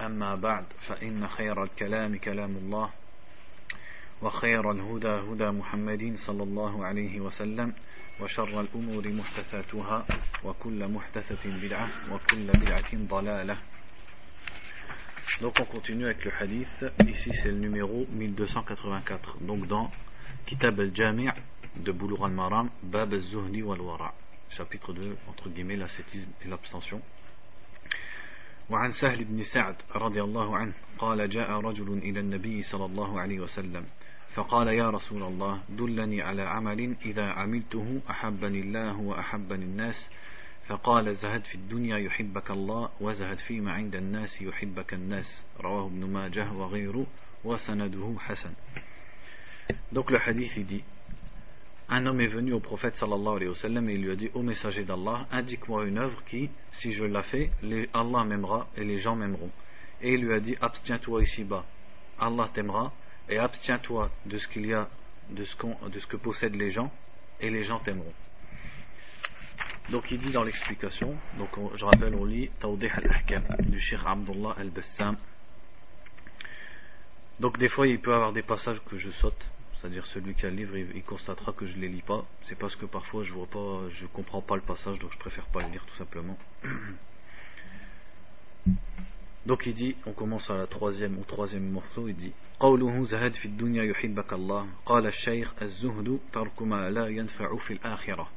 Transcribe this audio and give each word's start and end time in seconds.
أما 0.00 0.34
بعد 0.34 0.64
فإن 0.88 1.28
خير 1.28 1.62
الكلام 1.64 2.16
كلام 2.16 2.56
الله 2.56 2.90
وخير 4.22 4.70
الهدى 4.70 5.08
هدى 5.08 5.50
محمد 5.50 6.14
صلى 6.26 6.42
الله 6.42 6.86
عليه 6.86 7.20
وسلم 7.20 7.72
وشر 8.20 8.60
الأمور 8.60 9.08
محدثاتها 9.08 10.06
وكل 10.44 10.88
محدثة 10.88 11.44
بدعة 11.62 11.88
وكل 12.12 12.46
بدعة 12.46 12.90
ضلالة 12.94 13.56
Donc 15.40 15.58
on 15.60 15.64
continue 15.64 16.06
avec 16.06 16.24
le 16.24 16.32
hadith. 16.38 16.84
Ici 17.06 17.30
c'est 17.42 17.48
le 17.48 17.58
numéro 17.58 18.06
1284. 18.10 19.38
Donc 19.42 19.66
dans 19.68 19.90
Kitab 20.44 20.78
al-Jami' 20.80 21.28
de 21.76 21.92
Boulour 21.92 22.26
al-Maram, 22.26 22.68
Bab 22.82 23.12
al-Zuhni 23.14 23.62
wal-Wara. 23.62 24.12
Chapitre 24.50 24.92
2, 24.92 25.16
entre 25.28 25.48
guillemets, 25.48 25.76
l'ascétisme 25.76 26.28
et 26.44 26.48
l'abstention. 26.48 27.00
وعن 28.70 28.90
سهل 28.90 29.24
بن 29.24 29.42
سعد 29.42 29.76
رضي 29.94 30.22
الله 30.22 30.56
عنه 30.56 30.72
قال 30.98 31.30
جاء 31.30 31.50
رجل 31.50 31.98
إلى 31.98 32.20
النبي 32.20 32.62
صلى 32.62 32.84
الله 32.84 33.20
عليه 33.20 33.40
وسلم 33.40 33.86
فقال 34.34 34.68
يا 34.68 34.90
رسول 34.90 35.22
الله 35.22 35.62
دلني 35.68 36.22
على 36.22 36.42
عمل 36.42 36.96
إذا 37.04 37.26
عملته 37.26 38.00
أحبني 38.10 38.60
الله 38.60 39.00
وأحبني 39.00 39.64
الناس 39.64 40.10
فقال 40.66 41.14
زهد 41.14 41.44
في 41.44 41.54
الدنيا 41.54 41.98
يحبك 41.98 42.50
الله 42.50 42.90
وزهد 43.00 43.38
فيما 43.38 43.72
عند 43.72 43.96
الناس 43.96 44.42
يحبك 44.42 44.94
الناس 44.94 45.46
رواه 45.60 45.86
ابن 45.86 46.12
ماجه 46.12 46.52
وغيره 46.52 47.06
وسنده 47.44 48.14
حسن. 48.18 48.52
Hadith 50.26 50.56
il 50.56 50.66
dit 50.66 50.84
un 51.92 52.06
homme 52.06 52.20
est 52.20 52.28
venu 52.28 52.52
au 52.52 52.60
prophète 52.60 52.94
sallallahu 52.94 53.36
alayhi 53.36 53.48
wa 53.48 53.54
sallam 53.56 53.90
et 53.90 53.94
il 53.94 54.02
lui 54.02 54.12
a 54.12 54.14
dit 54.14 54.30
Ô 54.34 54.42
messager 54.42 54.84
d'Allah, 54.84 55.26
indique-moi 55.32 55.86
une 55.86 55.98
œuvre 55.98 56.22
qui, 56.24 56.48
si 56.74 56.92
je 56.94 57.02
la 57.02 57.24
fais, 57.24 57.50
Allah 57.92 58.24
m'aimera 58.24 58.68
et 58.76 58.84
les 58.84 59.00
gens 59.00 59.16
m'aimeront. 59.16 59.50
Et 60.00 60.14
il 60.14 60.24
lui 60.24 60.32
a 60.32 60.38
dit 60.38 60.56
Abstiens-toi 60.60 61.24
ici-bas, 61.24 61.64
Allah 62.20 62.48
t'aimera, 62.54 62.92
et 63.28 63.38
abstiens-toi 63.38 64.08
de 64.24 64.38
ce 64.38 64.46
qu'il 64.48 64.66
y 64.66 64.72
a, 64.72 64.88
de 65.30 65.42
ce, 65.44 65.56
de 65.88 65.98
ce 65.98 66.06
que 66.06 66.16
possèdent 66.16 66.54
les 66.54 66.70
gens, 66.70 66.92
et 67.40 67.50
les 67.50 67.64
gens 67.64 67.80
t'aimeront. 67.80 68.14
Donc 69.90 70.08
il 70.12 70.20
dit 70.20 70.30
dans 70.30 70.44
l'explication, 70.44 71.16
donc 71.38 71.50
je 71.74 71.84
rappelle, 71.84 72.14
on 72.14 72.24
lit 72.24 72.50
Tawdih 72.60 72.86
al-Ahkam 72.86 73.42
du 73.68 73.80
Sheikh 73.80 73.98
Abdullah 74.06 74.54
al-Bassam. 74.56 75.16
Donc 77.40 77.58
des 77.58 77.68
fois 77.68 77.88
il 77.88 77.98
peut 78.00 78.12
y 78.12 78.14
avoir 78.14 78.32
des 78.32 78.42
passages 78.42 78.80
que 78.88 78.96
je 78.96 79.10
saute 79.10 79.44
c'est-à-dire 79.79 80.05
celui 80.07 80.33
qui 80.35 80.45
a 80.45 80.49
le 80.49 80.55
livre, 80.55 80.77
il, 80.77 81.03
constatera 81.03 81.53
que 81.53 81.65
je 81.65 81.75
ne 81.75 81.81
les 81.81 81.89
lis 81.89 82.01
pas. 82.01 82.25
C'est 82.43 82.57
parce 82.57 82.75
que 82.75 82.85
parfois 82.85 83.23
je 83.23 83.33
vois 83.33 83.47
pas, 83.47 83.89
je 83.89 84.05
comprends 84.07 84.41
pas 84.41 84.55
le 84.55 84.61
passage, 84.61 84.97
donc 84.99 85.11
je 85.11 85.17
préfère 85.17 85.45
pas 85.47 85.61
le 85.61 85.69
lire 85.69 85.85
tout 85.85 85.95
simplement. 85.97 86.37
Donc 89.45 89.67
il 89.67 89.75
dit, 89.75 89.95
on 90.07 90.13
commence 90.13 90.49
à 90.49 90.57
la 90.57 90.65
troisième 90.65 91.19
ou 91.19 91.23
troisième 91.23 91.69
morceau, 91.69 92.07
il 92.07 92.15
dit 92.15 92.33
قوله 92.59 93.03
زهد 93.03 93.33
في 93.33 93.45
الدنيا 93.45 93.83
يحبك 93.83 94.33
الله 94.33 94.67
قال 94.85 95.07
الشيخ 95.07 95.53
الزهد 95.61 96.19
ترك 96.33 96.61
ما 96.61 96.89
لا 96.89 97.07
ينفع 97.07 97.57
في 97.57 97.73
الآخرة 97.73 98.27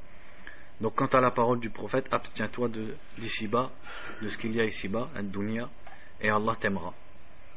Donc 0.80 0.94
quant 0.94 1.06
à 1.06 1.20
la 1.20 1.32
parole 1.32 1.58
du 1.58 1.70
prophète, 1.70 2.06
abstiens-toi 2.12 2.68
de 2.68 2.94
d'ici-bas, 3.18 3.70
de 4.22 4.28
ce 4.28 4.36
qu'il 4.38 4.54
y 4.54 4.60
a 4.60 4.64
ici-bas, 4.64 5.08
dunya, 5.22 5.68
et 6.20 6.30
Allah 6.30 6.56
t'aimera. 6.60 6.94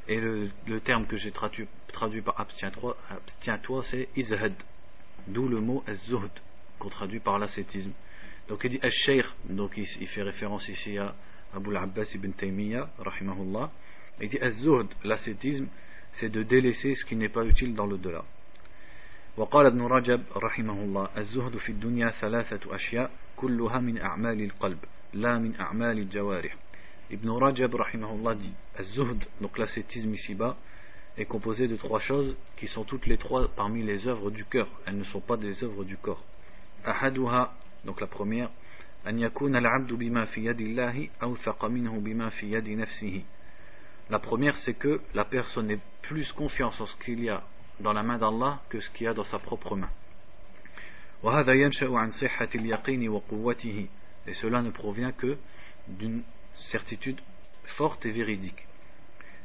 Et 0.08 0.20
le, 0.20 0.50
le 0.68 0.80
terme 0.82 1.06
que 1.06 1.18
j'ai 1.18 1.32
traduit, 1.32 1.68
traduit 1.94 2.22
par 2.22 2.40
abstiens-toi, 2.40 2.98
abstiens-toi 3.10 3.84
c'est 3.84 4.10
izhad, 4.16 4.54
d'où 5.28 5.48
le 5.48 5.62
mot 5.62 5.84
az-zuhd, 5.88 6.32
qu'on 6.80 6.90
traduit 6.90 7.20
par 7.20 7.38
l'ascétisme. 7.40 7.92
Donc 8.50 8.62
il 8.64 8.72
dit 8.72 8.80
al-shaykh, 8.82 9.26
donc 9.50 9.78
il, 9.78 9.86
il, 10.02 10.08
fait 10.08 10.24
référence 10.24 10.68
ici 10.68 10.98
à 10.98 11.16
Abu 11.56 11.70
al-Abbas 11.70 12.12
ibn 12.16 12.32
Taymiyyah, 12.32 12.90
rahimahullah. 13.00 13.72
Il 14.20 14.30
dit 14.30 14.40
az-zuhd, 14.40 14.88
l'ascétisme, 15.04 15.68
c'est 16.14 16.30
de 16.30 16.44
délaisser 16.44 16.96
ce 16.96 17.06
qui 17.06 17.16
n'est 17.16 17.30
pas 17.30 17.46
utile 17.46 17.74
dans 17.74 17.88
le-delà. 17.88 18.24
وقال 19.38 19.66
ابن 19.66 19.82
رجب 19.82 20.22
رحمه 20.36 20.84
الله 20.84 21.10
الزهد 21.18 21.58
في 21.58 21.70
الدنيا 21.70 22.10
ثلاثة 22.22 22.76
أشياء 22.76 23.12
كلها 23.36 23.80
من 23.80 23.98
أعمال 23.98 24.42
القلب 24.42 24.80
لا 25.14 25.40
من 25.40 25.56
أعمال 25.56 26.00
الجوارح 26.00 26.56
Ibn 27.12 27.30
Rajab 27.30 27.74
rahimahullah 27.74 28.36
dit 28.36 28.54
Az-Zuhd, 28.78 29.24
donc 29.42 29.58
l'ascétisme 29.58 30.14
ici-bas, 30.14 30.58
est 31.18 31.26
composé 31.26 31.68
de 31.68 31.76
trois 31.76 32.00
choses 32.00 32.38
qui 32.56 32.68
sont 32.68 32.84
toutes 32.86 33.06
les 33.06 33.18
trois 33.18 33.50
parmi 33.50 33.84
les 33.84 34.08
œuvres 34.08 34.32
du 34.32 34.46
cœur. 34.46 34.68
Elles 34.86 34.98
ne 34.98 35.04
sont 35.04 35.20
pas 35.20 35.38
des 35.38 35.64
œuvres 35.64 35.84
du 35.84 35.98
corps. 35.98 36.24
Ahaduha, 36.86 37.54
donc 37.86 38.00
la 38.00 38.08
première, 38.08 38.50
أن 39.08 39.20
يكون 39.20 39.56
العبد 39.56 39.94
بما 39.94 40.26
في 40.26 40.46
يد 40.46 40.62
الله 40.62 41.10
أوثق 41.24 41.66
منه 41.66 42.00
بما 42.00 42.30
في 42.30 42.52
يد 42.52 42.70
نفسه. 42.70 43.24
La 44.10 44.20
première, 44.20 44.58
c'est 44.60 44.74
que 44.74 45.02
la 45.14 45.26
personne 45.26 45.72
ait 45.72 45.80
plus 46.04 46.32
confiance 46.34 46.80
en 46.82 46.86
ce 46.86 46.96
qu'il 46.98 47.24
y 47.24 47.30
a 47.30 47.44
dans 47.80 47.94
la 47.94 48.04
main 48.04 48.18
d'Allah 48.18 48.62
que 48.70 48.80
ce 48.80 48.90
qu'il 48.92 49.06
y 49.06 49.08
a 49.08 49.14
dans 49.14 49.24
sa 49.24 49.40
propre 49.40 49.76
main. 49.76 49.90
وهذا 51.24 51.54
ينشأ 51.54 51.98
عن 51.98 52.12
صحة 52.12 52.50
اليقين 52.56 53.10
وقوته. 53.10 53.88
Et 54.28 54.34
cela 54.34 54.62
ne 54.62 54.70
provient 54.70 55.12
que 55.12 55.38
d'une 55.88 56.22
certitude 56.72 57.20
forte 57.78 58.06
et 58.06 58.12
véridique. 58.12 58.68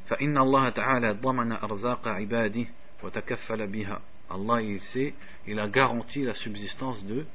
فإن 0.07 0.37
الله 0.37 0.69
تعالى 0.69 1.11
ضمن 1.11 1.51
أرزاق 1.51 2.07
عباده 2.07 2.65
وتكفل 3.03 3.67
بها. 3.67 4.01
Allah 4.29 4.61
il 4.61 4.81
sait, 4.81 5.13
il 5.47 5.59
a 5.59 5.67
garanti 5.67 6.23
la 6.23 6.33
subsistance 6.33 7.03
de 7.05 7.25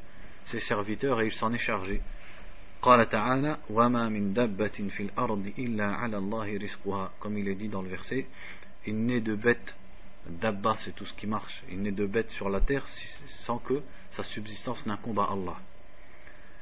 ses 0.46 0.60
serviteurs 0.60 1.20
et 1.20 1.26
il 1.26 1.32
s'en 1.32 1.52
est 1.52 1.58
chargé. 1.58 2.00
قال 2.82 3.08
تعالى 3.08 3.58
وما 3.70 4.08
من 4.08 4.32
دابة 4.32 4.88
في 4.96 5.02
الأرض 5.02 5.52
إلا 5.58 5.84
على 5.84 6.18
الله 6.18 6.56
رزقها 6.58 7.10
comme 7.20 7.38
il 7.38 7.48
est 7.48 7.54
dit 7.54 7.68
dans 7.68 7.82
le 7.82 7.88
verset 7.88 8.26
il 8.86 9.06
n'est 9.06 9.20
de 9.20 9.36
bête 9.36 9.74
dabba 10.26 10.76
c'est 10.80 10.92
tout 10.92 11.06
ce 11.06 11.14
qui 11.14 11.28
marche 11.28 11.62
il 11.70 11.80
n'est 11.80 11.92
de 11.92 12.06
bête 12.06 12.30
sur 12.30 12.50
la 12.50 12.60
terre 12.60 12.84
sans 13.46 13.58
que 13.58 13.82
sa 14.16 14.24
subsistance 14.24 14.84
n'incombe 14.86 15.20
à 15.20 15.28
Allah 15.30 15.58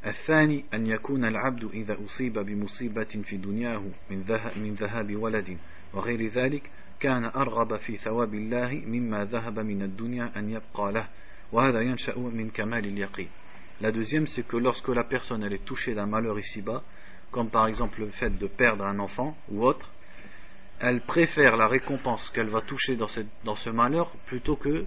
الثاني 0.06 0.64
أن 0.74 0.86
يكون 0.86 1.24
العبد 1.24 1.64
إذا 1.64 1.96
أصيب 2.04 2.38
بمصيبة 2.38 3.04
في 3.04 3.36
دنياه 3.36 3.82
من 4.10 4.22
ذهب, 4.22 4.58
من 4.58 4.74
ذهاب 4.74 5.16
ولد 5.16 5.58
وغير 5.94 6.26
ذلك 6.26 6.70
كان 7.00 7.24
أرغب 7.24 7.76
في 7.76 7.96
ثواب 7.96 8.34
الله 8.34 8.82
مما 8.86 9.24
ذهب 9.24 9.58
من 9.58 9.82
الدنيا 9.82 10.32
أن 10.36 10.50
يبقى 10.50 10.92
له 10.92 11.08
وهذا 11.52 11.80
ينشأ 11.80 12.18
من 12.18 12.50
كمال 12.50 12.86
اليقين 12.86 13.28
La 13.82 13.92
deuxième, 13.92 14.26
c'est 14.26 14.46
que 14.46 14.58
lorsque 14.58 14.88
la 14.88 15.04
personne 15.04 15.42
elle 15.42 15.54
est 15.54 15.64
touchée 15.64 15.94
d'un 15.94 16.04
malheur 16.04 16.38
ici-bas, 16.38 16.82
comme 17.30 17.48
par 17.48 17.66
exemple 17.66 18.00
le 18.00 18.10
fait 18.10 18.28
de 18.28 18.46
perdre 18.46 18.84
un 18.84 18.98
enfant 18.98 19.34
ou 19.48 19.64
autre, 19.64 19.90
elle 20.80 21.00
préfère 21.00 21.56
la 21.56 21.66
récompense 21.66 22.28
qu'elle 22.30 22.50
va 22.50 22.60
toucher 22.60 22.96
dans, 22.96 23.08
cette, 23.08 23.28
dans 23.44 23.56
ce 23.56 23.70
malheur 23.70 24.10
plutôt 24.26 24.56
que, 24.56 24.84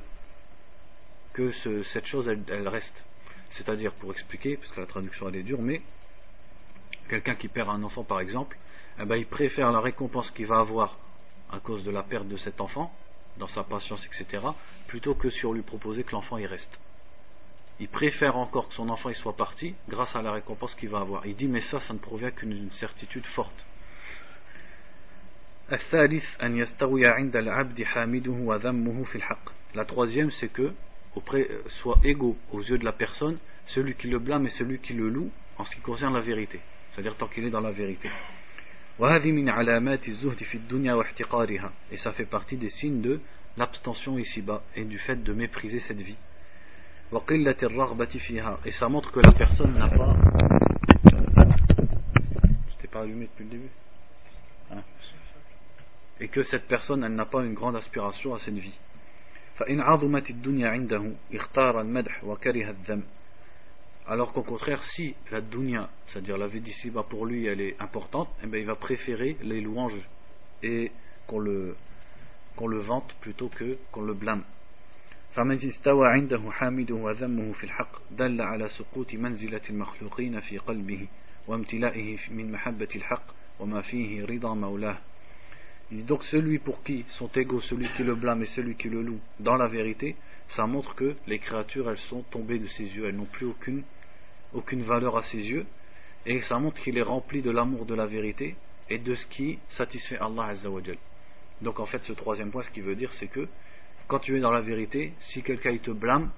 que 1.34 1.52
ce, 1.52 1.82
cette 1.84 2.06
chose 2.06 2.28
elle, 2.28 2.44
elle 2.50 2.68
reste. 2.68 3.04
C'est-à-dire, 3.51 3.93
pour 3.95 4.13
expliquer, 4.13 4.57
parce 4.57 4.71
que 4.73 4.81
la 4.81 4.87
traduction 4.87 5.29
elle 5.29 5.37
est 5.37 5.43
dure, 5.43 5.63
mais 5.63 5.83
quelqu'un 7.09 7.35
qui 7.35 7.49
perd 7.49 7.71
un 7.71 7.83
enfant 7.83 8.05
par 8.05 8.21
exemple, 8.21 8.57
eh 9.01 9.05
ben, 9.05 9.17
il 9.17 9.27
préfère 9.27 9.71
la 9.73 9.81
récompense 9.81 10.31
qu'il 10.33 10.47
va 10.47 10.59
avoir 10.59 10.97
à 11.51 11.61
cause 11.61 11.85
de 11.85 11.91
la 11.91 12.03
perte 12.03 12.29
de 12.29 12.37
cet 12.37 12.61
enfant, 12.61 12.93
dans 13.39 13.47
sa 13.47 13.63
patience, 13.65 14.05
etc., 14.07 14.45
plutôt 14.87 15.15
que 15.15 15.31
sur 15.31 15.53
lui 15.53 15.63
proposer 15.63 16.05
que 16.05 16.13
l'enfant 16.13 16.39
y 16.39 16.47
reste. 16.47 16.79
Il 17.81 17.89
préfère 17.89 18.37
encore 18.37 18.69
que 18.69 18.75
son 18.75 18.89
enfant 18.89 19.09
y 19.11 19.15
soit 19.15 19.37
parti 19.37 19.75
grâce 19.89 20.15
à 20.17 20.23
la 20.23 20.33
récompense 20.33 20.75
qu'il 20.75 20.89
va 20.89 20.99
avoir. 20.99 21.27
Il 21.27 21.37
dit, 21.37 21.47
mais 21.47 21.61
ça, 21.61 21.79
ça 21.81 21.95
ne 21.95 21.99
provient 21.99 22.33
qu'une 22.33 22.71
certitude 22.73 23.25
forte. 23.27 23.67
La 29.75 29.85
troisième, 29.85 30.31
c'est 30.33 30.49
que 30.49 30.73
auprès, 31.17 31.49
euh, 31.51 31.63
soient 31.83 32.01
égaux 32.05 32.37
aux 32.53 32.63
yeux 32.63 32.79
de 32.79 32.85
la 32.85 32.93
personne, 32.93 33.39
celui 33.67 33.95
qui 33.95 34.09
le 34.09 34.19
blâme 34.19 34.47
et 34.47 34.51
celui 34.51 34.79
qui 34.79 34.93
le 34.95 35.09
loue 35.09 35.31
en 35.59 35.65
ce 35.65 35.75
qui 35.75 35.81
concerne 35.81 36.15
la 36.15 36.21
vérité, 36.21 36.61
c'est-à-dire 36.93 37.17
tant 37.17 37.27
qu'il 37.29 37.45
est 37.45 37.51
dans 37.51 37.61
la 37.61 37.73
vérité. 37.73 38.09
Et 41.91 41.97
ça 41.99 42.13
fait 42.13 42.25
partie 42.27 42.57
des 42.57 42.71
signes 42.71 43.01
de 43.01 43.21
l'abstention 43.57 44.19
ici-bas 44.19 44.63
et 44.75 44.85
du 44.85 44.99
fait 44.99 45.23
de 45.23 45.33
mépriser 45.33 45.81
cette 45.81 46.01
vie. 46.01 46.17
Et 48.65 48.71
ça 48.73 48.89
montre 48.89 49.13
que 49.13 49.21
la 49.21 49.33
personne 49.33 49.79
n'a 49.79 49.89
pas. 49.89 50.17
Je 52.81 52.87
pas 52.89 53.01
allumé 53.03 53.27
depuis 53.27 53.45
le 53.45 53.51
début 53.51 53.71
hein? 54.71 54.83
Et 56.21 56.29
que 56.29 56.43
cette 56.43 56.67
personne, 56.67 57.05
elle 57.05 57.15
n'a 57.15 57.27
pas 57.27 57.45
une 57.45 57.55
grande 57.55 57.77
aspiration 57.77 58.35
à 58.35 58.39
cette 58.41 58.59
vie. 58.59 58.75
Alors 64.07 64.33
qu'au 64.33 64.43
contraire, 64.43 64.83
si 64.85 65.15
la 65.31 65.41
dunya, 65.41 65.89
c'est-à-dire 66.07 66.39
la 66.39 66.47
vie 66.47 66.61
d'ici-bas 66.61 67.05
pour 67.09 67.27
lui, 67.27 67.47
elle 67.47 67.61
est 67.61 67.77
importante, 67.81 68.29
eh 68.43 68.47
bien, 68.47 68.61
il 68.61 68.67
va 68.67 68.77
préférer 68.77 69.37
les 69.43 69.61
louanges 69.61 70.01
et 70.63 70.91
qu'on 71.27 71.41
le, 71.41 71.77
qu'on 72.57 72.69
le 72.69 72.81
vante 72.81 73.13
plutôt 73.21 73.49
que 73.49 73.77
qu'on 73.93 74.03
le 74.03 74.15
blâme. 74.15 74.45
فمن 75.35 75.57
استوى 75.67 76.09
عنده 76.09 76.51
حامده 76.51 76.95
وذمه 76.95 77.53
في 77.53 77.65
الحق 77.65 77.93
دل 78.11 78.41
على 78.41 78.69
سقوط 78.69 79.15
منزلة 79.15 79.61
المخلوقين 79.71 80.41
في 80.41 80.59
قلبه 80.59 81.09
وامتلائه 81.49 82.19
من 82.31 82.53
محبة 82.53 82.89
الحق 82.97 83.25
وما 83.61 83.81
فيه 83.81 84.25
رضا 84.25 84.55
مولاه 84.55 84.99
donc 85.91 86.23
celui 86.25 86.59
pour 86.59 86.83
qui 86.83 87.05
sont 87.11 87.31
égaux 87.35 87.61
celui 87.63 87.89
qui 87.97 88.05
le 88.05 88.15
blâme 88.15 88.43
et 88.43 88.47
celui 88.47 88.77
qui 88.77 88.89
le 88.89 89.03
loue 89.03 89.21
dans 89.41 89.57
la 89.57 89.69
vérité 89.69 90.17
ça 90.57 90.67
montre 90.67 90.95
que 90.95 91.17
les 91.27 91.39
créatures 91.39 91.91
elles 91.91 91.99
sont 92.11 92.23
tombées 92.31 92.59
de 92.59 92.67
ses 92.69 92.85
yeux 92.85 93.07
elles 93.07 93.17
n'ont 93.17 93.25
plus 93.25 93.47
aucune 93.47 93.83
aucune 94.53 94.83
valeur 94.83 95.17
à 95.17 95.23
ses 95.23 95.39
yeux 95.39 95.67
et 96.27 96.43
ça 96.43 96.59
montre 96.59 96.81
qu'il 96.83 96.99
est 96.99 97.03
rempli 97.03 97.43
de 97.43 97.51
l'amour 97.51 97.87
de 97.87 97.95
la 97.95 98.07
vérité 98.07 98.57
et 98.91 98.99
de 98.99 99.15
ce 99.15 99.27
qui 99.27 99.59
satisfait 99.71 100.19
Allah 100.19 100.47
Azzawajal. 100.47 100.99
Donc 101.63 101.81
en 101.81 101.87
fait 101.87 102.03
ce 102.05 102.13
troisième 102.13 102.51
point 102.51 102.63
ce 102.63 102.71
qui 102.71 102.81
veut 102.81 102.95
dire 102.97 103.13
c'est 103.15 103.29
que 103.29 103.49
quand 104.07 104.21
tu 104.21 104.37
es 104.37 104.41
dans 104.41 104.51
la 104.51 104.63
vérité, 104.63 105.13
si 105.21 105.43
quelqu'un 105.43 105.71
il 105.71 105.81
te 105.81 105.91
blâme, 105.91 106.31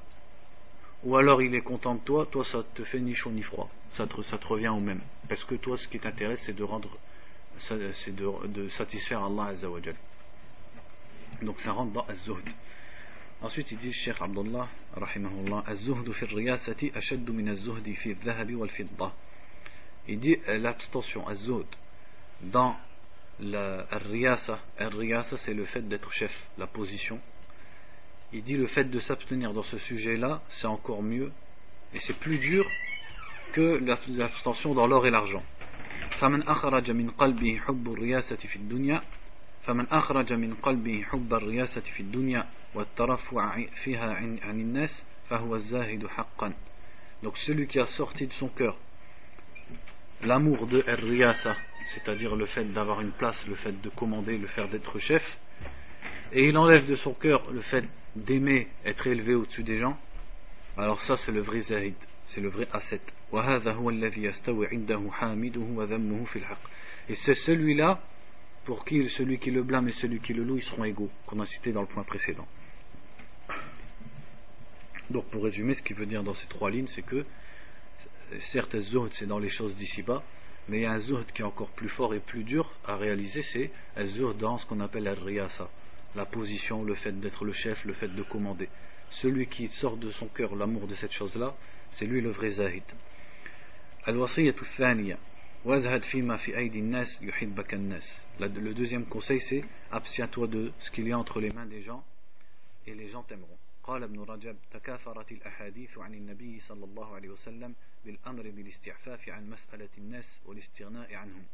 ou 1.04 1.16
alors 1.16 1.40
il 1.40 1.54
est 1.54 1.60
content 1.60 1.94
de 1.94 2.00
toi, 2.00 2.26
toi 2.26 2.44
ça 2.44 2.64
te 2.74 2.82
fait 2.84 2.98
ni 2.98 3.14
chaud 3.14 3.30
ni 3.30 3.42
froid, 3.42 3.70
ça 3.92 4.06
te, 4.06 4.20
ça 4.22 4.38
te 4.38 4.46
revient 4.46 4.68
au 4.68 4.80
même. 4.80 5.00
Parce 5.28 5.44
que 5.44 5.54
toi 5.54 5.76
ce 5.76 5.86
qui 5.88 6.00
t'intéresse 6.00 6.40
c'est 6.46 6.56
de 6.56 6.64
rendre, 6.64 6.90
c'est 7.68 8.14
de, 8.14 8.68
satisfaire 8.70 9.24
Allah 9.24 9.46
Azzawajal. 9.46 9.96
Donc 11.42 11.58
ça 11.60 11.72
rentre 11.72 11.92
dans 11.92 12.06
Az-Zuhd. 12.06 12.44
Ensuite, 13.42 13.72
il 13.72 13.78
dit, 13.78 13.92
Cheikh 13.92 14.20
Abdullah, 14.20 14.68
rahimahullah, 14.94 15.64
Az-zuhdu 15.66 16.12
fi 16.12 16.26
riyasati 16.26 16.92
ashaddu 16.94 17.32
min 17.32 17.48
az-zuhdi 17.48 17.94
fi 17.94 18.14
dhahabi 18.14 18.54
wal 18.54 18.68
fidda. 18.68 19.12
Il 20.08 20.20
dit 20.20 20.38
l'abstention, 20.46 21.26
Az-zuhd, 21.26 21.66
dans 22.42 22.76
la 23.40 23.86
riyasa. 23.90 24.58
Riyasa, 24.78 25.38
c'est 25.38 25.54
le 25.54 25.64
fait 25.64 25.88
d'être 25.88 26.12
chef, 26.12 26.32
la 26.58 26.66
position. 26.66 27.18
Il 28.32 28.42
dit 28.42 28.56
le 28.56 28.66
fait 28.66 28.84
de 28.84 29.00
s'abstenir 29.00 29.54
dans 29.54 29.62
ce 29.62 29.78
sujet-là, 29.78 30.42
c'est 30.50 30.66
encore 30.66 31.02
mieux, 31.02 31.32
et 31.94 32.00
c'est 32.00 32.18
plus 32.18 32.38
dur 32.38 32.68
que 33.52 33.80
l'abstention 34.10 34.74
dans 34.74 34.86
l'or 34.86 35.06
et 35.06 35.10
l'argent. 35.10 35.42
فمن 36.19 36.43
أخرج 36.43 36.91
من 36.91 37.09
قلبه 37.09 37.59
حب 37.67 37.93
الرياسة 37.93 38.35
في 38.35 38.55
الدنيا 38.55 39.01
فمن 39.65 39.87
أخرج 39.87 40.33
من 40.33 40.53
قلبه 40.53 41.03
حب 41.03 41.33
الرياسة 41.33 41.81
في 41.81 41.99
الدنيا 41.99 42.45
والترفع 42.73 43.65
فيها 43.83 44.13
عن 44.43 44.59
الناس 44.59 45.05
فهو 45.29 45.55
الزاهد 45.55 46.07
حقا 46.07 46.53
donc 47.23 47.37
celui 47.37 47.67
qui 47.67 47.79
a 47.79 47.85
sorti 47.87 48.27
de 48.27 48.33
son 48.33 48.49
cœur 48.49 48.77
l'amour 50.23 50.67
de 50.67 50.83
riyasa 50.87 51.55
c'est-à-dire 51.93 52.35
le 52.35 52.45
fait 52.45 52.65
d'avoir 52.65 53.01
une 53.01 53.11
place 53.11 53.39
le 53.47 53.55
fait 53.55 53.81
de 53.81 53.89
commander 53.89 54.37
le 54.37 54.47
fait 54.47 54.67
d'être 54.67 54.99
chef 54.99 55.23
et 56.33 56.47
il 56.49 56.57
enlève 56.57 56.85
de 56.87 56.95
son 56.97 57.13
cœur 57.13 57.49
le 57.51 57.61
fait 57.61 57.85
d'aimer 58.15 58.67
être 58.85 59.07
élevé 59.07 59.33
au-dessus 59.33 59.63
des 59.63 59.79
gens 59.79 59.97
alors 60.77 61.01
ça 61.01 61.15
c'est 61.17 61.31
le 61.31 61.41
vrai 61.41 61.61
zahid 61.61 61.95
c'est 62.34 62.40
le 62.40 62.48
vrai 62.48 62.68
asset 62.72 63.00
et 67.08 67.14
c'est 67.14 67.34
celui-là 67.34 68.00
pour 68.64 68.84
qui 68.84 69.08
celui 69.10 69.38
qui 69.38 69.50
le 69.50 69.62
blâme 69.62 69.88
et 69.88 69.92
celui 69.92 70.20
qui 70.20 70.34
le 70.34 70.44
loue, 70.44 70.60
seront 70.60 70.84
égaux, 70.84 71.10
qu'on 71.26 71.40
a 71.40 71.46
cité 71.46 71.72
dans 71.72 71.80
le 71.80 71.86
point 71.86 72.04
précédent. 72.04 72.46
Donc 75.10 75.26
pour 75.30 75.44
résumer, 75.44 75.74
ce 75.74 75.82
qu'il 75.82 75.96
veut 75.96 76.06
dire 76.06 76.22
dans 76.22 76.34
ces 76.34 76.46
trois 76.48 76.70
lignes, 76.70 76.86
c'est 76.88 77.02
que 77.02 77.24
certes, 78.52 78.78
zuhd 78.78 79.10
c'est 79.14 79.26
dans 79.26 79.38
les 79.38 79.48
choses 79.48 79.74
d'ici-bas, 79.76 80.22
mais 80.68 80.78
il 80.78 80.82
y 80.82 80.86
a 80.86 80.92
un 80.92 81.24
qui 81.34 81.42
est 81.42 81.44
encore 81.44 81.70
plus 81.70 81.88
fort 81.88 82.14
et 82.14 82.20
plus 82.20 82.44
dur 82.44 82.70
à 82.86 82.96
réaliser, 82.96 83.42
c'est 83.42 83.70
dans 84.38 84.58
ce 84.58 84.66
qu'on 84.66 84.80
appelle 84.80 85.04
la 85.04 85.14
riyasa, 85.14 85.68
la 86.14 86.26
position, 86.26 86.84
le 86.84 86.94
fait 86.94 87.12
d'être 87.12 87.44
le 87.44 87.52
chef, 87.52 87.84
le 87.84 87.94
fait 87.94 88.08
de 88.08 88.22
commander. 88.22 88.68
Celui 89.10 89.46
qui 89.48 89.66
sort 89.68 89.96
de 89.96 90.12
son 90.12 90.26
cœur 90.28 90.54
l'amour 90.54 90.86
de 90.86 90.94
cette 90.94 91.12
chose-là, 91.12 91.56
c'est 91.97 92.05
lui 92.05 92.21
le 92.21 92.31
vrai 92.31 92.51
zahid. 92.51 92.83
Al-wasiyatu 94.05 94.65
thaniya, 94.77 95.17
wazhad 95.63 96.03
fima 96.05 96.37
fi 96.37 96.53
aydi 96.53 96.81
nas 96.81 97.07
yuhibbaka 97.21 97.77
nas. 97.77 98.05
Le 98.39 98.73
deuxième 98.73 99.05
conseil 99.05 99.39
c'est 99.49 99.63
abstiens-toi 99.91 100.47
de 100.47 100.71
ce 100.79 100.91
qu'il 100.91 101.07
y 101.07 101.11
a 101.11 101.17
entre 101.17 101.39
les 101.39 101.51
mains 101.51 101.65
des 101.65 101.81
gens 101.81 102.03
et 102.87 102.93
les 102.93 103.09
gens 103.09 103.23
t'aimeront. 103.23 103.57
قال 103.85 104.03
ابن 104.03 104.19
رجب 104.19 104.55
تكاثرت 104.73 105.31
الأحاديث 105.31 105.97
عن 105.97 106.13
النبي 106.13 106.59
صلى 106.59 106.85
الله 106.85 107.15
عليه 107.15 107.29
وسلم 107.29 107.75
بالأمر 108.05 108.43
بالاستعفاف 108.49 109.29
عن 109.29 109.49
مسألة 109.49 109.89
الناس 109.97 110.25
والاستغناء 110.45 111.15
عنهم 111.15 111.45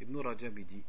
Ibn 0.00 0.16
Rajab 0.16 0.54
dit 0.54 0.84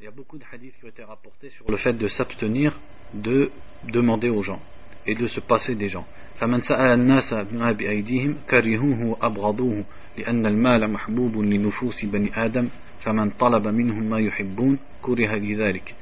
il 0.00 0.04
y 0.04 0.06
a 0.06 0.10
beaucoup 0.10 0.38
de 0.38 0.44
hadiths 0.50 0.74
qui 0.78 0.84
ont 0.84 0.88
été 0.88 1.04
rapportés 1.04 1.50
sur 1.50 1.70
le 1.70 1.76
fait 1.76 1.92
de 1.92 2.08
s'abstenir 2.08 2.78
de 3.14 3.50
demander 3.84 4.28
aux 4.28 4.42
gens 4.42 4.60
et 5.06 5.14
de 5.14 5.26
se 5.26 5.40
passer 5.40 5.74
des 5.74 5.88
gens 5.88 6.06
فمن 6.38 6.60
سأل 6.60 7.00
الناس 7.00 7.34
بما 7.34 7.72
بأيديهم 7.72 8.36
كرهوه 8.50 9.04
وأبغضوه 9.04 9.84
لأن 10.18 10.46
المال 10.46 10.90
محبوب 10.90 11.36
لنفوس 11.36 12.04
بني 12.04 12.30
آدم 12.44 12.68
فمن 13.00 13.30
طلب 13.30 13.68
منهم 13.68 14.02
ما 14.02 14.18
يحبون 14.18 14.78
كره 15.02 15.34
لذلك 15.34 15.94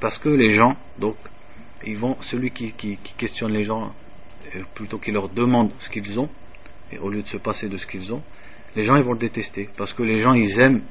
parce 0.00 0.18
que 0.18 0.28
les 0.28 0.56
gens 0.56 0.76
donc 0.98 1.16
ils 1.84 1.96
vont, 1.96 2.16
celui 2.22 2.50
qui, 2.50 2.72
qui, 2.72 2.96
qui, 2.96 3.14
questionne 3.14 3.52
les 3.52 3.64
gens, 3.64 3.92
euh, 4.54 4.62
plutôt 4.74 4.98
qu'il 4.98 5.14
leur 5.14 5.28
demande 5.28 5.70
ce 5.80 5.90
qu'ils 5.90 6.18
ont, 6.18 6.28
et 6.92 6.98
au 6.98 7.08
lieu 7.08 7.22
de 7.22 7.28
se 7.28 7.36
passer 7.36 7.68
de 7.68 7.76
ce 7.76 7.86
qu'ils 7.86 8.12
ont, 8.12 8.22
les 8.74 8.84
gens 8.84 8.96
ils 8.96 9.04
vont 9.04 9.12
le 9.12 9.18
détester, 9.18 9.68
parce 9.76 9.92
que 9.92 10.02
les 10.02 10.22
gens 10.22 10.34
ils 10.34 10.58
aiment 10.58 10.82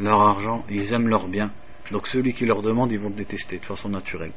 leur 0.00 0.20
argent, 0.20 0.64
ils 0.70 0.92
aiment 0.92 1.08
leur 1.08 1.28
bien, 1.28 1.50
donc 1.90 2.06
celui 2.08 2.32
qui 2.32 2.46
leur 2.46 2.62
demande 2.62 2.92
ils 2.92 2.98
vont 2.98 3.10
le 3.10 3.14
détester 3.14 3.58
de 3.58 3.64
façon 3.64 3.88
naturelle. 3.88 4.32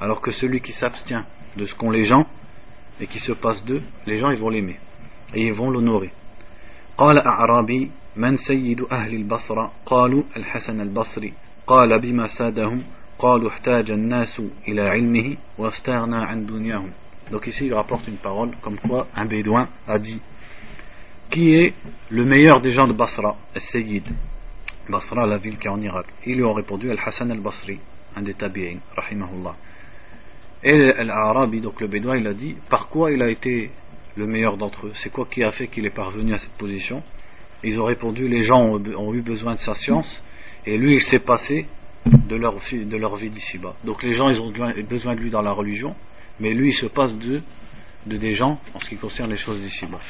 Alors 0.00 0.20
que 0.20 0.30
celui 0.30 0.60
qui 0.60 0.72
s'abstient 0.72 1.24
de 1.56 1.66
ce 1.66 1.74
qu'ont 1.74 1.90
les 1.90 2.04
gens 2.04 2.26
et 3.00 3.06
qui 3.06 3.20
se 3.20 3.32
passe 3.32 3.64
d'eux 3.64 3.82
les 4.06 4.18
gens 4.18 4.30
ils 4.30 4.38
vont 4.38 4.50
l'aimer 4.50 4.78
et 5.34 5.46
ils 5.46 5.54
vont 5.54 5.70
l'honorer 5.70 6.10
من 8.16 8.36
سيد 8.36 8.80
أهل 8.92 9.14
البصرة 9.14 9.72
قالوا 9.86 10.22
الحسن 10.36 10.80
البصري 10.80 11.32
قال 11.66 11.98
بما 12.00 12.26
سادهم 12.26 12.82
قالوا 13.18 13.50
احتاج 13.50 13.90
الناس 13.90 14.42
إلى 14.68 14.80
علمه 14.80 15.36
واستغنى 15.58 16.16
عن 16.16 16.46
دنياهم 16.46 16.90
Donc 17.30 17.46
ici 17.46 17.66
il 17.66 17.74
rapporte 17.74 18.08
une 18.08 18.16
parole 18.16 18.50
comme 18.60 18.78
quoi 18.78 19.06
un 19.14 19.24
bédouin 19.26 19.68
a 19.86 19.98
dit 19.98 20.20
Qui 21.30 21.54
est 21.54 21.74
le 22.08 22.24
meilleur 22.24 22.60
des 22.60 22.72
gens 22.72 22.88
de 22.88 22.92
Basra? 22.92 23.36
Al-Sayyid 23.54 24.04
Basra, 24.88 25.26
la 25.26 25.38
ville 25.38 25.58
qui 25.58 25.68
est 25.68 25.70
en 25.70 25.80
Irak. 25.80 26.06
Ils 26.26 26.36
lui 26.36 26.42
ont 26.42 26.52
répondu 26.52 26.90
Al-Hassan 26.90 27.30
al-Basri, 27.30 27.78
un 28.16 28.22
des 28.22 28.34
tabi'in, 28.34 28.78
rahimahullah. 28.96 29.54
Et 30.64 31.04
l'Arabi, 31.04 31.60
donc 31.60 31.80
le 31.80 31.86
bédouin, 31.86 32.16
il 32.16 32.26
a 32.26 32.34
dit 32.34 32.56
Par 32.68 32.88
quoi 32.88 33.12
il 33.12 33.22
a 33.22 33.30
été 33.30 33.70
le 34.16 34.26
meilleur 34.26 34.56
d'entre 34.56 34.88
eux? 34.88 34.92
C'est 34.96 35.10
quoi 35.10 35.26
qui 35.30 35.44
a 35.44 35.52
fait 35.52 35.68
qu'il 35.68 35.86
est 35.86 35.94
parvenu 35.94 36.34
à 36.34 36.38
cette 36.38 36.56
position? 36.58 37.02
Ils 37.62 37.78
ont 37.80 37.84
répondu 37.84 38.26
les 38.26 38.44
gens 38.44 38.60
ont, 38.62 39.14
eu 39.14 39.20
besoin 39.20 39.54
de 39.54 39.60
sa 39.60 39.74
science 39.74 40.22
et 40.66 40.76
lui 40.76 40.94
il 40.94 41.02
s'est 41.02 41.20
passé 41.20 41.66
de 42.06 42.34
leur, 42.34 42.56
vie 43.16 43.30
d'ici-bas. 43.30 43.76
Donc 43.84 44.02
les 44.02 44.14
gens 44.14 44.30
ils 44.30 44.40
ont 44.40 44.50
besoin 44.88 45.14
de 45.14 45.20
lui 45.20 45.30
dans 45.30 45.42
la 45.42 45.52
religion, 45.52 45.94
mais 46.40 46.54
lui 46.54 46.70
il 46.70 46.74
se 46.74 46.86
passe 46.86 47.14
de 47.14 47.42
des 48.06 48.34
gens 48.34 48.58
en 48.74 48.80
ce 48.80 48.88
qui 48.88 48.96
concerne 48.96 49.30
les 49.30 49.36
choses 49.36 49.60
d'ici-bas. 49.60 50.00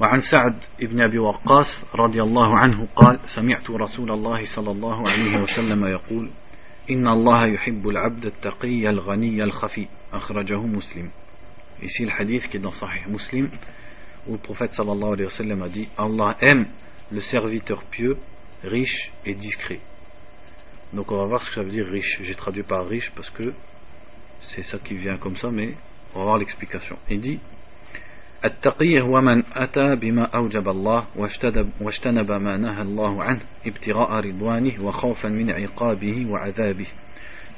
وعن 0.00 0.20
سعد 0.20 0.60
بن 0.80 1.00
أبي 1.00 1.18
وقاص 1.18 1.94
رضي 1.94 2.22
الله 2.22 2.56
عنه 2.56 2.88
قال 2.96 3.20
سمعت 3.24 3.70
رسول 3.70 4.10
الله 4.10 4.40
صلى 4.56 4.70
الله 4.70 5.10
عليه 5.10 5.42
وسلم 5.42 5.86
يقول 5.86 6.30
إن 6.90 7.08
الله 7.08 7.46
يحب 7.46 7.88
العبد 7.88 8.26
التقي 8.26 8.90
الغني 8.90 9.44
الخفي 9.44 9.86
أخرجه 10.12 10.60
مسلم 10.60 11.10
Ici 11.82 12.04
le 12.04 12.12
hadith 12.12 12.48
qui 12.48 12.58
est 12.58 12.60
dans 12.60 12.72
Sahih 12.72 13.08
Muslim 13.08 13.48
où 14.26 14.32
le 14.32 14.38
prophète 14.38 14.72
sallallahu 14.72 15.12
alayhi 15.14 15.24
wa 15.24 15.30
sallam 15.30 15.62
a 15.62 15.68
dit 15.68 15.88
Allah 15.96 16.36
aime 16.40 16.66
le 17.10 17.20
serviteur 17.22 17.82
pieux 17.84 18.18
riche 18.62 19.10
et 19.24 19.34
discret. 19.34 19.80
Donc 20.92 21.10
on 21.10 21.16
va 21.16 21.24
voir 21.24 21.42
ce 21.42 21.48
que 21.48 21.54
ça 21.54 21.62
veut 21.62 21.70
dire 21.70 21.86
riche. 21.86 22.20
J'ai 22.22 22.34
traduit 22.34 22.62
par 22.64 22.86
riche 22.86 23.10
parce 23.16 23.30
que 23.30 23.54
c'est 24.40 24.62
ça 24.62 24.78
qui 24.78 24.94
vient 24.94 25.16
comme 25.16 25.36
ça, 25.36 25.50
mais 25.50 25.74
on 26.14 26.18
va 26.18 26.24
voir 26.24 26.38
l'explication. 26.38 26.98
Il 27.08 27.20
dit 27.20 27.40
التقي 28.44 29.00
هو 29.00 29.20
من 29.20 29.42
أتى 29.56 29.96
بما 29.96 30.24
أوجب 30.24 30.68
الله 30.68 31.04
واجتنب 31.80 32.32
ما 32.32 32.56
نهى 32.56 32.82
الله 32.82 33.22
عنه 33.22 33.40
ابتغاء 33.66 34.10
رضوانه 34.10 34.72
وخوفا 34.80 35.28
من 35.28 35.50
عقابه 35.50 36.26
وعذابه 36.30 36.86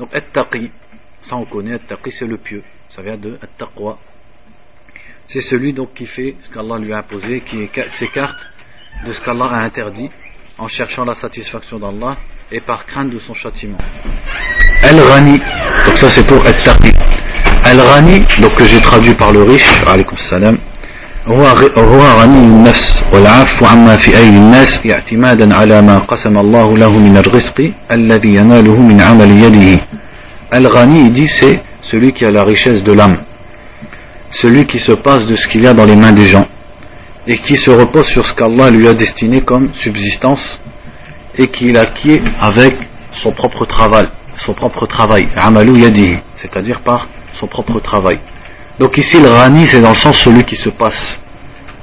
donc 0.01 0.15
التقي 0.15 0.71
ça 1.23 1.37
on 1.37 1.47
التقي 1.57 2.11
c'est 2.11 2.27
le 2.27 2.37
pieux 2.37 2.65
ça 2.91 3.03
vient 3.03 3.17
de 3.17 3.39
التقوى 3.43 3.97
c'est 5.29 5.41
celui 5.41 5.73
donc 5.73 5.95
qui 5.95 6.07
fait 6.07 6.35
ce 6.43 6.51
qu'Allah 6.53 6.79
lui 6.79 6.93
a 6.93 6.99
imposé 6.99 7.41
qui 7.43 7.71
s'écarte 7.99 8.41
de 9.07 9.13
ce 9.13 9.21
qu'Allah 9.25 9.47
a 9.47 9.59
interdit 9.61 10.11
en 10.59 10.67
cherchant 10.67 11.05
la 11.05 11.15
satisfaction 11.15 11.79
d'Allah 11.79 12.17
et 12.51 12.61
par 12.61 12.87
crainte 12.87 13.11
de 13.11 13.21
son 13.21 13.35
châtiment 13.35 13.79
Al-Ghani 14.83 15.39
donc 15.87 15.97
ça 15.97 16.09
c'est 16.09 16.27
pour 16.27 16.45
التقي 16.45 17.22
Al-Ghani 17.72 18.26
donc 18.40 18.56
que 18.56 18.66
j'ai 18.66 18.82
traduit 18.82 19.16
par 19.16 19.32
le 19.32 19.44
riche 19.44 19.82
alaykoum 19.86 20.18
salam 20.18 20.58
هو 21.28 22.04
غني 22.20 22.40
النفس 22.40 23.04
والعفو 23.14 23.66
عما 23.66 23.98
في 23.98 24.18
أيدي 24.18 24.38
الناس 24.38 24.88
اعتمادا 24.88 25.56
على 25.56 25.82
ما 25.82 25.98
قسم 25.98 26.38
الله 26.38 26.78
له 26.78 26.98
من 26.98 27.18
الرزق 27.18 27.72
الذي 27.92 28.36
يناله 28.36 28.78
من 28.80 29.02
عمل 29.02 29.32
يده 29.44 29.80
Al-Ghani 30.52 31.10
dit 31.10 31.28
c'est 31.28 31.62
celui 31.82 32.14
qui 32.14 32.24
a 32.24 32.32
la 32.32 32.44
richesse 32.46 32.82
de 32.82 32.94
l'âme 32.94 33.18
celui 34.30 34.66
qui 34.66 34.80
se 34.80 34.94
passe 34.94 35.26
de 35.26 35.36
ce 35.36 35.48
qu'il 35.50 35.64
y 35.64 35.68
a 35.68 35.74
dans 35.74 35.86
les 35.86 35.98
mains 35.98 36.14
des 36.14 36.28
gens 36.28 36.48
et 37.28 37.36
qui 37.36 37.58
se 37.58 37.70
repose 37.70 38.08
sur 38.08 38.26
ce 38.26 38.34
qu'Allah 38.34 38.70
lui 38.70 38.88
a 38.88 38.94
destiné 38.94 39.42
comme 39.42 39.74
subsistance 39.84 40.62
et 41.38 41.48
qu'il 41.48 41.78
acquiert 41.78 42.22
avec 42.40 42.78
son 43.22 43.32
propre 43.34 43.66
travail 43.66 44.08
son 44.38 44.54
propre 44.54 44.86
travail 44.86 45.28
amalu 45.36 45.80
yadihi 45.80 46.18
c'est-à-dire 46.38 46.80
par 46.80 47.08
son 47.43 47.49
propre 47.49 47.81
travail 47.81 48.19
Donc 48.79 48.97
ici 48.97 49.21
le 49.21 49.29
rani 49.29 49.67
c'est 49.67 49.81
dans 49.81 49.91
le 49.91 49.97
sens 49.97 50.17
celui 50.19 50.45
qui 50.45 50.57
se 50.57 50.71
passe. 50.71 51.21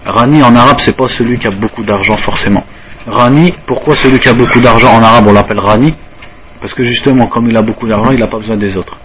Rani 0.05 0.41
en 0.41 0.55
arabe 0.55 0.79
c'est 0.79 0.95
pas 0.95 1.09
celui 1.09 1.37
qui 1.37 1.47
a 1.47 1.51
beaucoup 1.51 1.83
d'argent 1.83 2.17
forcément. 2.17 2.63
Rani, 3.05 3.53
pourquoi 3.65 3.95
celui 3.95 4.19
qui 4.19 4.29
a 4.29 4.33
beaucoup 4.33 4.59
d'argent 4.59 4.91
en 4.93 5.03
arabe 5.03 5.25
on 5.27 5.33
l'appelle 5.33 5.59
rani? 5.59 5.93
Parce 6.61 6.73
que 6.73 6.83
justement 6.85 7.27
comme 7.27 7.49
il 7.49 7.57
a 7.57 7.61
beaucoup 7.61 7.87
d'argent 7.87 8.11
il 8.11 8.19
n'a 8.19 8.27
pas 8.27 8.39
besoin 8.39 8.57
des 8.57 8.77
autres. 8.77 8.97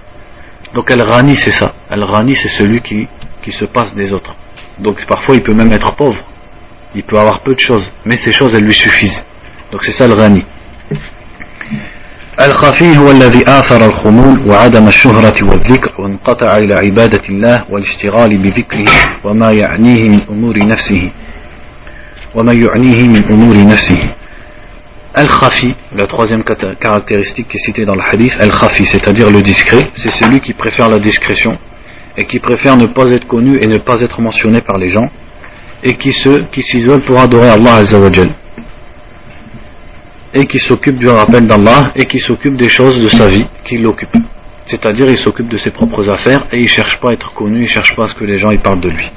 Donc 0.75 0.90
el 0.90 1.02
rani 1.02 1.34
c'est 1.34 1.56
ça. 1.61 1.75
El 1.90 2.04
rani 2.04 2.34
c'est 2.37 2.52
celui 2.61 2.80
qui, 2.80 3.08
qui 3.42 3.50
se 3.50 3.64
passe 3.64 3.94
des 3.94 4.12
autres. 4.12 4.34
Donc 4.78 5.04
parfois 5.06 5.34
il 5.34 5.42
peut 5.42 5.54
même 5.54 5.73
être 5.73 5.92
pauvre. 5.96 6.23
Il 6.94 7.02
peut 7.02 7.18
avoir 7.18 7.40
peu 7.40 7.54
de 7.54 7.61
choses, 7.68 7.90
mais 8.04 8.16
ces 8.16 8.32
choses 8.32 8.54
elles 8.54 8.64
lui 8.64 8.75
suffisent. 8.75 9.26
Donc 9.73 9.82
c'est 9.84 9.96
ça 9.99 10.06
le 10.06 10.14
rani. 10.14 10.44
الخفي 12.41 12.97
هو 12.97 13.11
الذي 13.11 13.43
آثر 13.47 13.85
الخمول 13.85 14.47
وعدم 14.47 14.88
الشهرة 14.88 15.49
والذكر 15.49 16.01
وانقطع 16.01 16.57
إلى 16.57 16.73
عبادة 16.73 17.21
الله 17.29 17.63
والاشتغال 17.69 18.38
بذكره 18.38 18.85
وما 19.23 19.51
يعنيه 19.51 20.09
من 20.09 20.21
أمور 20.29 20.59
نفسه 20.59 21.11
وما 22.35 22.53
يعنيه 22.53 23.07
من 23.07 23.23
أمور 23.31 23.67
نفسه 23.67 23.99
Al-Khafi, 25.15 25.73
la 25.95 26.05
troisième 26.05 26.43
caractéristique 26.43 27.47
qui 27.47 27.57
est 27.57 27.59
citée 27.59 27.83
dans 27.83 27.95
le 27.95 28.01
hadith, 28.01 28.38
Al-Khafi, 28.39 28.85
c'est-à-dire 28.85 29.31
le 29.31 29.41
discret, 29.41 29.88
c'est 29.95 30.11
celui 30.11 30.39
qui 30.39 30.53
préfère 30.53 30.88
la 30.88 30.99
discrétion 30.99 31.57
et 32.15 32.25
qui 32.25 32.39
préfère 32.39 32.77
ne 32.77 32.85
pas 32.85 33.07
être 33.07 33.25
connu 33.25 33.57
et 33.59 33.65
ne 33.65 33.79
pas 33.79 34.01
être 34.01 34.21
mentionné 34.21 34.61
par 34.61 34.77
les 34.77 34.91
gens 34.91 35.09
et 35.83 35.93
qui 35.95 36.13
s'isole 36.13 36.47
qui 36.51 36.99
pour 37.05 37.19
adorer 37.19 37.49
Allah 37.49 37.75
Azzawajal. 37.77 38.29
et 40.33 40.45
qui 40.45 40.59
s'occupe 40.59 40.97
du 40.97 41.09
rappel 41.09 41.47
d'Allah 41.47 41.91
et 41.95 42.05
qui 42.05 42.19
s'occupe 42.19 42.55
des 42.55 42.69
choses 42.69 43.01
de 43.01 43.09
sa 43.09 43.27
vie 43.27 43.45
qui 43.63 43.77
l'occupent. 43.77 44.17
C'est-à-dire 44.65 45.09
il 45.09 45.17
s'occupe 45.17 45.49
de 45.49 45.57
ses 45.57 45.71
propres 45.71 46.09
affaires 46.09 46.45
et 46.51 46.57
il 46.57 46.69
cherche 46.69 46.99
pas 47.01 47.09
à 47.09 47.13
être 47.13 47.33
connu, 47.33 47.63
il 47.63 47.67
cherche 47.67 47.95
pas 47.95 48.03
à 48.03 48.07
ce 48.07 48.13
que 48.13 48.23
les 48.23 48.39
gens 48.39 48.51
y 48.51 48.57
parlent 48.57 48.81
de 48.81 48.89
lui. 48.89 49.09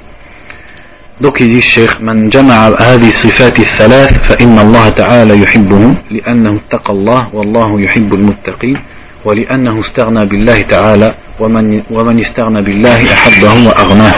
Donc 1.21 1.39
il 1.39 1.49
dit 1.49 1.61
Cheikh 1.61 2.01
من 2.01 2.29
جمع 2.29 2.75
هذه 2.81 3.07
الصفات 3.07 3.59
الثلاث 3.59 4.27
فإن 4.27 4.59
الله 4.59 4.89
تعالى 4.89 5.41
يحبه 5.43 5.95
لأنه 6.11 6.59
اتقى 6.65 6.93
الله 6.93 7.35
والله 7.35 7.81
يحب 7.81 8.13
المتقين 8.13 8.77
ولأنه 9.25 9.79
استغنى 9.79 10.25
بالله 10.25 10.61
تعالى 10.61 11.15
ومن, 11.39 11.83
ومن 11.91 12.19
استغنى 12.19 12.61
بالله 12.63 13.13
أحبه 13.13 13.67
وأغناه 13.67 14.13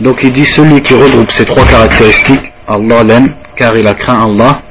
Donc 0.00 0.22
il 0.22 0.32
dit 0.32 0.44
celui 0.44 0.80
qui 0.82 0.94
regroupe 0.94 1.30
ces 1.30 1.44
trois 1.46 1.64
caractéristiques, 1.64 2.52
Allah 2.68 3.02
l'aime 3.02 3.34
car 3.56 3.76
il 3.76 3.86
a 3.86 3.94
craint 3.94 4.24
Allah 4.24 4.62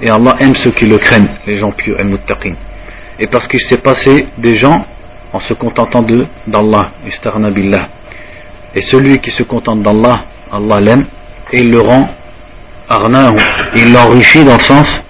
et 0.00 0.10
Allah 0.10 0.36
aime 0.40 0.54
ceux 0.56 0.72
qui 0.72 0.86
le 0.86 0.98
craignent, 0.98 1.30
les 1.46 1.56
gens 1.56 1.72
pieux, 1.72 1.96
al-muttaqin. 1.98 2.54
Et 3.18 3.26
parce 3.26 3.48
qu'il 3.48 3.60
s'est 3.60 3.78
passé 3.78 4.28
des 4.38 4.58
gens 4.58 4.84
en 5.32 5.40
se 5.40 5.54
contentant 5.54 6.02
de 6.02 6.26
d'Allah, 6.46 6.92
billah. 7.54 7.88
Et 8.74 8.82
celui 8.82 9.18
qui 9.18 9.30
se 9.30 9.42
contente 9.42 9.82
d'Allah, 9.82 10.24
Allah 10.52 10.80
l'aime 10.80 11.06
et 11.52 11.60
il 11.60 11.70
le 11.70 11.80
rend 11.80 12.08
arnahu. 12.88 13.38
Il 13.74 13.92
l'enrichit 13.92 14.44
dans 14.44 14.56
le 14.56 14.62
sens, 14.62 15.02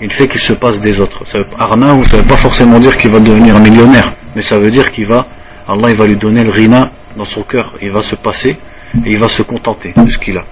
il 0.00 0.12
fait 0.12 0.28
qu'il 0.28 0.40
se 0.40 0.54
passe 0.54 0.80
des 0.80 1.00
autres. 1.00 1.22
Arnahu, 1.58 2.04
ça 2.06 2.16
ne 2.16 2.22
veut 2.22 2.28
pas 2.28 2.36
forcément 2.36 2.80
dire 2.80 2.96
qu'il 2.96 3.12
va 3.12 3.20
devenir 3.20 3.56
un 3.56 3.60
millionnaire, 3.60 4.12
mais 4.34 4.42
ça 4.42 4.58
veut 4.58 4.70
dire 4.70 4.90
qu'il 4.90 5.06
va, 5.06 5.26
Allah 5.68 5.90
il 5.90 5.96
va 5.96 6.06
lui 6.06 6.16
donner 6.16 6.42
le 6.42 6.50
rina 6.50 6.90
dans 7.16 7.24
son 7.24 7.42
cœur. 7.42 7.74
Il 7.80 7.92
va 7.92 8.02
se 8.02 8.16
passer 8.16 8.56
et 9.04 9.10
il 9.10 9.20
va 9.20 9.28
se 9.28 9.42
contenter 9.42 9.92
de 9.96 10.10
ce 10.10 10.18
qu'il 10.18 10.36
a. 10.36 10.44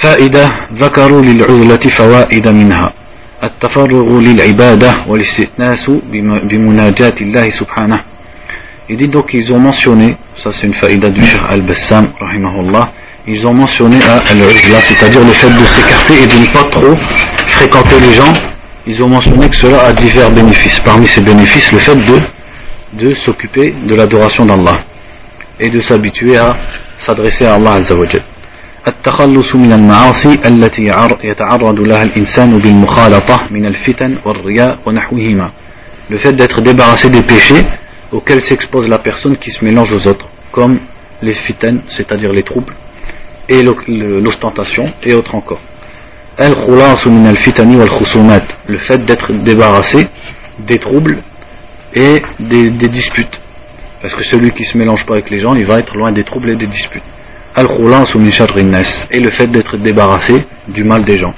فائدة 0.00 0.52
ذكروا 0.74 1.22
للعزلة 1.22 1.84
فوائد 1.90 2.48
منها 2.48 2.92
التفرغ 3.44 4.20
للعبادة 4.20 4.92
والاستئناس 5.08 5.90
بمناجاة 6.50 7.14
الله 7.20 7.50
سبحانه 7.50 7.98
Il 8.88 8.96
dit 8.96 9.08
donc 9.08 9.30
qu'ils 9.30 9.52
ont 9.52 9.58
mentionné, 9.58 10.16
ça 10.36 10.52
c'est 10.52 10.64
une 10.66 10.74
faïda 10.74 11.10
du 11.10 11.20
Cheikh 11.20 11.40
Al-Bassam, 11.48 12.12
rahimahullah, 12.20 12.92
ils 13.26 13.44
ont 13.44 13.52
mentionné 13.52 13.96
al-uzla, 14.30 14.78
c'est-à-dire 14.78 15.24
le 15.24 15.32
fait 15.32 15.50
de 15.50 15.64
s'écarter 15.64 16.22
et 16.22 16.26
de 16.28 16.34
ne 16.34 16.46
pas 16.52 16.62
trop 16.70 16.94
fréquenter 17.48 17.98
les 17.98 18.14
gens, 18.14 18.32
ils 18.86 19.02
ont 19.02 19.08
mentionné 19.08 19.48
que 19.48 19.56
cela 19.56 19.80
a 19.86 19.92
divers 19.92 20.30
bénéfices. 20.30 20.78
Parmi 20.80 21.08
ces 21.08 21.20
bénéfices, 21.20 21.72
le 21.72 21.80
fait 21.80 21.96
de, 21.96 22.20
de 22.92 23.14
s'occuper 23.16 23.74
de 23.84 23.94
l'adoration 23.96 24.46
d'Allah 24.46 24.76
et 25.58 25.68
de 25.68 25.80
s'habituer 25.80 26.36
à 26.36 26.54
s'adresser 26.98 27.44
à 27.46 27.54
Allah 27.56 27.72
Azzawajal. 27.74 28.22
التخلص 28.88 29.54
من 29.54 29.72
المعاصي 29.72 30.40
التي 30.46 30.82
يتعرض 31.24 31.80
لها 31.80 32.02
الإنسان 32.02 32.58
بالمخالطة 32.58 33.40
من 33.50 33.66
الفتن 33.66 34.18
والرياء 34.24 34.78
ونحوهما 34.86 35.50
le 36.10 36.18
fait 36.18 36.32
d'être 36.32 36.60
débarrassé 36.60 37.10
des 37.10 37.22
péchés 37.22 37.64
auxquels 38.12 38.40
s'expose 38.40 38.86
la 38.88 38.98
personne 38.98 39.36
qui 39.36 39.50
se 39.50 39.64
mélange 39.64 39.92
aux 39.92 40.06
autres 40.06 40.28
comme 40.52 40.78
les 41.22 41.32
fitan 41.32 41.78
c'est-à-dire 41.88 42.32
les 42.32 42.44
troubles 42.44 42.74
et 43.48 43.62
l'ostentation 43.62 44.92
et 45.02 45.14
autres 45.14 45.34
encore 45.34 45.60
الخلاص 46.40 47.06
من 47.06 47.26
الفتن 47.26 47.76
والخصومات 47.76 48.42
le 48.68 48.78
fait 48.78 49.04
d'être 49.04 49.32
débarrassé 49.32 50.06
des 50.60 50.78
troubles 50.78 51.18
et 51.94 52.22
des, 52.38 52.70
des 52.70 52.88
disputes 52.88 53.40
parce 54.00 54.14
que 54.14 54.22
celui 54.22 54.50
qui 54.52 54.64
se 54.64 54.78
mélange 54.78 55.04
pas 55.06 55.14
avec 55.14 55.28
les 55.30 55.40
gens 55.40 55.54
il 55.54 55.66
va 55.66 55.78
être 55.80 55.96
loin 55.96 56.12
des 56.12 56.24
troubles 56.24 56.50
et 56.52 56.56
des 56.56 56.66
disputes 56.68 57.02
Al-Khulasu 57.54 58.18
min 58.18 58.30
sharri 58.30 58.64
nas 58.64 59.06
et 59.10 59.20
le 59.20 59.30
fait 59.30 59.46
d'être 59.46 59.76
débarrassé 59.78 60.44
du 60.68 60.84
mal 60.84 61.04
des 61.04 61.18
gens. 61.18 61.34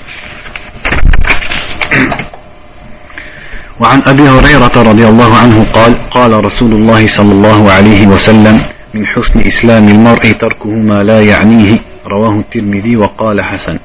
وعن 3.80 4.02
أبي 4.06 4.22
هريرة 4.28 4.74
رضي 4.90 5.06
الله 5.06 5.36
عنه 5.36 5.64
قال 5.72 6.10
قال 6.10 6.44
رسول 6.44 6.72
الله 6.72 7.06
صلى 7.06 7.32
الله 7.32 7.70
عليه 7.72 8.06
وسلم 8.06 8.56
من 8.94 9.06
حسن 9.06 9.40
إسلام 9.40 9.88
المرء 9.88 10.32
تركه 10.32 10.70
ما 10.70 11.02
لا 11.02 11.20
يعنيه 11.22 11.78
رواه 12.06 12.40
الترمذي 12.40 12.96
وقال 12.96 13.40
حسن 13.44 13.78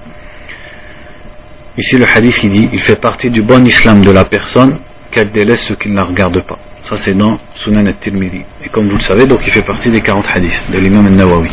Ici 1.76 1.98
le 1.98 2.06
hadith 2.06 2.44
il 2.44 2.52
dit 2.52 2.70
il 2.72 2.80
fait 2.82 2.96
partie 3.02 3.32
du 3.32 3.42
bon 3.42 3.66
islam 3.66 4.02
de 4.02 4.12
la 4.12 4.26
personne 4.26 4.78
qu'elle 5.12 5.32
délaisse 5.32 5.66
ce 5.66 5.74
qui 5.74 5.90
ne 5.90 5.96
la 5.96 6.04
regarde 6.04 6.40
pas. 6.42 6.60
Ça 6.84 6.98
c'est 6.98 7.16
dans 7.16 7.40
Sunan 7.56 7.86
al-Tirmidhi. 7.88 8.42
Et 8.64 8.70
comme 8.70 8.86
vous 8.90 8.98
le 8.98 9.00
savez, 9.02 9.26
donc 9.26 9.40
il 9.48 9.52
fait 9.52 9.64
partie 9.66 9.90
des 9.90 10.02
40 10.02 10.28
hadiths 10.36 10.70
de 10.72 10.78
l'imam 10.78 11.08
al-Nawawi. 11.08 11.50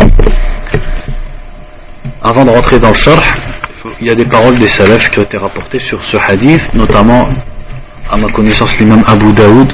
Avant 2.21 2.45
de 2.45 2.50
rentrer 2.50 2.79
dans 2.79 2.89
le 2.89 2.95
sharh, 2.95 3.24
il 4.01 4.07
y 4.07 4.09
a 4.09 4.15
des 4.15 4.25
paroles 4.25 4.57
des 4.57 4.67
salafs 4.67 5.09
qui 5.09 5.19
ont 5.19 5.24
été 5.24 5.38
rapportées 5.38 5.79
sur 5.79 6.03
ce 6.05 6.17
hadith, 6.17 6.74
notamment 6.74 7.29
à 8.09 8.17
ma 8.17 8.31
connaissance 8.31 8.77
l'imam 8.79 9.03
Abu 9.07 9.31
Daoud, 9.33 9.71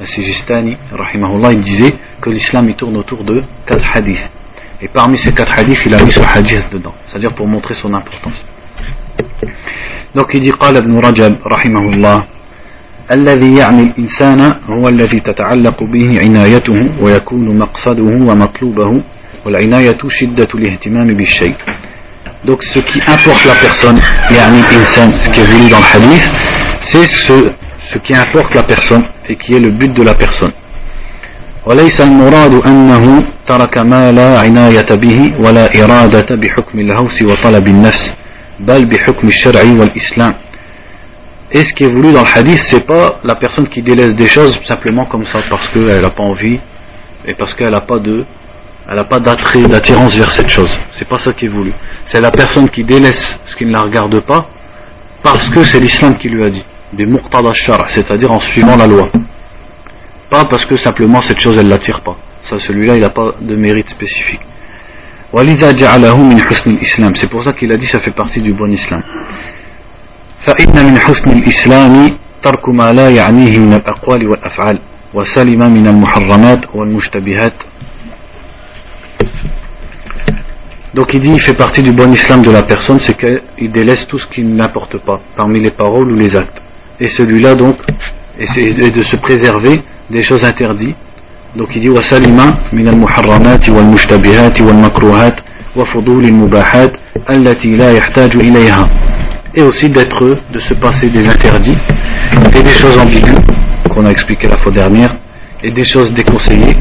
al-Sijistani, 0.00 0.76
rahimahullah, 0.92 1.52
il 1.52 1.60
disait 1.60 1.94
que 2.20 2.30
l'islam 2.30 2.68
il 2.68 2.76
tourne 2.76 2.96
autour 2.96 3.24
de 3.24 3.42
quatre 3.66 3.88
hadiths. 3.94 4.30
Et 4.80 4.88
parmi 4.88 5.16
ces 5.16 5.32
quatre 5.32 5.56
hadiths, 5.58 5.84
il 5.86 5.94
a 5.94 6.02
mis 6.02 6.10
ce 6.10 6.20
hadith 6.20 6.64
dedans, 6.72 6.94
c'est-à-dire 7.06 7.34
pour 7.34 7.46
montrer 7.46 7.74
son 7.74 7.92
importance. 7.94 8.44
Donc 10.14 10.34
il 10.34 10.40
dit, 10.40 10.52
قال 10.52 10.76
ابن 10.76 10.98
رحمه 10.98 11.88
الله 11.94 12.24
الذي 13.12 13.56
يعني 13.56 13.82
الإنسان 13.82 14.54
هو 14.68 14.88
الذي 14.88 15.20
تتعلق 15.20 15.82
به 15.82 16.20
عنايته 16.20 16.76
ويكون 17.00 17.58
مقصده 17.58 18.02
ومطلوبه 18.02 19.02
والعناية 19.45 19.97
شدة 20.09 20.47
الاهتمام 20.55 21.07
بالشيء 21.07 21.55
Donc 22.45 22.63
ce 22.63 22.79
qui 22.79 22.99
importe 23.01 23.45
la 23.45 23.55
personne, 23.55 23.99
ce 24.29 25.29
qui 25.29 25.39
est 25.39 25.43
voulu 25.43 25.69
dans 25.69 25.79
le 25.79 25.95
hadith, 25.95 26.31
c'est 26.81 27.05
ce, 27.05 27.51
ce 27.91 27.97
qui 27.97 28.15
importe 28.15 28.53
la 28.55 28.63
personne 28.63 29.03
et 29.27 29.35
qui 29.35 29.55
est 29.55 29.59
le 29.59 29.69
but 29.69 29.91
de 29.93 30.03
la 30.03 30.13
personne. 30.13 30.51
وليس 31.65 32.01
المراد 32.01 32.53
أنه 32.67 33.23
ترك 33.47 33.77
ما 33.77 34.11
لا 34.11 34.39
عناية 34.39 34.95
به 34.95 35.33
ولا 35.39 35.83
إرادة 35.83 36.35
بحكم 36.35 36.79
الهوس 36.79 37.21
وطلب 37.21 37.67
النفس 37.67 38.15
بل 38.59 38.85
بحكم 38.85 39.27
الشرع 39.27 39.61
والإسلام 39.79 40.33
Et 41.51 41.63
ce 41.63 41.73
qui 41.73 41.83
est 41.85 41.91
voulu 41.91 42.11
dans 42.11 42.23
le 42.23 42.37
hadith, 42.39 42.61
c'est 42.63 42.85
pas 42.85 43.19
la 43.23 43.35
personne 43.35 43.67
qui 43.67 43.81
délaisse 43.81 44.15
des 44.15 44.27
choses 44.27 44.59
simplement 44.65 45.05
comme 45.05 45.25
ça 45.25 45.39
parce 45.49 45.67
qu'elle 45.69 46.01
n'a 46.01 46.09
pas 46.09 46.23
envie 46.23 46.59
et 47.25 47.33
parce 47.33 47.53
qu'elle 47.53 47.71
n'a 47.71 47.81
pas 47.81 47.99
de, 47.99 48.25
elle 48.91 48.95
n'a 48.95 49.03
pas 49.03 49.19
d'attrait, 49.19 49.63
d'attirance 49.63 50.15
vers 50.15 50.31
cette 50.31 50.47
chose. 50.47 50.73
C'est 50.91 51.07
pas 51.07 51.17
ça 51.17 51.33
qui 51.33 51.45
est 51.45 51.49
voulu. 51.49 51.73
C'est 52.05 52.21
la 52.21 52.31
personne 52.31 52.69
qui 52.69 52.83
délaisse 52.83 53.39
ce 53.45 53.55
qui 53.55 53.65
ne 53.65 53.71
la 53.71 53.81
regarde 53.81 54.19
pas 54.21 54.47
parce 55.23 55.49
que 55.49 55.63
c'est 55.65 55.79
l'islam 55.79 56.15
qui 56.15 56.29
lui 56.29 56.43
a 56.43 56.49
dit. 56.49 56.63
Des 56.93 57.05
muqtada 57.05 57.51
c'est-à-dire 57.89 58.31
en 58.31 58.39
suivant 58.39 58.77
la 58.77 58.87
loi. 58.87 59.09
Pas 60.29 60.45
parce 60.45 60.63
que 60.65 60.77
simplement 60.77 61.19
cette 61.21 61.39
chose 61.39 61.57
elle 61.57 61.67
l'attire 61.67 62.01
pas. 62.01 62.15
Ça, 62.43 62.57
celui-là, 62.59 62.95
il 62.95 63.01
n'a 63.01 63.09
pas 63.09 63.33
de 63.41 63.55
mérite 63.57 63.89
spécifique. 63.89 64.39
C'est 67.15 67.29
pour 67.29 67.43
ça 67.43 67.51
qu'il 67.51 67.71
a 67.73 67.75
dit 67.75 67.87
ça 67.87 67.99
fait 67.99 68.11
partie 68.11 68.41
du 68.41 68.53
bon 68.53 68.71
islam. 68.71 69.03
فإن 70.47 70.85
من 70.85 70.99
حسن 70.99 71.29
الإسلام 71.29 72.17
ترك 72.43 72.69
ما 72.69 72.93
لا 72.93 73.09
يعنيه 73.09 73.59
من 73.59 73.73
الأقوال 73.73 74.27
والأفعال 74.27 74.79
وسلم 75.13 75.59
من 75.73 75.87
المحرمات 75.87 76.75
والمشتبهات 76.75 77.53
Donc 80.93 81.13
il 81.13 81.19
dit, 81.19 81.31
il 81.31 81.39
fait 81.39 81.53
partie 81.53 81.83
du 81.83 81.91
bon 81.91 82.11
islam 82.11 82.41
de 82.41 82.49
la 82.49 82.63
personne, 82.63 82.99
c'est 82.99 83.17
qu'il 83.17 83.71
délaisse 83.71 84.07
tout 84.07 84.17
ce 84.17 84.27
qui 84.27 84.43
n'importe 84.43 84.97
pas, 84.97 85.19
parmi 85.35 85.59
les 85.59 85.71
paroles 85.71 86.11
ou 86.11 86.15
les 86.15 86.35
actes. 86.35 86.61
Et 86.99 87.07
celui-là 87.07 87.55
donc, 87.55 87.77
est 88.39 88.95
de 88.95 89.03
se 89.03 89.15
préserver 89.17 89.81
des 90.09 90.23
choses 90.23 90.43
interdites. 90.43 90.95
Donc 91.55 91.75
il 91.75 91.81
dit, 91.81 91.89
وَسَلِمَ 91.89 92.39
مِنَ 92.73 92.87
الْمُحَرَّمَاتِ 92.87 93.69
وَالْمُشْتَبِهَاتِ 93.69 94.61
وَالْمَكْرُوهَاتِ 94.61 95.35
وَفُضُولِ 95.75 96.25
الْمُبَاحَاتِ 96.25 96.93
الَّتِي 97.29 97.75
لَا 97.75 97.91
يَحْتَاجُ 97.91 98.35
إِلَيْهَا 98.35 98.89
et 99.55 99.63
aussi 99.63 99.89
d'être, 99.89 100.23
de 100.53 100.59
se 100.59 100.73
passer 100.75 101.09
des 101.09 101.27
interdits 101.27 101.77
et 102.55 102.61
des 102.61 102.69
choses 102.69 102.97
ambiguës 102.97 103.39
qu'on 103.89 104.05
a 104.05 104.11
expliqué 104.11 104.47
la 104.47 104.57
fois 104.57 104.71
dernière 104.71 105.15
et 105.63 105.71
des 105.71 105.83
choses 105.83 106.13
déconseillées 106.13 106.77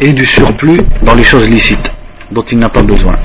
et 0.00 0.12
du 0.12 0.24
surplus 0.24 0.80
dans 1.02 1.14
les 1.14 1.24
choses 1.24 1.48
licites 1.48 1.90
Dont 2.31 2.43
il 2.51 2.57
n'a 2.57 2.69
pas 2.69 2.83
besoin. 2.83 3.15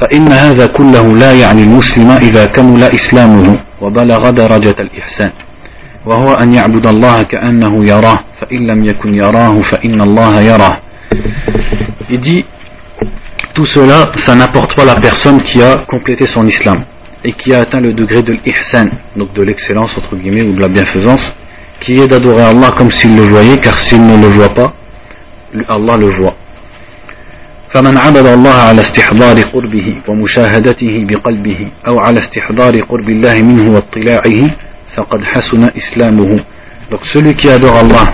فإن 0.00 0.32
هذا 0.32 0.66
كله 0.66 1.16
لا 1.16 1.32
يعني 1.32 1.62
المسلم 1.62 2.10
إذا 2.10 2.44
كمل 2.46 2.82
إسلامه 2.82 3.58
وبلغ 3.80 4.30
درجة 4.30 4.76
الإحسان 4.80 5.30
وهو 6.06 6.34
أن 6.34 6.54
يعبد 6.54 6.86
الله 6.86 7.22
كأنه 7.22 7.84
يراه 7.84 8.18
فإن 8.40 8.66
لم 8.66 8.84
يكن 8.84 9.14
يراه 9.14 9.62
فإن 9.62 10.00
الله 10.00 10.40
يراه 10.40 10.76
Il 12.08 12.18
dit 12.18 12.44
tout 13.54 13.66
cela, 13.66 14.10
ça 14.16 14.34
n'apporte 14.34 14.74
pas 14.74 14.84
la 14.84 14.94
personne 14.94 15.42
qui 15.42 15.62
a 15.62 15.78
complété 15.86 16.26
son 16.26 16.46
islam 16.46 16.84
et 17.24 17.32
qui 17.32 17.52
a 17.52 17.60
atteint 17.60 17.80
le 17.80 17.92
degré 17.92 18.22
de 18.22 18.32
l'ihsan, 18.32 18.88
donc 19.16 19.32
de 19.34 19.42
l'excellence 19.42 19.96
entre 19.98 20.16
guillemets 20.16 20.42
ou 20.42 20.54
de 20.54 20.60
la 20.60 20.68
bienfaisance, 20.68 21.36
qui 21.80 22.00
est 22.00 22.08
d'adorer 22.08 22.42
Allah 22.42 22.72
comme 22.76 22.90
s'il 22.90 23.14
le 23.16 23.22
voyait, 23.22 23.58
car 23.58 23.78
s'il 23.78 24.04
ne 24.04 24.16
le 24.16 24.28
voit 24.28 24.54
pas, 24.54 24.72
Allah 25.68 25.96
le 25.96 26.10
voit. 26.16 26.34
فمن 27.72 27.96
عبد 27.96 28.26
الله 28.26 28.54
على 28.54 28.80
استحضار 28.80 29.40
قربه 29.40 29.96
ومشاهدته 30.08 31.06
بقلبه 31.08 31.68
أو 31.86 31.98
على 31.98 32.18
استحضار 32.18 32.82
قرب 32.82 33.08
الله 33.08 33.42
منه 33.42 33.74
واطلاعه 33.74 34.50
فقد 34.96 35.24
حسن 35.24 35.68
إسلامه 35.76 36.40
donc 36.90 37.06
celui 37.06 37.34
qui 37.36 37.48
adore 37.48 37.76
Allah 37.76 38.06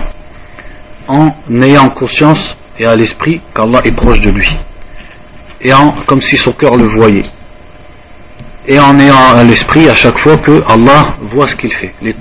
en 1.07 1.31
ayant 1.61 1.89
conscience 1.89 2.55
et 2.77 2.85
à 2.85 2.95
l'esprit 2.95 3.41
qu'Allah 3.55 3.81
est 3.83 3.95
proche 3.95 4.21
de 4.21 4.29
lui 4.29 4.47
et 5.61 5.73
en, 5.73 6.03
comme 6.05 6.21
si 6.21 6.37
son 6.37 6.51
cœur 6.51 6.77
le 6.77 6.85
voyait 6.95 7.25
et 8.67 8.79
en 8.79 8.99
ayant 8.99 9.35
à 9.35 9.43
l'esprit 9.43 9.89
à 9.89 9.95
chaque 9.95 10.19
fois 10.19 10.37
que 10.37 10.61
Allah 10.67 11.15
voit 11.33 11.47
ce 11.47 11.55
qu'il 11.55 11.73
fait, 11.73 11.93
les 12.01 12.13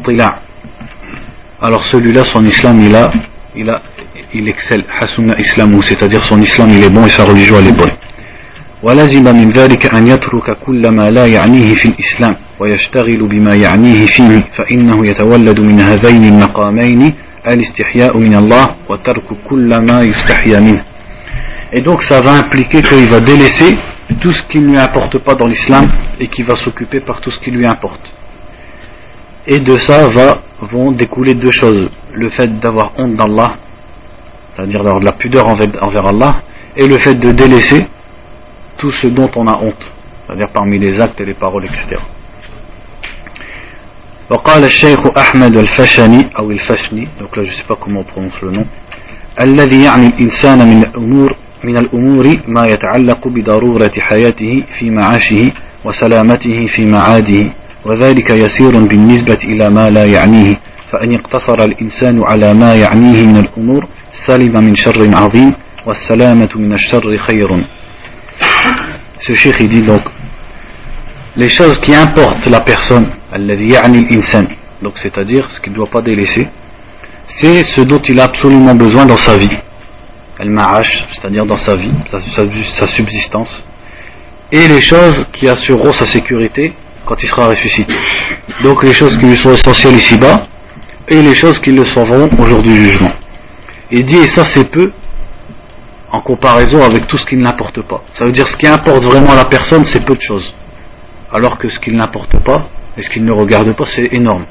Alors 1.61 1.85
celui-là, 1.85 2.25
son 2.25 2.44
islam, 2.44 2.81
il 2.81 2.94
a, 2.94 3.11
il 3.57 3.68
a, 3.68 3.83
il 4.36 4.48
excelle, 4.48 4.86
hasuna 5.00 5.38
islamu, 5.39 5.82
c'est-à-dire 5.84 6.24
son 6.26 6.41
islam, 6.41 6.70
il 6.70 6.84
est 6.84 6.89
bon 6.89 7.06
et 7.06 7.10
sa 7.10 7.24
religion, 7.24 7.58
elle 7.60 7.67
est 7.67 7.78
bonne. 7.78 7.91
ولزم 8.84 9.24
من 9.24 9.52
ذلك 9.52 9.94
أن 9.94 10.08
يترك 10.08 10.58
كل 10.65 10.88
ما 10.89 11.10
لا 11.10 11.26
يعنيه 11.26 11.76
في 11.76 11.86
الإسلام 11.86 12.36
ويشتغل 12.60 13.28
بما 13.28 13.56
يعنيه 13.56 14.06
فيه 14.06 14.44
فإنه 14.58 15.08
يتولد 15.08 15.60
من 15.60 15.80
هذين 15.80 16.24
المقامين 16.24 17.13
الاستحياء 17.48 18.17
من 18.17 18.36
الله 18.36 18.76
وترك 18.89 19.28
كل 19.50 19.78
ما 19.78 20.02
يستحيا 20.02 20.60
منه. 20.60 20.84
Et 21.74 21.82
donc 21.82 22.02
ça 22.02 22.22
va 22.22 22.32
impliquer 22.32 22.82
qu'il 22.82 23.08
va 23.08 23.20
délaisser 23.20 23.78
tout 24.20 24.34
ce 24.34 24.44
qui 24.44 24.60
ne 24.60 24.72
lui 24.72 24.78
importe 24.78 25.20
pas 25.20 25.36
dans 25.36 25.48
l'islam 25.48 25.88
et 26.20 26.28
qui 26.28 26.41
va 26.41 26.56
s'occuper 26.56 27.02
par 27.02 27.22
tout 27.22 27.30
ce 27.30 27.39
qui 27.39 27.52
lui 27.52 27.67
importe. 27.67 28.13
Et 29.48 29.60
de 29.60 29.78
ça 29.78 30.08
va, 30.10 30.41
vont 30.72 30.91
découler 30.91 31.36
deux 31.36 31.52
choses. 31.52 31.89
Le 32.13 32.30
fait 32.32 32.60
d'avoir 32.60 32.94
honte 32.98 33.15
d'Allah, 33.15 33.58
c'est-à-dire 34.57 34.83
d'avoir 34.83 35.01
de 35.01 35.05
la 35.05 35.12
pudeur 35.12 35.47
envers, 35.47 36.07
Allah, 36.07 36.33
et 36.77 36.87
le 36.87 36.99
fait 36.99 37.14
de 37.14 37.31
délaisser 37.33 37.87
tout 38.79 38.90
ce 38.92 39.07
dont 39.07 39.31
on 39.37 39.47
a 39.47 39.59
honte, 39.59 39.92
c'est-à-dire 40.27 40.49
parmi 40.53 40.79
les 40.79 41.01
actes 41.01 41.21
et 41.21 41.25
les 41.27 41.35
paroles, 41.35 41.66
etc. 41.66 41.97
وقال 44.31 44.64
الشيخ 44.64 45.07
أحمد 45.19 45.57
الفشني 45.57 46.27
أو 46.38 46.51
الفشني 46.51 47.09
donc 47.21 47.37
là 47.37 47.45
je 47.45 47.53
sais 47.53 47.62
pas 47.62 47.77
comment 47.77 48.03
on 48.16 48.29
prononce 48.29 48.66
الذي 49.40 49.85
يعني 49.85 50.07
الإنسان 50.07 50.69
من 50.69 50.83
الأمور 50.83 51.35
من 51.64 51.77
الأمور 51.79 52.37
ما 52.49 52.66
يتعلق 52.66 53.29
بضرورة 53.29 53.90
حياته 53.99 54.62
في 54.79 54.90
معاشه 54.90 55.51
وسلامته 55.85 56.66
في 56.66 56.87
معاده 56.87 57.45
وذلك 57.85 58.31
يسير 58.31 58.71
بالنسبة 58.71 59.38
إلى 59.45 59.71
ما 59.71 59.90
لا 59.90 60.05
يعنيه 60.05 60.55
فإن 60.92 61.14
اقتصر 61.14 61.64
الإنسان 61.64 62.23
على 62.23 62.55
ما 62.55 62.75
يعنيه 62.75 63.25
من 63.27 63.37
الأمور 63.37 63.87
ce 69.21 69.33
cheikh 69.35 69.69
dit 69.69 69.83
donc 69.83 70.03
les 71.37 71.49
choses 71.49 71.79
qui 71.81 71.95
importent 71.95 72.47
la 72.47 72.61
personne 72.61 73.09
donc 74.83 74.99
c'est-à-dire 74.99 75.49
ce 75.51 75.61
qu'il 75.61 75.73
ne 75.73 75.77
doit 75.77 75.91
pas 75.91 76.03
délaisser 76.03 76.49
c'est 77.29 77.62
ce 77.62 77.81
dont 77.83 78.01
il 78.01 78.19
a 78.21 78.25
absolument 78.25 78.75
besoin 78.75 79.05
dans 79.05 79.17
sa 79.17 79.37
vie. 79.37 79.57
Al-ma'ash 80.39 81.07
c'est-à-dire 81.12 81.45
dans 81.47 81.57
sa 81.57 81.77
vie 81.77 81.93
sa 82.65 82.87
subsistance 82.87 83.65
et 84.53 84.69
les 84.69 84.81
choses 84.81 85.25
qui 85.33 85.49
assureront 85.49 85.93
sa 85.93 86.07
sécurité 86.07 86.75
quand 87.05 87.23
il 87.23 87.29
sera 87.29 87.49
ressuscité. 87.49 87.95
Donc 88.65 88.83
les 88.83 88.93
choses 88.93 89.17
qui 89.17 89.27
lui 89.27 89.37
sont 89.37 89.53
essentielles 89.53 89.97
ici-bas 89.97 90.47
et 91.09 91.23
les 91.23 91.35
choses 91.35 91.59
qui 91.61 91.73
le 91.73 91.85
seront 91.85 92.29
au 92.39 92.47
jour 92.47 92.62
du 92.62 92.75
jugement. 92.75 93.12
Il 93.91 94.06
dit, 94.06 94.17
et 94.17 94.28
ça 94.28 94.44
c'est 94.44 94.65
peu, 94.65 94.91
en 96.12 96.22
comparaison 96.22 96.84
avec 96.84 97.08
tout 97.08 97.17
ce 97.17 97.26
qui 97.26 97.38
ne 97.38 97.44
l'importe 97.44 97.82
pas. 97.82 98.04
Ça 98.13 98.26
veut 98.26 98.32
dire 98.32 98.48
ce 98.48 98.58
qui 98.58 98.67
importe 98.67 99.04
vraiment 99.04 99.32
à 99.32 99.36
la 99.36 99.46
personne, 99.46 99.84
c'est 99.86 100.06
peu 100.06 100.15
de 100.15 100.22
choses. 100.22 100.54
Alors 101.34 101.58
que 101.58 101.70
ce 101.70 101.80
qui 101.80 101.91
ne 101.91 101.98
l'importe 101.98 102.38
pas, 102.39 102.67
et 102.98 103.02
ce 103.02 103.10
qui 103.10 103.22
ne 103.22 103.32
regarde 103.32 103.72
pas, 103.74 103.86
c'est 103.86 104.10
énorme. 104.13 104.46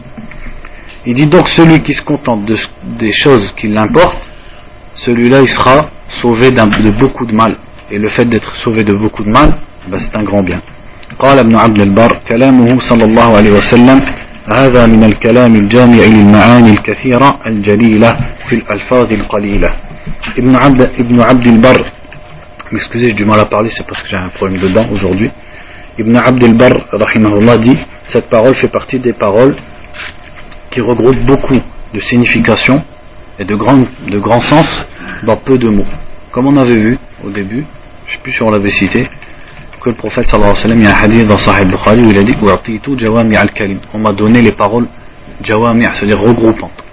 Il 1.07 1.14
dit 1.14 1.27
donc 1.27 1.49
celui 1.49 1.83
qui 1.83 1.95
se 1.95 2.03
contente 2.03 2.45
de, 2.45 2.57
des 2.99 3.12
choses 3.12 3.53
qui 3.53 3.69
l'importent, 3.69 4.31
celui-là 4.95 5.40
il 5.43 5.49
sera 5.49 5.90
sauvé 6.21 6.51
de 6.51 6.90
beaucoup 6.90 7.27
de 7.27 7.35
mal. 7.35 7.57
Et 7.90 7.99
le 7.99 8.09
fait 8.09 8.25
d'être 8.25 8.55
sauvé 8.57 8.85
de 8.85 8.95
beaucoup 8.95 9.25
de 9.25 9.31
mal, 9.31 9.59
ben 9.88 9.99
c'est 9.99 10.16
un 10.16 10.25
grand 10.25 10.43
bien. 10.43 10.61
قال 11.19 11.38
ابن 11.38 11.57
عبد 11.57 11.81
البر 11.81 12.21
كلامه 12.29 12.81
صلى 12.81 13.05
الله 13.05 13.37
عليه 13.37 13.51
وسلم 13.51 14.01
هذا 14.55 14.87
من 14.87 15.05
الكلام 15.05 15.55
الجامع 15.55 16.05
للمعاني 16.14 16.71
الكثيرة 16.71 17.40
الجليلة 17.47 18.11
في 18.49 18.55
الألفاظ 18.57 19.12
القليلة 19.12 19.71
ابن 20.38 20.57
عبد, 20.57 20.81
ابن 20.81 21.21
عبد 21.21 21.47
البر 21.47 21.85
excusez 22.73 23.07
j'ai 23.09 23.12
du 23.12 23.25
mal 23.25 23.40
à 23.40 23.47
parler 23.47 23.71
c'est 23.77 23.87
parce 23.87 24.03
que 24.03 24.09
j'ai 24.09 24.16
un 24.16 24.29
problème 24.29 24.61
de 24.61 24.69
dents 24.69 24.88
aujourd'hui 24.93 25.31
Ibn 25.99 26.16
Abd 26.16 26.45
al-Barr 26.45 26.87
rahimahullah 26.93 27.59
dit 27.59 27.77
cette 28.07 28.29
parole 28.31 28.55
fait 28.55 28.69
partie 28.69 28.99
des 28.99 29.12
paroles 29.12 29.57
qui 30.71 30.81
regroupent 30.81 31.25
beaucoup 31.27 31.59
de 31.93 32.01
significations 32.01 32.83
et 33.38 33.45
de 33.45 33.55
grand, 33.55 33.79
de 34.09 34.19
grand 34.19 34.40
sens 34.40 34.87
dans 35.25 35.37
peu 35.37 35.59
de 35.59 35.69
mots. 35.69 35.87
Comme 36.31 36.47
on 36.47 36.57
avait 36.57 36.81
vu 36.81 36.99
au 37.25 37.31
début, 37.31 37.64
je 38.07 38.12
ne 38.12 38.16
sais 38.16 38.23
plus 38.23 38.33
si 38.33 38.43
on 38.43 38.51
l'avait 38.51 38.69
cité, 38.69 39.09
que 39.86 39.91
le 39.91 39.95
prophète 39.98 40.28
sallallahu 40.28 40.50
alayhi 40.52 40.63
wa 40.63 40.63
sallam, 40.63 40.80
il 40.80 40.84
y 40.84 40.88
a 40.88 40.98
un 40.98 41.04
hadith 41.04 41.28
dans 41.28 41.38
Sahih 41.38 41.65
Bukhari 41.65 42.02
où 42.02 42.10
il 42.10 42.17
a 42.17 42.24
dit 42.24 42.36
On 43.93 44.00
m'a 44.00 44.12
donné 44.13 44.41
les 44.41 44.52
paroles 44.52 44.88
jawami', 45.43 45.86
c'est-à-dire 45.93 46.19
regroupantes. 46.19 46.84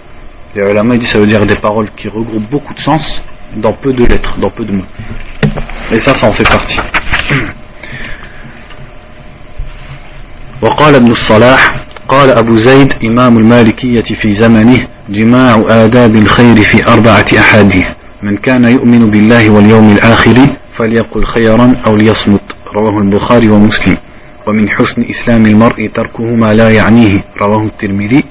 Les 0.54 0.70
ulama 0.70 0.98
dit 0.98 1.06
ça 1.06 1.18
veut 1.18 1.26
dire 1.26 1.46
des 1.46 1.56
paroles 1.56 1.90
qui 1.96 2.08
regroupent 2.08 2.50
beaucoup 2.50 2.74
de 2.74 2.80
sens 2.80 3.22
dans 3.56 3.72
peu 3.72 3.94
de 3.94 4.04
lettres, 4.04 4.38
dans 4.38 4.50
peu 4.50 4.66
de 4.66 4.72
mots. 4.72 4.84
Et 5.90 5.98
ça, 6.00 6.12
ça 6.12 6.28
en 6.28 6.32
fait 6.34 6.44
partie. 6.44 6.78
وقال 10.62 10.94
ابن 10.94 11.10
الصلاح 11.10 11.74
قال 12.08 12.38
أبو 12.38 12.56
زيد 12.56 12.94
إمام 13.08 13.38
المالكية 13.38 14.02
في 14.02 14.32
زمنه 14.32 14.86
جماع 15.08 15.64
آداب 15.68 16.16
الخير 16.16 16.56
في 16.56 16.86
أربعة 16.92 17.26
أحاديث 17.38 17.86
من 18.22 18.36
كان 18.36 18.64
يؤمن 18.64 19.10
بالله 19.10 19.50
واليوم 19.50 19.92
الآخر 19.92 20.36
فليقل 20.78 21.24
خيرا 21.24 21.74
أو 21.86 21.96
ليصمت 21.96 22.61
رواه 22.76 22.98
البخاري 22.98 23.48
ومسلم. 23.48 23.96
ومن 24.46 24.70
حسن 24.70 25.04
إسلام 25.10 25.46
المرء 25.46 25.90
تركه 25.94 26.24
ما 26.24 26.54
لا 26.54 26.70
يعنيه 26.70 27.14
رواه 27.40 27.66
الترمذي. 27.66 28.24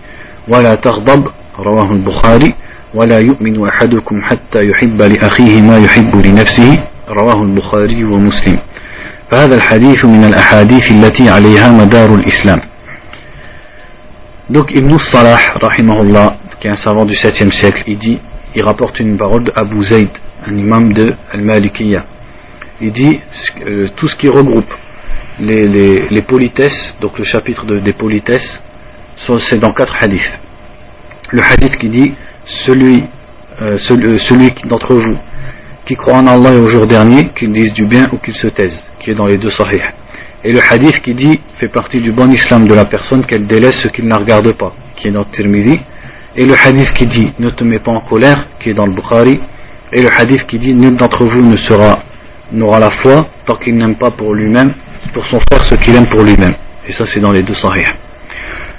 ولا 0.48 0.76
تغضب 0.76 1.28
رواه 1.60 1.92
البخاري. 1.92 2.54
ولا 2.94 3.20
يؤمن 3.20 3.68
أحدكم 3.68 4.22
حتى 4.22 4.60
يحب 4.70 5.02
لأخيه 5.02 5.62
ما 5.62 5.78
يحب 5.78 6.26
لنفسه 6.26 6.84
رواه 7.10 7.44
البخاري 7.44 8.04
ومسلم. 8.04 8.60
فهذا 9.32 9.56
الحديث 9.56 10.06
من 10.06 10.24
الأحاديث 10.24 10.92
التي 10.92 11.30
عليها 11.30 11.72
مدار 11.72 12.16
الإسلام. 12.16 12.62
Donc 14.52 14.76
Ibn 14.76 14.98
Salah, 14.98 15.40
rahimahullah, 15.62 16.36
qui 16.60 16.68
est 16.68 16.72
un 16.72 16.76
savant 16.76 17.06
du 17.06 17.16
7e 17.16 17.52
siècle, 17.52 17.84
il 17.88 17.98
dit, 17.98 18.20
il 18.54 18.64
rapporte 18.66 19.00
une 19.00 19.18
parole 19.18 19.46
d'Abu 19.46 19.82
Zayd, 19.82 20.10
un 20.46 20.58
imam 20.58 20.92
de 20.92 21.16
Al-Malikiyya. 21.32 22.04
Il 22.82 22.92
dit, 22.92 23.20
euh, 23.66 23.90
tout 23.96 24.08
ce 24.08 24.16
qui 24.16 24.28
regroupe 24.28 24.74
les, 25.40 26.22
politesses, 26.28 26.98
donc 27.00 27.18
le 27.20 27.26
chapitre 27.26 27.66
de, 27.66 27.80
des 27.80 27.94
politesses, 27.94 28.64
c'est 29.40 29.60
dans 29.60 29.72
quatre 29.72 29.96
hadiths. 30.02 30.40
Le 31.30 31.42
hadith 31.44 31.78
qui 31.78 31.90
dit, 31.90 32.14
celui, 32.46 33.04
euh, 33.62 33.78
celui, 33.78 34.20
celui 34.20 34.52
d'entre 34.66 34.96
vous 34.96 35.18
qui 35.86 35.96
croit 35.96 36.16
en 36.16 36.28
Allah 36.28 36.54
et 36.54 36.58
au 36.58 36.68
jour 36.68 36.88
dernier, 36.88 37.30
qu'il 37.36 37.52
dise 37.52 37.74
du 37.74 37.86
bien 37.86 38.08
ou 38.12 38.18
qu'il 38.18 38.36
se 38.36 38.48
taise, 38.48 38.84
qui 39.00 39.12
est 39.12 39.14
dans 39.14 39.26
les 39.26 39.38
deux 39.38 39.50
sahih. 39.50 39.82
Et 40.44 40.52
le 40.52 40.60
hadith 40.60 41.02
qui 41.02 41.14
dit 41.14 41.40
fait 41.58 41.68
partie 41.68 42.00
du 42.02 42.12
bon 42.12 42.32
islam 42.32 42.68
de 42.68 42.74
la 42.74 42.86
personne 42.86 43.26
qu'elle 43.26 43.46
délaisse 43.46 43.80
ce 43.80 43.88
qu'il 43.90 44.08
ne 44.08 44.16
regarde 44.16 44.52
pas, 44.54 44.74
qui 44.96 45.08
est 45.08 45.12
dans 45.12 45.20
le 45.20 45.32
Tirmidhi. 45.32 45.80
Et 46.36 46.46
le 46.46 46.56
hadith 46.56 46.94
qui 46.94 47.06
dit 47.06 47.32
ne 47.38 47.50
te 47.50 47.64
mets 47.64 47.80
pas 47.80 47.92
en 47.92 48.02
colère, 48.02 48.48
qui 48.60 48.70
est 48.70 48.74
dans 48.74 48.86
le 48.86 48.94
Bukhari. 48.94 49.40
Et 49.94 50.02
le 50.02 50.10
hadith 50.10 50.48
qui 50.48 50.58
dit 50.58 50.74
nul 50.74 50.96
d'entre 50.96 51.26
vous 51.26 51.42
ne 51.42 51.58
sera 51.58 52.00
n'aura 52.52 52.80
la 52.80 52.92
foi 52.92 53.28
tant 53.46 53.56
qu'il 53.56 53.76
n'aime 53.76 53.96
pas 53.96 54.12
pour 54.12 54.34
lui-même, 54.34 54.74
pour 55.14 55.26
son 55.26 55.40
frère 55.50 55.64
ce 55.64 55.76
qu'il 55.76 55.96
aime 55.96 56.08
pour 56.08 56.24
lui-même. 56.24 56.54
Et 56.88 56.92
ça 56.92 57.06
c'est 57.06 57.20
dans 57.20 57.32
les 57.32 57.44
deux 57.44 57.54
sahih. 57.54 57.86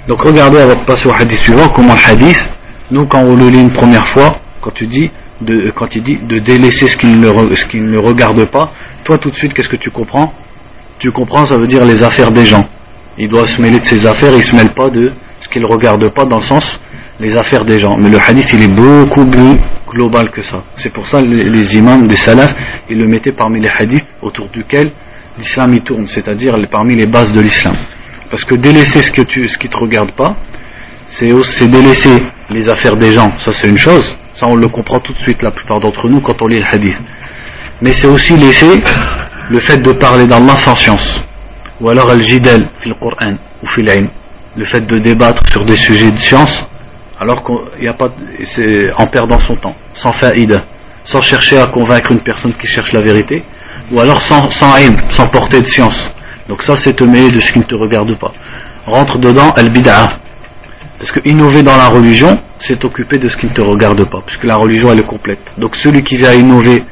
Donc 0.07 0.21
regardez 0.21 0.59
avant 0.59 0.75
de 0.75 0.85
passer 0.85 1.07
au 1.07 1.13
hadith 1.13 1.39
suivant 1.39 1.69
comment 1.69 1.93
le 1.93 2.11
hadith, 2.11 2.53
nous 2.91 3.05
quand 3.07 3.21
on 3.21 3.35
le 3.35 3.49
lit 3.49 3.61
une 3.61 3.71
première 3.71 4.07
fois, 4.09 4.37
quand 4.61 4.71
tu 4.71 4.87
dis 4.87 5.09
de, 5.41 5.71
quand 5.75 5.95
il 5.95 6.03
dit 6.03 6.17
de 6.17 6.39
délaisser 6.39 6.87
ce 6.87 6.97
qu'il 6.97 7.19
ne, 7.19 7.55
ce 7.55 7.77
ne 7.77 7.99
regarde 7.99 8.45
pas, 8.45 8.71
toi 9.03 9.17
tout 9.17 9.29
de 9.29 9.35
suite 9.35 9.53
qu'est-ce 9.53 9.69
que 9.69 9.75
tu 9.75 9.91
comprends? 9.91 10.33
Tu 10.99 11.11
comprends, 11.11 11.45
ça 11.45 11.57
veut 11.57 11.67
dire 11.67 11.85
les 11.85 12.03
affaires 12.03 12.31
des 12.31 12.45
gens. 12.45 12.67
Il 13.17 13.29
doit 13.29 13.47
se 13.47 13.61
mêler 13.61 13.79
de 13.79 13.85
ses 13.85 14.05
affaires, 14.05 14.31
il 14.31 14.37
ne 14.37 14.41
se 14.41 14.55
mêle 14.55 14.73
pas 14.73 14.89
de 14.89 15.11
ce 15.41 15.49
qu'il 15.49 15.61
ne 15.61 15.67
regarde 15.67 16.07
pas 16.09 16.25
dans 16.25 16.37
le 16.37 16.43
sens 16.43 16.79
les 17.19 17.37
affaires 17.37 17.65
des 17.65 17.79
gens. 17.79 17.95
Mais 17.97 18.09
le 18.09 18.19
hadith, 18.19 18.51
il 18.53 18.63
est 18.63 18.73
beaucoup 18.73 19.25
plus 19.25 19.57
global 19.89 20.31
que 20.31 20.41
ça. 20.41 20.63
C'est 20.75 20.91
pour 20.91 21.07
ça 21.07 21.21
les, 21.21 21.43
les 21.43 21.77
imams 21.77 22.07
des 22.07 22.15
salafs, 22.15 22.53
ils 22.89 22.97
le 22.97 23.07
mettaient 23.07 23.31
parmi 23.33 23.59
les 23.59 23.69
hadiths 23.77 24.07
autour 24.21 24.49
duquel 24.49 24.91
l'islam 25.37 25.73
y 25.73 25.81
tourne, 25.81 26.07
c'est-à-dire 26.07 26.55
parmi 26.71 26.95
les 26.95 27.05
bases 27.05 27.31
de 27.31 27.41
l'islam. 27.41 27.75
Parce 28.29 28.43
que 28.43 28.55
délaisser 28.55 29.01
ce, 29.01 29.11
que 29.11 29.21
tu, 29.21 29.45
qui 29.59 29.69
te 29.69 29.77
regarde 29.77 30.11
pas, 30.13 30.35
c'est 31.05 31.67
délaisser 31.67 32.23
les 32.49 32.67
affaires 32.69 32.95
des 32.95 33.13
gens. 33.13 33.31
Ça, 33.37 33.53
c'est 33.53 33.69
une 33.69 33.77
chose. 33.77 34.17
Ça, 34.35 34.47
on 34.47 34.55
le 34.55 34.67
comprend 34.67 34.99
tout 34.99 35.13
de 35.13 35.19
suite, 35.19 35.41
la 35.43 35.51
plupart 35.51 35.79
d'entre 35.79 36.09
nous, 36.09 36.19
quand 36.21 36.41
on 36.41 36.47
lit 36.47 36.59
le 36.59 36.65
hadith. 36.65 36.99
Mais 37.81 37.91
c'est 37.91 38.07
aussi 38.07 38.35
laisser 38.35 38.81
le 39.49 39.59
fait 39.59 39.77
de 39.77 39.91
parler 39.91 40.25
d'Allah 40.25 40.57
sans 40.57 40.75
science, 40.75 41.21
ou 41.79 41.89
alors 41.89 42.09
al-jidal 42.09 42.69
fil 42.79 42.93
Coran 42.95 43.35
ou 43.61 43.67
fil 43.67 44.09
le 44.55 44.65
fait 44.65 44.81
de 44.81 44.97
débattre 44.99 45.43
sur 45.51 45.65
des 45.65 45.75
sujets 45.75 46.11
de 46.11 46.17
science, 46.17 46.67
alors 47.23 47.43
qu'il 47.43 47.87
a 47.87 47.93
pas, 47.93 48.09
c'est 48.43 48.91
en 48.97 49.07
perdant 49.07 49.39
son 49.39 49.55
temps, 49.55 49.75
sans 49.93 50.11
faïda, 50.11 50.63
sans 51.05 51.21
chercher 51.21 51.57
à 51.57 51.67
convaincre 51.67 52.11
une 52.11 52.19
personne 52.19 52.53
qui 52.53 52.67
cherche 52.67 52.91
la 52.91 53.01
vérité, 53.01 53.43
ou 53.91 53.99
alors 53.99 54.21
sans, 54.21 54.49
sans 54.49 54.73
sans 55.09 55.27
portée 55.27 55.61
de 55.61 55.65
science. 55.65 56.13
Donc 56.49 56.61
ça 56.63 56.75
c'est 56.75 56.93
te 56.93 57.03
mêler 57.05 57.31
de 57.31 57.39
ce 57.39 57.51
qui 57.53 57.59
ne 57.59 57.63
te 57.63 57.75
regarde 57.75 58.13
pas. 58.19 58.33
Rentre 58.85 59.17
dedans 59.17 59.49
al-bid'a. 59.55 60.19
Parce 60.99 61.11
que 61.11 61.21
innover 61.25 61.63
dans 61.63 61.77
la 61.77 61.87
religion, 61.87 62.37
c'est 62.59 62.83
occuper 62.83 63.17
de 63.17 63.27
ce 63.27 63.37
qui 63.37 63.47
ne 63.47 63.53
te 63.53 63.61
regarde 63.61 64.03
pas, 64.09 64.21
puisque 64.25 64.43
la 64.43 64.57
religion 64.57 64.91
elle 64.91 64.99
est 64.99 65.07
complète. 65.15 65.41
Donc 65.57 65.75
celui 65.77 66.03
qui 66.03 66.17
vient 66.17 66.33
innover 66.33 66.83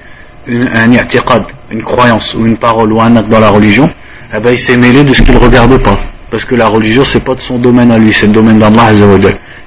un 0.47 0.91
i'tiqad, 0.91 1.43
une 1.69 1.83
croyance 1.83 2.33
ou 2.35 2.45
une 2.45 2.57
parole 2.57 2.91
ou 2.93 3.01
un 3.01 3.15
acte 3.17 3.29
dans 3.29 3.39
la 3.39 3.49
religion, 3.49 3.89
eh 4.35 4.39
ben, 4.39 4.51
il 4.51 4.59
s'est 4.59 4.77
mêlé 4.77 5.03
de 5.03 5.13
ce 5.13 5.21
qu'il 5.21 5.33
ne 5.33 5.39
regarde 5.39 5.81
pas. 5.83 5.99
Parce 6.31 6.45
que 6.45 6.55
la 6.55 6.67
religion, 6.67 7.03
c'est 7.03 7.23
pas 7.25 7.35
de 7.35 7.41
son 7.41 7.59
domaine 7.59 7.91
à 7.91 7.97
lui, 7.99 8.13
c'est 8.13 8.27
le 8.27 8.31
domaine 8.31 8.57
d'Allah 8.57 8.93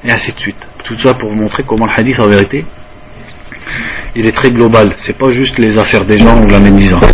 Et 0.03 0.11
ainsi 0.11 0.33
de 0.33 0.39
suite. 0.39 0.67
Tout 0.83 0.99
ça 0.99 1.13
pour 1.13 1.29
vous 1.29 1.37
montrer 1.37 1.63
comment 1.63 1.85
le 1.87 1.93
hadith, 1.95 2.19
en 2.19 2.27
vérité, 2.27 2.65
il 4.17 4.27
est 4.27 4.33
très 4.33 4.51
global. 4.51 4.95
C'est 4.97 5.19
pas 5.19 5.31
juste 5.35 5.59
les 5.59 5.79
affaires 5.79 6.07
des 6.07 6.19
gens 6.19 6.43
ou 6.43 6.49
la 6.49 6.59
médisance. 6.59 7.05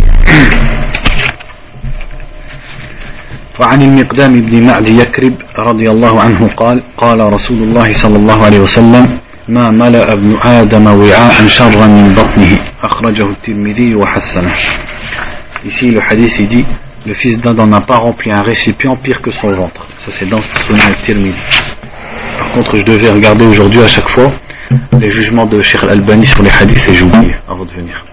وعن 3.59 3.81
المقدام 3.81 4.41
بن 4.41 4.67
معد 4.67 4.87
يكرب 4.89 5.33
رضي 5.59 5.89
الله 5.89 6.21
عنه 6.21 6.47
قال 6.47 6.83
قال 6.97 7.33
رسول 7.33 7.63
الله 7.63 7.93
صلى 7.93 8.17
الله 8.17 8.45
عليه 8.45 8.59
وسلم 8.59 9.19
ما 9.47 9.69
ملأ 9.69 10.13
ابن 10.13 10.37
آدم 10.43 10.85
وعاء 10.87 11.47
شرا 11.47 11.85
من 11.85 12.13
بطنه 12.13 12.57
أخرجه 12.83 13.25
الترمذي 13.29 13.95
وحسنه 13.95 14.53
Ici, 15.63 15.91
le 15.91 16.47
dit 16.47 16.65
le 17.06 17.14
fils 17.14 17.40
d'Adam 17.40 17.66
n'a 17.66 17.80
pas 17.80 17.96
rempli 17.96 18.30
un 18.30 18.42
récipient 18.42 18.96
pire 18.96 19.20
que 19.22 19.30
son 19.30 19.48
ventre. 19.54 19.86
Ça, 19.98 20.10
c'est 20.10 20.28
dans 20.28 20.40
Sunan 20.40 20.86
al-Tirmidhi. 20.86 21.34
Par 22.38 22.52
contre, 22.52 22.76
je 22.76 22.82
devais 22.82 23.10
regarder 23.10 23.46
aujourd'hui 23.46 23.82
à 23.82 23.88
chaque 23.88 24.08
fois 24.10 24.32
les 24.98 25.10
jugements 25.10 25.46
de 25.46 25.60
Sheikh 25.60 25.82
Al-Albani 25.84 26.26
sur 26.26 26.42
les 26.42 26.50
hadiths 26.50 26.88
et 26.88 26.94
j'ai 26.94 27.04
oublié 27.04 27.36
avant 27.48 27.64
de 27.64 27.72
venir. 27.72 28.04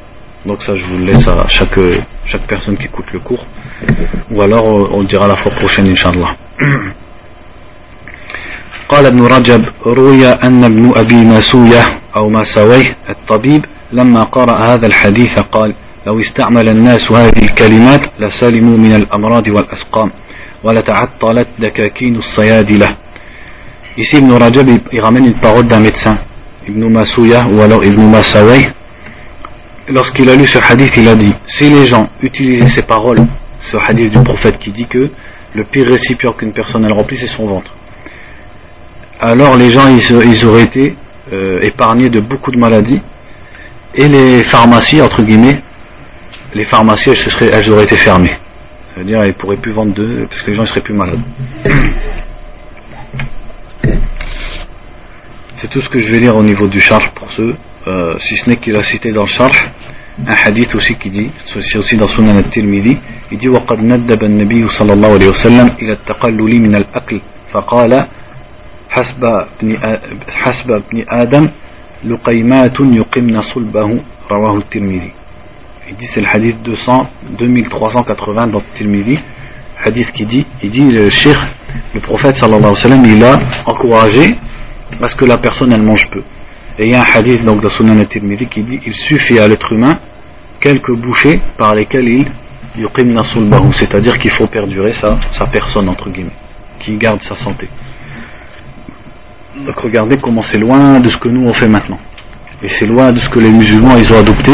Donc, 0.45 0.61
ça, 0.61 0.75
je 0.75 0.83
vous 0.83 0.97
le 0.97 1.05
laisse 1.05 1.27
à 1.27 1.47
chaque, 1.47 1.79
chaque 2.31 2.47
personne 2.47 2.77
qui 2.77 2.85
écoute 2.85 3.05
le 3.13 3.19
cours. 3.19 3.45
Ou 4.31 4.41
alors, 4.41 4.65
on 4.93 4.99
le 5.01 5.07
dira 5.07 5.27
la 5.27 5.37
fois 5.37 5.51
prochaine, 5.51 5.87
Inch'Allah. 5.87 6.35
قال 8.89 9.05
ابن 9.05 9.25
رجب 9.25 9.65
روي 9.85 10.27
أن 10.27 10.63
ابن 10.63 10.91
أبي 10.95 11.15
مسوية 11.15 11.99
أو 12.17 12.29
مساويه 12.29 12.97
الطبيب 13.09 13.65
لما 13.91 14.23
قرأ 14.23 14.73
هذا 14.73 14.87
الحديث 14.87 15.33
قال 15.39 15.73
لو 16.07 16.19
استعمل 16.19 16.69
الناس 16.69 17.11
هذه 17.11 17.41
الكلمات 17.41 18.01
لسلموا 18.19 18.77
من 18.77 18.95
الأمراض 18.95 19.47
والأسقام 19.47 20.11
ولتعطلت 20.63 21.47
دكاكين 21.59 22.15
الصيادلة 22.15 22.87
Ici, 23.95 24.17
Ibn 24.17 24.31
Rajab, 24.31 24.67
il 24.91 25.01
ramène 25.01 25.25
une 25.25 25.39
parole 25.39 25.67
d'un 25.67 25.79
médecin, 25.79 26.17
Ibn 26.67 26.89
Masouya 26.89 27.45
ou 27.45 27.61
alors 27.61 27.85
Ibn 27.85 28.01
Masaway. 28.01 28.73
Lorsqu'il 29.87 30.27
a 30.31 30.35
lu 30.35 30.47
ce 30.47 30.57
hadith, 30.57 30.93
il 30.97 31.07
a 31.07 31.13
dit 31.13 31.31
si 31.45 31.69
les 31.69 31.85
gens 31.85 32.09
utilisaient 32.23 32.65
ces 32.65 32.81
paroles, 32.81 33.23
ce 33.61 33.77
hadith 33.77 34.09
du 34.09 34.23
prophète 34.23 34.57
qui 34.57 34.71
dit 34.71 34.87
que 34.87 35.11
le 35.53 35.63
pire 35.65 35.85
récipient 35.85 36.33
qu'une 36.33 36.53
personne 36.53 36.85
elle 36.85 36.93
remplit, 36.93 37.17
c'est 37.17 37.27
son 37.27 37.45
ventre. 37.45 37.71
alors 39.19 39.57
les 39.57 39.71
gens 39.71 39.87
ils, 39.87 40.45
auraient 40.45 40.63
été 40.63 40.95
euh, 41.31 41.59
épargnés 41.61 42.09
de 42.09 42.19
beaucoup 42.19 42.51
de 42.51 42.57
maladies 42.57 43.01
et 43.93 44.07
les 44.07 44.43
pharmacies 44.43 45.01
entre 45.01 45.21
guillemets 45.21 45.61
les 46.53 46.65
pharmacies 46.65 47.09
elles, 47.11 47.29
seraient, 47.29 47.51
elles 47.53 47.69
auraient 47.71 47.85
été 47.85 47.95
fermées 47.95 48.37
c'est-à-dire 48.93 49.19
elles 49.21 49.29
ne 49.29 49.33
pourraient 49.33 49.57
plus 49.57 49.73
vendre 49.73 49.93
d'eux 49.93 50.27
parce 50.29 50.41
que 50.41 50.51
les 50.51 50.55
gens 50.57 50.63
ne 50.63 50.67
seraient 50.67 50.81
plus 50.81 50.93
malades 50.93 51.21
c'est 55.57 55.69
tout 55.69 55.81
ce 55.81 55.89
que 55.89 56.01
je 56.01 56.11
vais 56.11 56.19
dire 56.19 56.35
au 56.35 56.43
niveau 56.43 56.67
du 56.67 56.79
charge 56.79 57.09
pour 57.15 57.31
ceux 57.31 57.55
euh, 57.87 58.15
si 58.19 58.35
ce 58.37 58.49
n'est 58.49 58.57
qu'il 58.57 58.75
a 58.75 58.83
cité 58.83 59.11
dans 59.11 59.23
le 59.23 59.27
charge 59.29 59.59
un 60.27 60.35
hadith 60.45 60.75
aussi 60.75 60.95
qui 60.95 61.09
dit 61.09 61.31
c'est 61.45 61.77
aussi 61.77 61.97
dans 61.97 62.07
Sunan 62.07 62.37
al-Tirmidhi 62.37 62.97
il 63.31 63.37
dit 63.37 63.49
وقد 63.49 63.79
ندب 63.79 64.23
النبي 64.23 64.67
صلى 64.67 64.93
الله 64.93 65.09
عليه 65.13 65.29
وسلم 65.29 65.67
إلى 65.81 65.93
التقلل 65.93 66.61
من 66.61 66.75
الأكل 66.75 67.21
فقال 67.51 68.07
حسب 68.89 69.25
ابن 69.25 69.77
حسب 70.35 70.71
ابن 70.71 71.05
آدم 71.09 71.49
لقيمات 72.03 72.79
يقمن 72.79 73.41
صلبه 73.41 73.89
رواه 74.31 74.57
الترمذي 74.57 75.11
il 75.88 75.96
dit 75.96 76.06
c'est 76.06 76.20
le 76.20 76.28
hadith 76.30 76.62
200 76.62 77.06
2380 77.38 78.46
dans 78.48 78.60
Tirmidhi 78.74 79.18
hadith 79.84 80.12
qui 80.12 80.26
dit 80.26 80.46
il 80.62 80.70
dit 80.70 80.90
le 80.90 81.08
cheikh 81.10 81.36
le 81.94 82.00
prophète 82.00 82.36
sallallahu 82.36 82.60
alayhi 82.60 82.74
wa 82.74 82.76
sallam 82.76 83.04
il 83.04 83.24
a 83.24 83.38
encouragé 83.66 84.36
parce 85.00 85.14
que 85.14 85.24
la 85.24 85.38
personne 85.38 85.72
elle 85.72 85.82
mange 85.82 86.10
peu 86.10 86.22
et 86.78 86.84
il 86.84 86.90
y 86.90 86.94
a 86.94 87.00
un 87.00 87.06
hadith 87.14 87.44
donc 87.44 87.60
dans 87.60 87.68
Sunan 87.70 87.98
al-Tirmidhi 87.98 88.46
qui 88.46 88.62
dit 88.62 88.80
il 88.84 88.94
suffit 88.94 89.38
à 89.38 89.48
l'être 89.48 89.72
humain 89.72 89.98
quelques 90.60 90.92
bouchées 90.94 91.40
par 91.56 91.74
lesquelles 91.74 92.08
il 92.08 92.26
yuqimna 92.76 93.22
sulbahu 93.24 93.72
c'est-à-dire 93.72 94.18
qu'il 94.18 94.30
faut 94.30 94.46
perdurer 94.46 94.92
sa, 94.92 95.18
sa 95.30 95.46
personne 95.46 95.88
entre 95.88 96.10
guillemets 96.10 96.30
qui 96.78 96.96
garde 96.96 97.20
sa 97.22 97.36
santé 97.36 97.68
Donc 99.66 99.78
regardez 99.80 100.16
comment 100.18 100.42
c'est 100.42 100.58
loin 100.58 101.00
de 101.00 101.08
ce 101.08 101.16
que 101.16 101.28
nous 101.28 101.48
on 101.48 101.52
fait 101.52 101.68
maintenant. 101.68 101.98
Et 102.62 102.68
c'est 102.68 102.86
loin 102.86 103.12
de 103.12 103.18
ce 103.20 103.28
que 103.28 103.38
les 103.40 103.50
musulmans 103.50 103.96
ils 103.96 104.12
ont 104.12 104.18
adopté. 104.18 104.52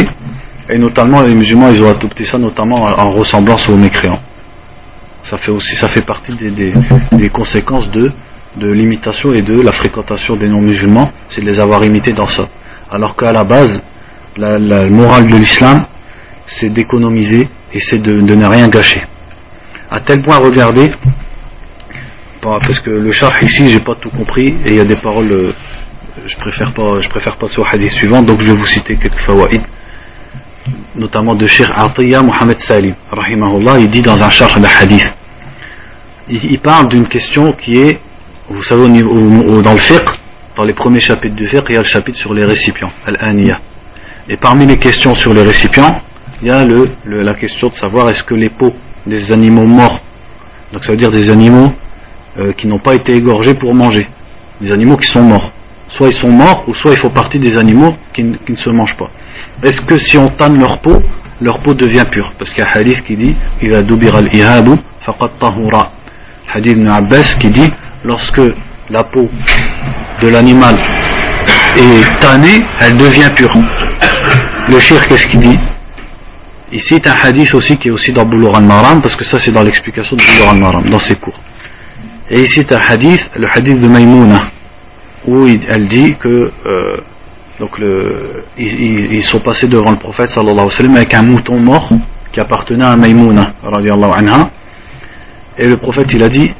Et 0.70 0.79
notamment 0.79 1.22
les 1.22 1.35
musulmans 1.35 1.68
ils 1.68 1.83
ont 1.83 1.90
adopté 1.90 2.24
ça 2.24 2.38
notamment 2.38 2.85
en 2.85 3.11
ressemblance 3.12 3.68
aux 3.68 3.77
mécréants. 3.77 4.20
Ça 5.24 5.38
fait 5.38 5.50
aussi, 5.50 5.74
ça 5.77 5.88
fait 5.88 6.03
partie 6.03 6.35
des, 6.35 7.29
conséquences 7.31 7.90
de, 7.90 8.12
de 8.57 8.70
l'imitation 8.70 9.33
et 9.33 9.40
de 9.40 9.61
la 9.61 9.72
fréquentation 9.72 10.37
des 10.37 10.48
non-musulmans, 10.48 11.11
c'est 11.29 11.40
de 11.40 11.46
les 11.46 11.59
avoir 11.59 11.83
imités 11.83 12.12
dans 12.12 12.27
ça. 12.27 12.48
Alors 12.90 13.16
qu'à 13.16 13.33
la 13.33 13.42
base, 13.44 13.83
la, 14.37 14.59
morale 14.87 15.27
de 15.27 15.37
l'islam, 15.37 15.87
c'est 16.46 16.68
d'économiser 16.68 17.48
et 17.72 17.81
c'est 17.81 17.98
de, 17.98 18.20
de, 18.20 18.35
ne 18.35 18.46
rien 18.46 18.68
gâcher. 18.68 19.03
À 19.90 20.00
tel 20.00 20.20
point, 20.20 20.37
regardez, 20.37 20.92
parce 22.42 22.81
que 22.81 22.90
le 22.90 23.11
char 23.11 23.42
ici, 23.42 23.70
j'ai 23.70 23.81
pas 23.81 23.94
tout 23.94 24.11
compris 24.11 24.46
et 24.66 24.72
il 24.72 24.74
y 24.77 24.81
a 24.81 24.85
des 24.85 24.96
paroles, 24.96 25.33
euh, 25.33 25.53
je 26.27 26.37
préfère 26.37 26.74
pas, 26.74 27.00
je 27.00 27.09
préfère 27.09 27.37
passer 27.37 27.61
au 27.61 27.64
hadith 27.64 27.92
suivant, 27.92 28.20
donc 28.22 28.40
je 28.40 28.46
vais 28.46 28.57
vous 28.57 28.66
citer 28.66 28.96
quelques 28.96 29.20
fawaïd 29.20 29.62
notamment 30.94 31.35
de 31.35 31.46
Sheikh 31.46 31.68
Atiyah 31.74 32.22
Mohamed 32.22 32.59
Salim, 32.61 32.94
rahimahullah, 33.11 33.79
il 33.81 33.88
dit 33.88 34.03
dans 34.03 34.22
un 34.22 34.31
char 34.31 34.59
de 34.59 34.66
hadith, 34.66 35.12
il, 36.29 36.59
parle 36.61 36.88
d'une 36.88 37.07
question 37.07 37.53
qui 37.53 37.79
est, 37.79 38.00
vous 38.48 38.62
savez, 38.62 38.83
dans 38.88 39.72
le 39.72 39.79
fiqh, 39.79 40.09
dans 40.57 40.64
les 40.64 40.72
premiers 40.72 41.00
chapitres 41.00 41.37
du 41.37 41.46
fiqh, 41.46 41.64
il 41.68 41.74
y 41.74 41.77
a 41.77 41.81
le 41.81 41.87
chapitre 41.87 42.18
sur 42.18 42.33
les 42.33 42.44
récipients, 42.44 42.90
al-aniyah. 43.07 43.61
Et 44.29 44.37
parmi 44.38 44.64
les 44.64 44.79
questions 44.79 45.14
sur 45.14 45.35
les 45.35 45.42
récipients, 45.42 46.00
il 46.40 46.48
y 46.48 46.50
a 46.50 46.64
le, 46.64 46.88
la 47.05 47.35
question 47.35 47.68
de 47.68 47.74
savoir 47.74 48.09
est-ce 48.09 48.22
que 48.22 48.35
les 48.35 48.48
peaux 48.48 48.72
des 49.07 49.33
animaux 49.33 49.66
morts, 49.66 50.00
donc 50.72 50.83
ça 50.85 50.92
veut 50.92 50.96
dire 50.96 51.11
des 51.11 51.31
animaux 51.31 51.72
euh, 52.38 52.53
qui 52.53 52.66
n'ont 52.66 52.79
pas 52.79 52.94
été 52.94 53.14
égorgés 53.14 53.55
pour 53.55 53.74
manger, 53.74 54.09
des 54.62 54.72
animaux 54.72 54.96
qui 54.96 55.09
sont 55.09 55.22
morts, 55.22 55.50
soit 55.88 56.09
ils 56.09 56.14
sont 56.14 56.31
morts 56.31 56.64
ou 56.66 56.74
soit 56.74 56.92
ils 56.92 56.98
font 56.98 57.11
partie 57.11 57.38
des 57.38 57.59
animaux 57.59 57.94
qui 58.14 58.22
ne 58.22 58.57
se 58.57 58.70
mangent 58.70 58.96
pas 58.96 59.11
est-ce 59.62 59.81
que 59.81 59.99
si 59.99 60.18
on 60.18 60.29
tanne 60.29 60.59
leur 60.59 60.81
peau, 60.81 61.03
leur 61.40 61.61
peau 61.61 61.75
devient 61.75 62.05
pure 62.11 62.33
Parce 62.38 62.51
qu'il 62.51 62.62
y 62.62 62.66
a 62.66 62.70
un 62.70 62.81
hadith 62.81 63.05
qui 63.05 63.16
dit 63.16 63.37
Il 63.62 63.75
a 63.75 63.79
al 63.79 64.79
faqat 65.01 65.31
tahura. 65.38 65.92
Hadith 66.53 66.83
de 66.83 66.88
Abbas 66.88 67.37
qui 67.38 67.49
dit 67.49 67.70
Lorsque 68.05 68.40
la 68.90 69.05
peau 69.05 69.29
de 70.23 70.29
l'animal 70.29 70.77
est 71.77 72.18
tannée, 72.20 72.64
elle 72.81 72.97
devient 72.97 73.31
pure. 73.35 73.55
Le 74.68 74.79
shir, 74.79 75.07
qu'est-ce 75.07 75.27
qu'il 75.27 75.40
dit? 75.40 75.59
Ici, 76.73 76.94
c'est 76.94 77.07
un 77.07 77.16
hadith 77.23 77.55
aussi 77.55 77.77
qui 77.77 77.88
est 77.88 77.90
aussi 77.90 78.12
dans 78.12 78.25
Boulour 78.25 78.57
al-Maram, 78.57 79.01
parce 79.01 79.16
que 79.16 79.25
ça, 79.25 79.38
c'est 79.38 79.53
dans 79.53 79.62
l'explication 79.62 80.16
de 80.16 80.23
Boulour 80.23 80.51
al-Maram, 80.51 80.88
dans 80.90 80.99
ses 80.99 81.16
cours. 81.16 81.38
Et 82.31 82.42
ici, 82.42 82.64
c'est 82.66 82.75
un 82.75 82.81
hadith, 82.81 83.20
le 83.37 83.47
hadith 83.49 83.81
de 83.81 83.87
Maïmouna, 83.87 84.49
où 85.27 85.47
elle 85.47 85.88
dit 85.88 86.16
que. 86.16 86.51
Euh, 86.66 87.01
donc 87.61 87.79
le, 87.79 88.45
ils, 88.59 89.23
sont 89.23 89.38
passés 89.38 89.69
devant 89.69 89.93
le 89.93 89.97
prophète 89.97 90.29
sallallahu 90.29 90.69
avec 90.97 91.14
un 91.14 91.23
mouton 91.23 91.61
mort 91.61 91.88
qui 92.33 92.40
appartenait 92.40 92.85
à 92.85 92.97
Maïmouna 92.97 93.55
anha. 93.62 94.51
Et 95.57 95.69
le 95.69 95.77
prophète 95.77 96.12
il 96.12 96.23
a 96.25 96.29
dit 96.29 96.51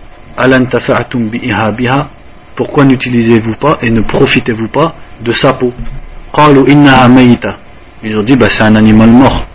pourquoi 2.57 2.85
n'utilisez-vous 2.85 3.57
pas 3.57 3.79
et 3.83 3.91
ne 3.91 4.03
profitez-vous 4.03 4.69
pas 4.69 4.95
de 5.21 5.33
sa 5.33 5.55
peau? 5.55 5.73
Ils 8.05 8.17
ont 8.17 8.23
dit 8.23 8.37
bah, 8.37 8.47
c'est 8.51 8.63
un 8.63 8.77
animal 8.77 9.11
mort. 9.11 9.47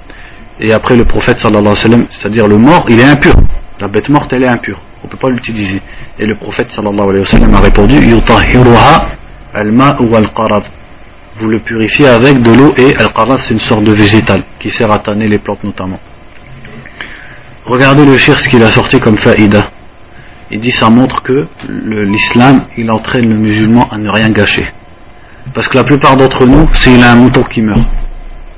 Et 0.60 0.73
après 0.73 0.97
le 0.97 1.06
prophète 1.06 1.39
sallallahu 1.39 1.73
alayhi 1.86 2.02
wa 2.02 2.08
c'est-à-dire 2.10 2.47
le 2.49 2.58
mort, 2.58 2.86
il 2.89 2.99
est 2.99 3.06
impur. 3.06 3.36
La 3.80 3.88
bête 3.88 4.10
morte 4.10 4.34
elle 4.34 4.43
est 4.43 4.47
impure. 4.47 4.82
On 5.04 5.08
ne 5.08 5.12
peut 5.12 5.17
pas 5.17 5.30
l'utiliser. 5.30 5.82
Et 6.17 6.25
le 6.25 6.36
prophète 6.36 6.69
sallallahu 6.73 7.12
alayhi 7.12 7.49
wa 7.49 7.58
a 7.58 7.62
répondu 7.62 7.95
Yutahiruha 7.95 9.08
al-ma 9.54 9.95
ou 10.02 10.13
al-qarab 10.17 10.63
vous 11.39 11.47
le 11.47 11.60
purifiez 11.60 12.08
avec 12.08 12.41
de 12.41 12.52
l'eau 12.52 12.73
et 12.78 12.95
al-qaras 12.97 13.39
c'est 13.39 13.54
une 13.54 13.60
sorte 13.60 13.84
de 13.84 13.93
végétal 13.93 14.43
qui 14.60 14.69
sert 14.69 14.91
à 14.91 14.99
tanner 14.99 15.28
les 15.28 15.39
plantes 15.39 15.63
notamment. 15.63 15.99
Regardez 17.65 18.06
le 18.06 18.17
shir 18.17 18.38
ce 18.39 18.49
qu'il 18.49 18.62
a 18.63 18.71
sorti 18.71 18.99
comme 18.99 19.17
faïda. 19.17 19.69
Il 20.52 20.60
dit 20.60 20.71
ça 20.71 20.89
montre 20.89 21.21
que 21.21 21.47
l'islam 21.69 22.65
il 22.78 22.91
entraîne 22.91 23.30
le 23.30 23.38
musulman 23.38 23.88
à 23.89 23.97
ne 23.97 24.10
rien 24.10 24.30
gâcher. 24.30 24.67
Parce 25.54 25.67
que 25.67 25.78
la 25.78 25.84
plupart 25.84 26.17
d'entre 26.17 26.45
nous, 26.45 26.67
s'il 26.73 27.02
a 27.04 27.12
un 27.12 27.15
mouton 27.15 27.43
qui 27.43 27.62
meurt, 27.62 27.86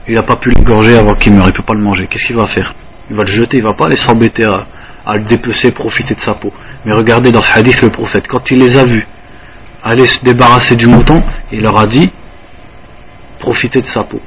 il 0.07 0.15
n'a 0.15 0.23
pas 0.23 0.37
pu 0.37 0.49
l'égorger 0.49 0.97
avant 0.97 1.15
qu'il 1.15 1.33
meure, 1.33 1.45
il 1.45 1.51
ne 1.51 1.55
peut 1.55 1.63
pas 1.63 1.73
le 1.73 1.81
manger. 1.81 2.07
Qu'est-ce 2.09 2.25
qu'il 2.25 2.35
va 2.35 2.47
faire? 2.47 2.73
Il 3.09 3.15
va 3.15 3.23
le 3.23 3.31
jeter, 3.31 3.57
il 3.57 3.63
va 3.63 3.73
pas 3.73 3.85
aller 3.85 3.95
s'embêter 3.95 4.45
à, 4.45 4.65
à, 5.05 5.15
le 5.15 5.23
dépecer, 5.23 5.71
profiter 5.71 6.15
de 6.15 6.19
sa 6.19 6.33
peau. 6.33 6.51
Mais 6.85 6.93
regardez 6.93 7.31
dans 7.31 7.41
ce 7.41 7.57
hadith 7.57 7.81
le 7.81 7.89
prophète, 7.89 8.27
quand 8.27 8.49
il 8.51 8.59
les 8.59 8.77
a 8.77 8.85
vus 8.85 9.05
aller 9.83 10.07
se 10.07 10.23
débarrasser 10.23 10.75
du 10.75 10.87
mouton, 10.87 11.21
il 11.51 11.61
leur 11.61 11.79
a 11.79 11.87
dit 11.87 12.11
profiter 13.41 13.81
de 13.81 13.87
sa 13.87 14.03
peau. 14.03 14.21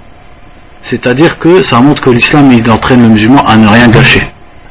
C'est-à-dire 0.84 1.38
que 1.38 1.62
ça 1.62 1.80
montre 1.80 2.02
que 2.02 2.10
l'islam 2.10 2.52
il 2.52 2.70
entraîne 2.70 3.02
le 3.02 3.08
musulman 3.08 3.42
à 3.46 3.56
ne 3.56 3.66
rien 3.66 3.88
gâcher, 3.88 4.20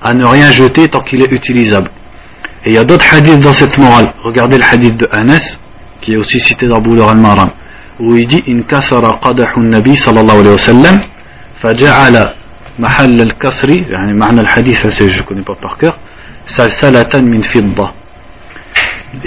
à 0.01 0.13
ne 0.13 0.23
rien 0.25 0.51
jeter 0.51 0.87
tant 0.87 0.99
qu'il 0.99 1.21
est 1.23 1.31
utilisable. 1.31 1.89
Et 2.65 2.69
il 2.69 2.73
y 2.73 2.77
a 2.77 2.83
d'autres 2.83 3.11
hadiths 3.11 3.39
dans 3.39 3.51
cette 3.51 3.77
morale. 3.77 4.13
Regardez 4.23 4.57
le 4.57 4.63
hadith 4.63 4.95
de 4.95 5.09
Anas, 5.11 5.59
qui 6.01 6.13
est 6.13 6.17
aussi 6.17 6.39
cité 6.39 6.67
dans 6.67 6.79
Boulour 6.79 7.09
al-Maram, 7.09 7.49
où 7.99 8.15
il 8.15 8.27
dit 8.27 8.43
In 8.47 8.61
kasara 8.61 9.19
qadahu 9.23 9.61
nabi 9.61 9.97
sallallahu 9.97 10.39
alayhi 10.39 10.53
wa 10.53 10.57
sallam, 10.59 11.01
faja'ala 11.61 12.35
mahal 12.77 13.19
al-kasri, 13.19 13.85
yani 13.89 14.39
al-hadith, 14.39 14.87
je 14.87 15.03
ne 15.05 15.21
connais 15.23 15.41
pas 15.41 15.55
par 15.55 15.77
cœur, 15.79 15.97
salsalatan 16.45 17.23
min 17.23 17.41
fidda. 17.41 17.91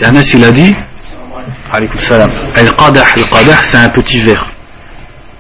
Anas 0.03 0.33
il 0.35 0.45
a 0.45 0.53
dit, 0.53 0.75
salam, 1.99 2.31
al-qadah, 2.55 3.05
al-qadah 3.17 3.57
c'est 3.65 3.77
un 3.77 3.89
petit 3.89 4.23
verre 4.23 4.56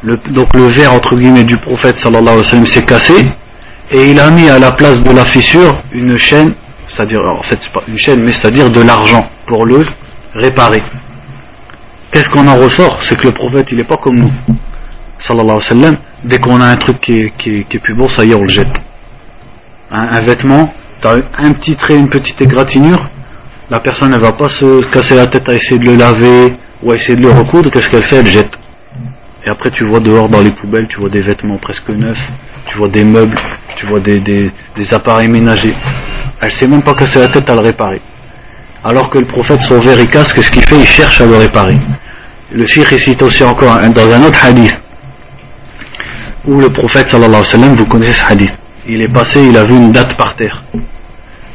donc 0.04 0.54
le 0.54 0.66
verre 0.68 0.92
entre 0.92 1.16
guillemets 1.16 1.44
du 1.44 1.56
prophète 1.56 1.96
sallallahu 1.98 2.22
alayhi 2.22 2.38
wa 2.38 2.44
sallam 2.44 2.66
s'est 2.66 2.84
cassé 2.84 3.26
et 3.90 4.10
il 4.10 4.20
a 4.20 4.30
mis 4.30 4.48
à 4.48 4.58
la 4.58 4.72
place 4.72 5.02
de 5.02 5.10
la 5.10 5.24
fissure 5.24 5.76
une 5.92 6.16
chaîne, 6.16 6.54
c'est-à-dire 6.86 7.20
en 7.20 7.42
fait 7.42 7.56
c'est 7.60 7.72
pas 7.72 7.82
une 7.88 7.98
chaîne 7.98 8.22
mais 8.22 8.32
c'est-à-dire 8.32 8.70
de 8.70 8.82
l'argent 8.82 9.28
pour 9.46 9.64
le 9.64 9.84
réparer. 10.34 10.82
Qu'est-ce 12.10 12.30
qu'on 12.30 12.46
en 12.46 12.56
ressort? 12.56 13.02
C'est 13.02 13.16
que 13.16 13.26
le 13.26 13.32
prophète 13.32 13.68
il 13.70 13.78
n'est 13.78 13.84
pas 13.84 13.96
comme 13.96 14.16
nous, 14.16 14.32
sallallahu 15.18 15.44
alayhi 15.44 15.58
wa 15.58 15.60
sallam. 15.60 15.96
Dès 16.24 16.38
qu'on 16.38 16.60
a 16.60 16.66
un 16.66 16.76
truc 16.76 17.00
qui 17.00 17.12
est, 17.12 17.32
qui, 17.38 17.78
plus 17.78 17.94
beau, 17.94 18.08
ça 18.08 18.24
y 18.24 18.32
est 18.32 18.34
on 18.34 18.42
le 18.42 18.48
jette. 18.48 18.74
Un, 19.90 20.20
vêtement, 20.22 20.72
tu 21.00 21.06
as 21.06 21.18
un 21.38 21.52
petit 21.52 21.76
trait, 21.76 21.94
une 21.96 22.08
petite 22.08 22.40
égratignure, 22.40 23.08
la 23.70 23.78
personne 23.78 24.10
ne 24.10 24.18
va 24.18 24.32
pas 24.32 24.48
se 24.48 24.84
casser 24.90 25.14
la 25.14 25.26
tête 25.26 25.48
à 25.48 25.54
essayer 25.54 25.78
de 25.78 25.86
le 25.86 25.96
laver 25.96 26.56
ou 26.82 26.90
à 26.90 26.96
essayer 26.96 27.16
de 27.16 27.22
le 27.22 27.30
recoudre, 27.30 27.70
qu'est-ce 27.70 27.88
qu'elle 27.88 28.02
fait? 28.02 28.16
Elle 28.16 28.26
jette. 28.26 28.55
Et 29.46 29.48
après, 29.48 29.70
tu 29.70 29.84
vois 29.84 30.00
dehors 30.00 30.28
dans 30.28 30.40
les 30.42 30.50
poubelles, 30.50 30.88
tu 30.88 30.98
vois 30.98 31.08
des 31.08 31.20
vêtements 31.20 31.58
presque 31.58 31.88
neufs, 31.88 32.18
tu 32.66 32.78
vois 32.78 32.88
des 32.88 33.04
meubles, 33.04 33.38
tu 33.76 33.86
vois 33.86 34.00
des, 34.00 34.50
appareils 34.92 35.28
ménagers. 35.28 35.74
Elle 36.40 36.50
sait 36.50 36.66
même 36.66 36.82
pas 36.82 36.94
casser 36.94 37.20
la 37.20 37.28
tête 37.28 37.48
à 37.48 37.54
le 37.54 37.60
réparer. 37.60 38.02
Alors 38.82 39.08
que 39.08 39.18
le 39.18 39.26
prophète, 39.26 39.60
son 39.60 39.78
verre, 39.78 40.00
il 40.00 40.08
qu'est-ce 40.08 40.50
qu'il 40.50 40.62
fait? 40.62 40.76
Il 40.76 40.84
cherche 40.84 41.20
à 41.20 41.26
le 41.26 41.36
réparer. 41.36 41.78
Le 42.50 42.66
shir, 42.66 42.92
il 42.92 42.98
cite 42.98 43.22
aussi 43.22 43.44
encore 43.44 43.78
dans 43.78 44.12
un 44.12 44.22
autre 44.24 44.44
hadith, 44.44 44.80
où 46.44 46.60
le 46.60 46.70
prophète, 46.70 47.08
sallallahu 47.08 47.28
alayhi 47.28 47.44
wa 47.44 47.44
sallam, 47.44 47.76
vous 47.76 47.86
connaissez 47.86 48.12
ce 48.12 48.24
hadith. 48.24 48.52
Il 48.88 49.00
est 49.00 49.12
passé, 49.12 49.40
il 49.44 49.56
a 49.56 49.64
vu 49.64 49.76
une 49.76 49.92
date 49.92 50.16
par 50.16 50.34
terre. 50.34 50.64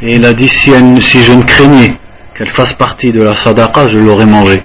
Et 0.02 0.16
il 0.16 0.26
a 0.26 0.32
dit, 0.32 0.48
si, 0.48 0.72
si 1.02 1.22
je 1.24 1.34
ne 1.34 1.44
craignais 1.44 1.98
qu'elle 2.36 2.52
fasse 2.52 2.72
partie 2.74 3.12
de 3.12 3.22
la 3.22 3.36
sadaqa, 3.36 3.90
je 3.90 4.00
l'aurais 4.00 4.26
mangée. 4.26 4.64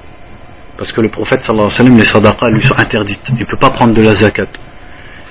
Parce 0.78 0.92
que 0.92 1.00
le 1.00 1.08
prophète 1.08 1.42
sallallahu 1.42 1.66
alayhi 1.66 1.78
wa 1.78 1.84
sallam, 1.84 1.98
les 1.98 2.04
sadaqas 2.04 2.48
lui 2.50 2.62
sont 2.62 2.78
interdites. 2.78 3.20
Il 3.30 3.40
ne 3.40 3.44
peut 3.44 3.56
pas 3.56 3.70
prendre 3.70 3.94
de 3.94 4.02
la 4.02 4.14
zakat. 4.14 4.48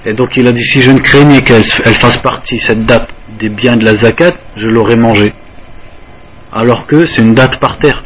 Et 0.06 0.14
donc 0.14 0.38
il 0.38 0.48
a 0.48 0.52
dit 0.52 0.64
si 0.64 0.82
je 0.82 0.92
ne 0.92 1.00
craignais 1.00 1.42
qu'elle 1.42 1.64
fasse 1.64 2.18
partie, 2.18 2.60
cette 2.60 2.86
date, 2.86 3.10
des 3.40 3.50
biens 3.50 3.76
de 3.76 3.86
la 3.86 3.96
zakat, 3.96 4.34
je 4.56 4.68
l'aurais 4.68 4.96
mangé. 4.96 5.34
Alors 6.52 6.88
que 6.88 7.06
c'est 7.06 7.22
une 7.22 7.34
date 7.34 7.58
par 7.58 7.78
terre. 7.78 8.04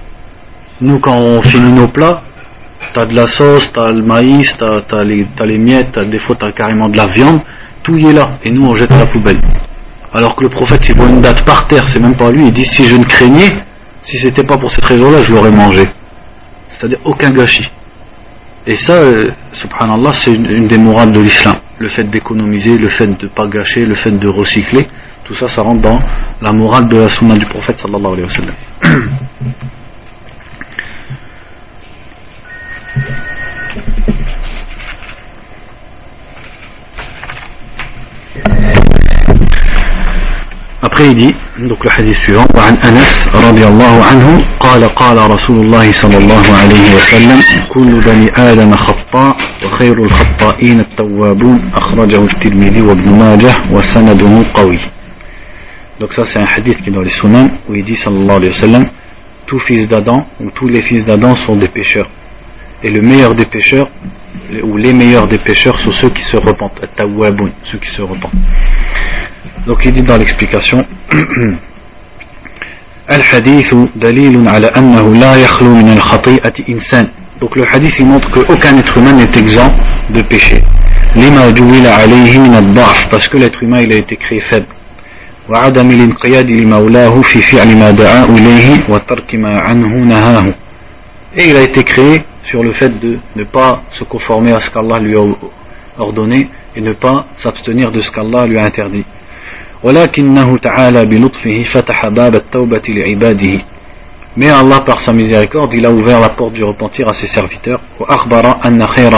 Nous, 0.82 1.00
quand 1.00 1.16
on 1.16 1.42
finit 1.42 1.74
nos 1.74 1.88
plats, 1.88 2.24
t'as 2.94 3.06
de 3.06 3.14
la 3.14 3.28
sauce, 3.28 3.72
t'as 3.74 3.92
le 3.92 4.02
maïs, 4.02 4.58
t'as 4.58 4.82
as 4.92 5.04
les, 5.04 5.58
miettes, 5.58 5.98
as, 5.98 6.06
des 6.06 6.20
fois 6.20 6.36
t'as 6.40 6.52
carrément 6.52 6.90
de 6.90 6.98
la 6.98 7.08
viande, 7.08 7.42
tout 7.84 7.96
y 7.96 8.08
est 8.08 8.14
là. 8.14 8.38
Et 8.44 8.52
nous, 8.52 8.66
on 8.66 8.76
jette 8.76 8.92
la 8.92 9.06
poubelle. 9.06 9.40
Alors 10.14 10.36
que 10.36 10.44
le 10.44 10.50
prophète, 10.50 10.88
il 10.90 10.96
voit 10.96 11.08
une 11.08 11.22
date 11.22 11.46
par 11.46 11.68
terre, 11.68 11.88
c'est 11.88 12.00
même 12.00 12.18
pas 12.18 12.32
lui, 12.32 12.48
il 12.48 12.52
dit 12.52 12.66
si 12.66 12.86
je 12.86 12.96
ne 12.96 13.04
craignais, 13.04 13.58
si 14.02 14.18
c'était 14.18 14.44
pas 14.44 14.58
pour 14.58 14.72
cette 14.72 14.86
raison-là, 14.86 15.22
je 15.24 15.34
l'aurais 15.34 15.52
mangé 15.52 15.88
c'est-à-dire 16.80 17.00
aucun 17.04 17.32
gâchis. 17.32 17.70
Et 18.66 18.76
ça, 18.76 18.94
euh, 18.94 19.26
subhanallah, 19.52 20.14
c'est 20.14 20.32
une, 20.32 20.68
des 20.68 20.78
morales 20.78 21.12
de 21.12 21.20
l'islam. 21.20 21.58
Le 21.78 21.90
fait 21.90 22.06
d'économiser, 22.06 22.78
le 22.78 22.88
fait 22.90 23.08
de 23.08 23.26
ne 23.26 23.30
pas 23.30 23.48
gâcher, 23.48 23.86
le 23.86 23.96
fait 23.96 24.12
de 24.12 24.28
recycler, 24.28 24.88
tout 25.26 25.36
ça, 25.36 25.48
ça 25.50 25.62
rentre 25.62 25.82
dans 25.82 26.00
la 26.42 26.54
morale 26.54 26.88
de 26.88 26.98
la 26.98 27.10
sunna 27.10 27.36
du 27.36 27.46
prophète 27.46 27.80
sallallahu 27.80 28.14
alayhi 28.14 28.24
wa 28.24 28.30
sallam. 28.30 28.56
Après 40.82 41.08
il 41.08 41.16
dit, 41.16 41.36
donc 41.68 41.84
le 41.84 41.92
hadith 41.92 42.16
suivant, 42.18 42.48
وعن 42.56 42.78
أنس 42.78 43.30
رضي 43.36 43.68
الله 43.68 44.04
عنه 44.04 44.46
قال 44.60 44.84
قال 44.96 45.32
رسول 45.32 45.60
الله 45.60 45.92
صلى 45.92 46.18
الله 46.18 46.44
عليه 46.62 46.96
وسلم 46.96 47.40
كل 47.74 48.00
بني 48.00 48.32
آدم 48.38 48.76
خطاء 48.76 49.38
وخير 49.66 50.04
الخطائين 50.04 50.80
التوابون 50.80 51.72
أخرجه 51.76 52.24
الترمذي 52.24 52.82
وابن 52.82 53.10
ماجه 53.12 53.56
وسنده 53.72 54.44
قوي 54.54 54.80
Donc 56.00 56.14
ça 56.14 56.26
c'est 56.26 56.40
un 56.40 56.48
hadith 56.56 56.80
qui 56.82 56.90
est 56.90 56.94
dans 56.94 57.02
les 57.02 57.10
sunan 57.10 57.50
où 57.68 57.76
il 57.76 57.84
dit 57.84 57.98
sallallahu 57.98 58.38
alayhi 58.38 58.52
wa 58.52 58.54
sallam 58.54 58.86
tous 59.48 59.60
fils 59.60 59.90
d'Adam 59.90 60.26
ou 60.40 60.50
tous 60.52 60.68
les 60.68 60.82
fils 60.82 61.06
d'Adam 61.06 61.36
sont 61.36 61.58
des 61.58 61.68
pécheurs. 61.68 62.10
Et 62.84 62.90
le 62.90 63.02
meilleur 63.02 63.36
des 63.36 63.46
pécheurs 63.46 63.90
ou 64.64 64.78
les 64.78 64.94
meilleurs 64.94 65.28
des 65.28 65.40
pécheurs 65.40 65.78
sont 65.80 65.92
ceux 65.92 66.10
qui 66.10 66.22
se 66.22 66.38
repentent, 66.38 66.80
ceux 67.64 67.80
qui 67.80 67.90
se 67.90 68.02
repentent. 68.02 68.32
Donc 69.67 69.85
il 69.85 69.93
dit 69.93 70.03
dans 70.03 70.17
l'explication 70.17 70.85
الحديث 73.13 73.75
دليل 73.97 74.49
على 74.49 74.67
أنه 74.67 75.15
لا 75.15 75.35
يخلو 75.37 75.75
من 75.75 75.93
الخطيئة 75.93 76.53
إنسان 76.69 77.09
donc 77.41 77.57
le 77.57 77.65
hadith 77.65 77.99
il 77.99 78.07
montre 78.07 78.31
qu'aucun 78.31 78.79
être 78.79 78.97
humain 78.97 79.13
n'est 79.13 79.39
exempt 79.39 79.75
de 80.11 80.23
péché 80.23 80.63
لما 81.17 81.51
جويل 81.51 81.87
عليه 81.87 82.39
من 82.39 82.55
الضعف 82.55 83.09
parce 83.11 83.29
que 83.29 83.37
l'être 83.37 83.63
humain 83.63 83.81
il 83.83 83.93
a 83.93 83.97
été 83.97 84.17
créé 84.17 84.41
faible 84.41 84.67
وعدم 85.49 85.91
الانقياد 85.91 86.51
لمولاه 86.51 87.23
في 87.23 87.39
فعل 87.43 87.77
ما 87.77 87.91
دعا 87.91 88.25
إليه 88.25 88.91
وترك 88.91 89.35
ما 89.35 89.59
عنه 89.59 89.89
نهاه 89.89 90.55
et 91.37 91.51
il 91.51 91.57
a 91.57 91.63
été 91.63 91.83
créé 91.83 92.23
sur 92.45 92.63
le 92.63 92.73
fait 92.73 92.89
de 93.01 93.19
ne 93.37 93.45
pas 93.45 93.83
se 93.99 94.05
conformer 94.05 94.53
à 94.53 94.61
ce 94.61 94.71
qu'Allah 94.71 94.99
lui 95.01 95.17
a 95.19 95.23
ordonné 95.99 96.49
et 96.77 96.81
ne 96.81 96.93
pas 96.95 97.27
s'abstenir 97.37 97.91
de 97.91 97.99
ce 97.99 98.11
qu'Allah 98.11 98.47
lui 98.47 98.57
a 98.59 98.65
interdit 98.65 99.05
ولكنه 99.83 100.59
تعالى 100.59 101.07
بلطفه 101.07 101.63
فتح 101.63 102.09
باب 102.09 102.35
التوبة 102.35 102.83
لعباده 102.89 103.61
Mais 104.37 104.51
Allah, 104.51 104.81
par 104.85 105.01
sa 105.01 105.13
miséricorde, 105.13 105.75
il 105.75 105.87
a 105.87 105.93
ouvert 105.93 106.21
la 106.21 106.31
porte 106.31 106.55
du 106.55 106.65
repentir 106.65 107.09
à 107.09 107.13
ses 107.13 107.29
serviteurs. 107.29 107.81
وأخبر 108.01 108.67
أن 108.67 108.87
خير 108.87 109.13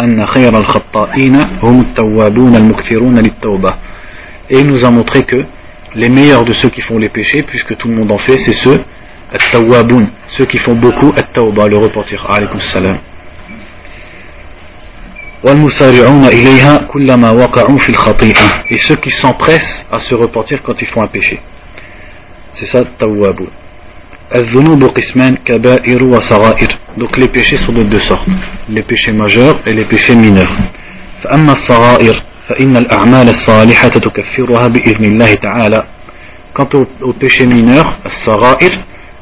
أن 0.00 0.26
خير 0.26 0.58
الخطائين 0.58 1.36
هم 1.62 1.80
التوابون 1.80 2.56
المكثرون 2.56 3.18
للتوبة. 3.18 3.70
Et 4.50 4.58
il 4.58 4.66
nous 4.66 4.84
a 4.84 4.90
montré 4.90 5.22
que 5.22 5.44
les 5.94 6.08
meilleurs 6.08 6.44
de 6.44 6.52
ceux 6.52 6.68
qui 6.68 6.80
font 6.80 6.98
les 6.98 7.08
péchés, 7.08 7.44
puisque 7.44 7.76
tout 7.76 7.88
le 7.88 7.94
monde 7.94 8.10
en 8.10 8.18
fait, 8.18 8.38
c'est 8.38 8.52
ceux, 8.52 8.80
at-tawwabun, 9.32 10.08
ceux 10.28 10.46
qui 10.46 10.58
font 10.58 10.74
beaucoup 10.74 11.12
at-tawba, 11.16 11.68
le 11.68 11.78
repentir. 11.78 12.28
Alaykum 12.28 12.58
salam. 12.58 12.98
Et 15.43 15.47
ceux 18.77 18.95
qui 18.95 19.11
s'empressent 19.11 19.85
à 19.91 19.99
se 19.99 20.13
repentir 20.13 20.61
quand 20.63 20.79
ils 20.79 20.87
font 20.87 21.01
un 21.01 21.07
péché 21.07 21.39
c'est 22.53 22.67
ça 22.67 22.83
tawwabun 22.99 23.47
donc 26.97 27.17
les 27.17 27.27
péchés 27.27 27.57
sont 27.57 27.73
de 27.73 27.83
deux 27.83 28.01
sortes 28.01 28.27
les 28.69 28.83
péchés 28.83 29.13
majeurs 29.13 29.59
et 29.65 29.73
les 29.73 29.85
péchés 29.85 30.15
mineurs 30.15 30.55
quant 36.53 36.69
aux, 37.01 37.13
péchés 37.13 37.47
mineurs 37.47 37.97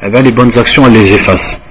eh 0.01 0.21
les 0.21 0.31
bonnes 0.31 0.57
actions 0.57 0.85
elles 0.85 0.93
les 0.93 1.13
effacent 1.15 1.61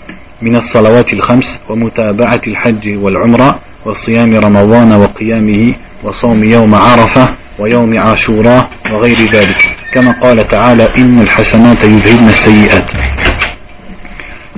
من 0.42 0.56
الصلوات 0.56 1.12
الخمس 1.12 1.60
ومتابعة 1.68 2.40
الحج 2.46 2.96
والعمرة 2.96 3.60
وصيام 3.85 4.35
رمضان 4.35 4.91
وقيامه 4.93 5.71
وصوم 6.03 6.43
يوم 6.43 6.75
عرفة 6.75 7.27
ويوم 7.59 7.97
عاشوراء 7.97 8.69
وغير 8.91 9.17
ذلك 9.31 9.75
كما 9.93 10.11
قال 10.23 10.47
تعالى 10.47 10.89
إن 10.97 11.19
الحسنات 11.19 11.83
يذهبن 11.83 12.27
السيئات 12.27 12.85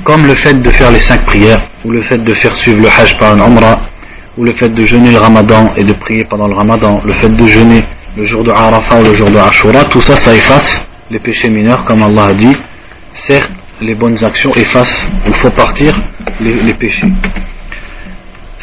comme 0.04 0.28
le 0.28 0.36
fait 0.36 0.62
de 0.62 0.70
faire 0.70 0.92
les 0.92 1.00
cinq 1.00 1.26
prières 1.26 1.62
ou 1.84 1.92
le 1.92 2.02
fait 2.04 2.20
de 2.20 2.34
faire 2.36 2.56
suivre 2.56 2.82
le 2.82 2.88
hajj 2.88 3.18
par 3.18 3.32
un 3.34 3.40
umrah 3.40 3.80
ou 4.38 4.44
le 4.44 4.54
fait 4.56 4.70
de 4.70 4.86
jeûner 4.86 5.12
le 5.12 5.18
ramadan 5.18 5.74
et 5.78 5.84
de 5.84 5.94
prier 5.94 6.26
pendant 6.26 6.48
le 6.48 6.56
ramadan 6.56 7.02
le 7.04 7.14
fait 7.22 7.30
de 7.30 7.46
jeûner 7.48 7.84
le 8.16 8.26
jour 8.28 8.44
de 8.44 8.52
Arafah 8.52 9.00
ou 9.00 9.04
le 9.04 9.14
jour 9.16 9.30
de 9.32 9.38
Ashura 9.38 9.84
tout 9.86 10.02
ça 10.02 10.16
ça 10.18 10.34
efface 10.36 10.86
les 11.10 11.20
péchés 11.20 11.50
mineurs 11.50 11.84
comme 11.86 12.04
Allah 12.04 12.28
a 12.28 12.34
dit 12.34 12.56
certes 13.14 13.52
les 13.82 13.96
bonnes 13.96 14.24
actions 14.24 14.54
effacent 14.56 15.08
ou 15.28 15.34
font 15.34 15.52
partir 15.52 16.00
les, 16.40 16.54
les 16.54 16.74
péchés 16.74 17.08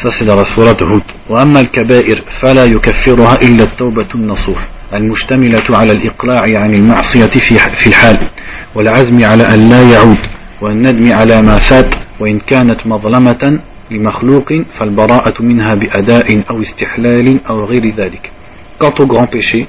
La 0.04 0.10
sourate 0.44 0.82
Hud. 0.82 1.02
وأما 1.28 1.60
الكبائر 1.60 2.22
فلا 2.40 2.64
يكفرها 2.64 3.38
إلا 3.42 3.64
التوبة 3.64 4.08
النصوح 4.14 4.68
المشتملة 4.94 5.76
على 5.76 5.92
الإقلاع 5.92 6.60
عن 6.62 6.74
المعصية 6.74 7.26
في 7.26 7.58
في 7.58 7.86
الحال 7.86 8.28
والعزم 8.74 9.24
على 9.24 9.42
أن 9.42 9.68
لا 9.68 9.82
يعود 9.82 10.18
والندم 10.62 11.12
على 11.12 11.42
ما 11.42 11.58
فات 11.58 11.94
وإن 12.20 12.38
كانت 12.38 12.86
مظلمة 12.86 13.60
لمخلوق 13.90 14.52
فالبراءة 14.78 15.42
منها 15.42 15.74
بأداء 15.74 16.42
أو 16.50 16.60
استحلال 16.62 17.46
أو 17.46 17.64
غير 17.64 17.94
ذلك. 17.94 18.30
Quant 18.78 18.94
aux 19.00 19.06
grands 19.06 19.26
péchés, 19.26 19.66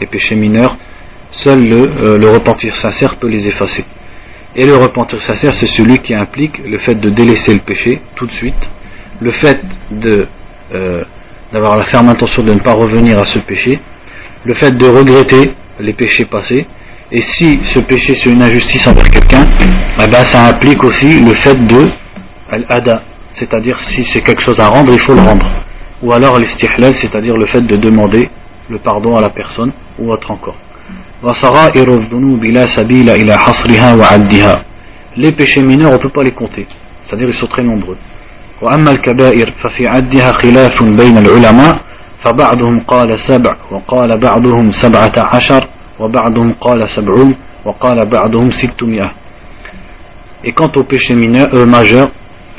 les 0.00 0.06
péchés 0.08 0.34
mineurs, 0.34 0.76
seul 1.30 1.68
le, 1.68 1.76
euh, 1.76 2.18
le 2.18 2.28
repentir 2.30 2.74
sincère 2.74 3.14
peut 3.16 3.28
les 3.28 3.46
effacer. 3.46 3.84
Et 4.56 4.66
le 4.66 4.76
repentir 4.76 5.22
sincère, 5.22 5.54
c'est 5.54 5.68
celui 5.68 5.98
qui 5.98 6.14
implique 6.14 6.58
le 6.66 6.78
fait 6.78 6.96
de 6.96 7.10
délaisser 7.10 7.54
le 7.54 7.60
péché 7.60 8.00
tout 8.16 8.26
de 8.26 8.32
suite 8.32 8.68
le 9.20 9.32
fait 9.32 9.60
euh, 10.72 11.04
d'avoir 11.52 11.76
la 11.76 11.84
ferme 11.84 12.08
intention 12.08 12.42
de 12.42 12.52
ne 12.52 12.60
pas 12.60 12.72
revenir 12.72 13.18
à 13.18 13.24
ce 13.24 13.38
péché, 13.38 13.80
le 14.44 14.54
fait 14.54 14.76
de 14.76 14.86
regretter 14.86 15.52
les 15.80 15.92
péchés 15.92 16.24
passés, 16.24 16.66
et 17.10 17.22
si 17.22 17.60
ce 17.74 17.78
péché 17.80 18.14
c'est 18.14 18.30
une 18.30 18.42
injustice 18.42 18.86
envers 18.86 19.10
quelqu'un, 19.10 19.46
eh 20.02 20.06
ben, 20.06 20.22
ça 20.24 20.46
implique 20.46 20.84
aussi 20.84 21.20
le 21.20 21.34
fait 21.34 21.54
de 21.66 21.88
al-ada, 22.50 23.02
c'est-à-dire 23.32 23.80
si 23.80 24.04
c'est 24.04 24.20
quelque 24.20 24.42
chose 24.42 24.60
à 24.60 24.68
rendre, 24.68 24.92
il 24.92 25.00
faut 25.00 25.14
le 25.14 25.20
rendre. 25.20 25.46
Ou 26.02 26.12
alors 26.12 26.38
l'istihlal, 26.38 26.92
c'est-à-dire 26.92 27.36
le 27.36 27.46
fait 27.46 27.62
de 27.62 27.76
demander 27.76 28.30
le 28.68 28.78
pardon 28.78 29.16
à 29.16 29.20
la 29.20 29.30
personne, 29.30 29.72
ou 29.98 30.12
autre 30.12 30.30
encore. 30.30 30.56
Les 35.16 35.32
péchés 35.32 35.62
mineurs, 35.62 35.90
on 35.90 35.94
ne 35.94 35.98
peut 35.98 36.10
pas 36.10 36.22
les 36.22 36.30
compter, 36.30 36.66
c'est-à-dire 37.04 37.28
ils 37.28 37.34
sont 37.34 37.46
très 37.46 37.62
nombreux. 37.62 37.96
وأما 38.61 38.91
الكبائر 38.91 39.53
ففي 39.63 39.87
عدها 39.87 40.31
خلاف 40.31 40.83
بين 40.83 41.17
العلماء 41.17 41.79
فبعضهم 42.23 42.79
قال 42.79 43.19
سبع 43.19 43.55
وقال 43.71 44.17
بعضهم 44.17 44.71
سبعة 44.71 45.11
عشر 45.17 45.67
وبعضهم 45.99 46.53
قال 46.61 46.89
سبعون 46.89 47.35
وقال 47.65 48.05
بعضهم 48.05 48.51
ستمائة 48.51 49.11
Et 50.45 50.51
quant 50.51 50.69
aux 50.75 50.83
péchés 50.83 51.15
mineurs, 51.15 51.47
euh, 51.53 51.65
majeurs, 51.65 52.09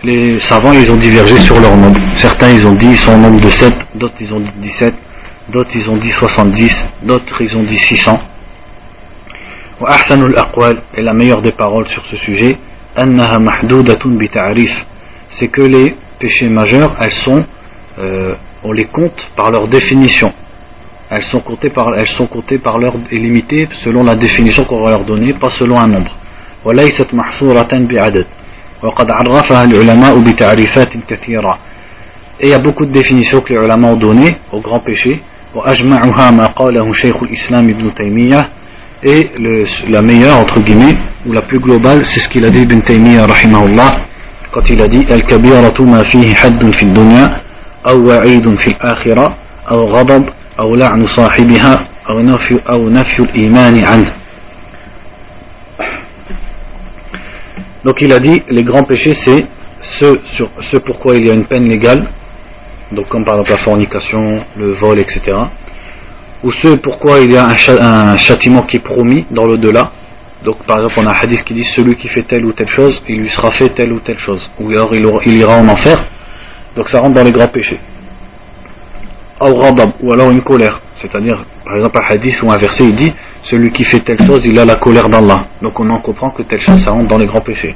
les 0.02 0.40
savants 0.40 0.72
ils 0.72 0.90
ont 0.90 0.96
divergé 0.96 1.36
sur 1.36 1.60
leur 1.60 1.76
nombre. 1.76 2.00
Certains 2.16 2.50
ils 2.50 2.66
ont 2.66 2.72
dit 2.72 2.86
ils 2.86 2.96
sont 2.96 3.12
au 3.12 3.18
nombre 3.18 3.40
de 3.40 3.50
7, 3.50 3.74
d'autres 3.94 4.20
ils 4.20 4.32
ont 4.32 4.40
dit 4.40 4.52
17, 4.62 4.94
d'autres 5.50 5.76
ils 5.76 5.90
ont 5.90 5.96
dit 5.96 6.10
70, 6.10 6.86
d'autres 7.02 7.36
ils 7.40 7.56
ont 7.56 7.62
dit 7.62 7.78
600. 7.78 8.18
وأحسن 9.80 10.24
الأقوال 10.24 10.78
et 10.94 11.02
la 11.02 11.12
meilleure 11.12 11.42
des 11.42 11.52
paroles 11.52 11.88
sur 11.88 12.04
ce 12.06 12.16
sujet 12.16 12.56
أنها 12.98 13.38
محدودة 13.38 13.98
بتعريف 14.06 14.84
c'est 15.29 15.47
que 15.47 15.61
les 15.61 15.95
péchés 16.19 16.49
majeurs, 16.49 16.95
elles 16.99 17.11
sont, 17.11 17.45
euh, 17.97 18.35
on 18.63 18.71
les 18.71 18.85
compte 18.85 19.29
par 19.35 19.51
leur 19.51 19.67
définition. 19.67 20.33
Elles 21.09 21.23
sont 21.23 21.39
comptées 21.39 21.69
par, 21.69 21.97
elles 21.97 22.07
sont 22.07 22.27
comptées 22.27 22.59
par 22.59 22.77
leur 22.77 22.93
et 23.11 23.43
selon 23.83 24.03
la 24.03 24.15
définition 24.15 24.63
qu'on 24.65 24.83
va 24.83 24.91
leur 24.91 25.05
donner, 25.05 25.33
pas 25.33 25.49
selon 25.49 25.79
un 25.79 25.87
nombre. 25.87 26.15
Et 32.41 32.43
il 32.43 32.49
y 32.49 32.53
a 32.53 32.59
beaucoup 32.59 32.85
de 32.85 32.91
définitions 32.91 33.41
que 33.41 33.53
les 33.53 33.59
ulama 33.59 33.87
ont 33.87 33.95
données 33.95 34.37
aux 34.51 34.59
grands 34.59 34.79
péchés. 34.79 35.21
Et 39.01 39.29
le, 39.39 39.65
la 39.89 40.01
meilleure, 40.01 40.37
entre 40.37 40.59
guillemets, 40.59 40.95
ou 41.25 41.31
la 41.31 41.41
plus 41.41 41.59
globale, 41.59 42.05
c'est 42.05 42.19
ce 42.19 42.29
qu'il 42.29 42.45
a 42.45 42.49
dit 42.49 42.61
Ibn 42.61 42.81
Taymiyyah, 42.81 43.25
rahimahullah, 43.25 43.95
quand 44.51 44.69
il 44.69 44.81
a 44.81 44.87
dit 44.87 45.05
Donc 57.83 58.01
il 58.01 58.11
a 58.11 58.19
dit 58.19 58.43
les 58.49 58.63
grands 58.63 58.83
péchés 58.83 59.13
c'est 59.13 59.45
ce, 59.79 60.19
sur, 60.25 60.49
ce 60.59 60.77
pourquoi 60.77 61.15
il 61.15 61.27
y 61.27 61.29
a 61.29 61.33
une 61.33 61.45
peine 61.45 61.69
légale, 61.69 62.09
donc 62.91 63.07
comme 63.07 63.23
par 63.23 63.35
exemple 63.35 63.51
la 63.51 63.57
fornication, 63.57 64.43
le 64.57 64.73
vol, 64.73 64.99
etc. 64.99 65.21
Ou 66.43 66.51
ce 66.51 66.75
pourquoi 66.75 67.19
il 67.19 67.31
y 67.31 67.37
a 67.37 67.45
un, 67.45 67.55
un 67.81 68.17
châtiment 68.17 68.63
qui 68.63 68.77
est 68.77 68.83
promis 68.83 69.25
dans 69.31 69.45
l'au-delà, 69.45 69.91
donc 70.43 70.63
par 70.65 70.77
exemple 70.77 70.95
on 70.99 71.05
a 71.05 71.09
un 71.09 71.21
hadith 71.21 71.43
qui 71.43 71.53
dit 71.53 71.63
celui 71.63 71.95
qui 71.95 72.07
fait 72.07 72.23
telle 72.23 72.45
ou 72.45 72.53
telle 72.53 72.67
chose, 72.67 73.01
il 73.09 73.19
lui 73.19 73.29
sera 73.29 73.51
fait 73.51 73.69
telle 73.69 73.91
ou 73.91 73.99
telle 73.99 74.19
chose. 74.19 74.49
Ou 74.59 74.69
alors 74.71 74.93
il, 74.93 75.33
ira 75.33 75.57
en 75.57 75.67
enfer. 75.67 75.97
Donc 76.75 76.87
ça 76.87 77.01
rentre 77.01 77.15
dans 77.15 77.23
les 77.23 77.31
grands 77.31 77.47
péchés. 77.49 77.79
Ou 79.41 80.11
alors 80.13 80.31
une 80.31 80.41
colère. 80.41 80.81
C'est-à-dire, 80.97 81.43
par 81.65 81.75
exemple 81.75 81.99
un 82.01 82.13
hadith 82.13 82.41
ou 82.41 82.51
un 82.51 82.57
verset 82.57 82.85
il 82.85 82.95
dit 82.95 83.13
celui 83.43 83.71
qui 83.71 83.83
fait 83.83 83.99
telle 83.99 84.21
chose, 84.25 84.45
il 84.45 84.57
a 84.59 84.65
la 84.65 84.75
colère 84.75 85.09
d'Allah. 85.09 85.47
Donc 85.61 85.77
on 85.79 85.89
en 85.89 85.99
comprend 85.99 86.31
que 86.31 86.43
telle 86.43 86.61
chose 86.61 86.81
ça 86.83 86.91
rentre 86.91 87.07
dans 87.07 87.17
les 87.17 87.25
grands 87.25 87.41
péchés. 87.41 87.75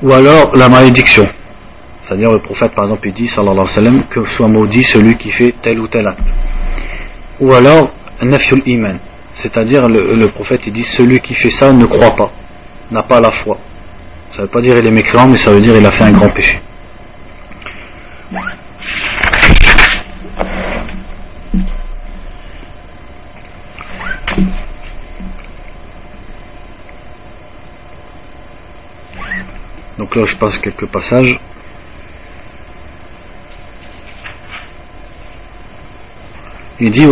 Ou 0.00 0.12
alors 0.12 0.54
la 0.54 0.68
malédiction. 0.68 1.26
C'est-à-dire 2.02 2.30
le 2.32 2.40
prophète 2.40 2.72
par 2.72 2.84
exemple 2.84 3.08
il 3.08 3.14
dit 3.14 3.26
que 4.10 4.24
soit 4.36 4.48
maudit 4.48 4.84
celui 4.84 5.16
qui 5.16 5.30
fait 5.30 5.54
tel 5.60 5.80
ou 5.80 5.88
tel 5.88 6.06
acte. 6.06 6.32
Ou 7.40 7.52
alors 7.52 7.90
nafyul 8.20 8.62
iman 8.66 8.98
c'est-à-dire 9.42 9.88
le, 9.88 10.28
prophète 10.28 10.68
dit 10.68 10.84
celui 10.84 11.18
qui 11.18 11.34
fait 11.34 11.50
ça 11.50 11.72
ne 11.72 11.84
croit 11.84 12.14
pas, 12.14 12.30
n'a 12.92 13.02
pas 13.02 13.20
la 13.20 13.32
foi. 13.32 13.58
Ça 14.30 14.38
ne 14.38 14.42
veut 14.42 14.48
pas 14.48 14.60
dire 14.60 14.76
il 14.78 14.86
est 14.86 14.90
mécréant, 14.90 15.26
mais 15.26 15.36
ça 15.36 15.50
veut 15.50 15.60
dire 15.60 15.76
il 15.76 15.84
a 15.84 15.90
fait 15.90 16.04
un 16.04 16.12
grand 16.12 16.28
péché. 16.28 16.60
Donc 29.98 30.14
là, 30.16 30.24
je 30.26 30.36
passe 30.36 30.56
quelques 30.58 30.86
passages. 30.86 31.38
Il 36.80 36.90
dit 36.90 37.06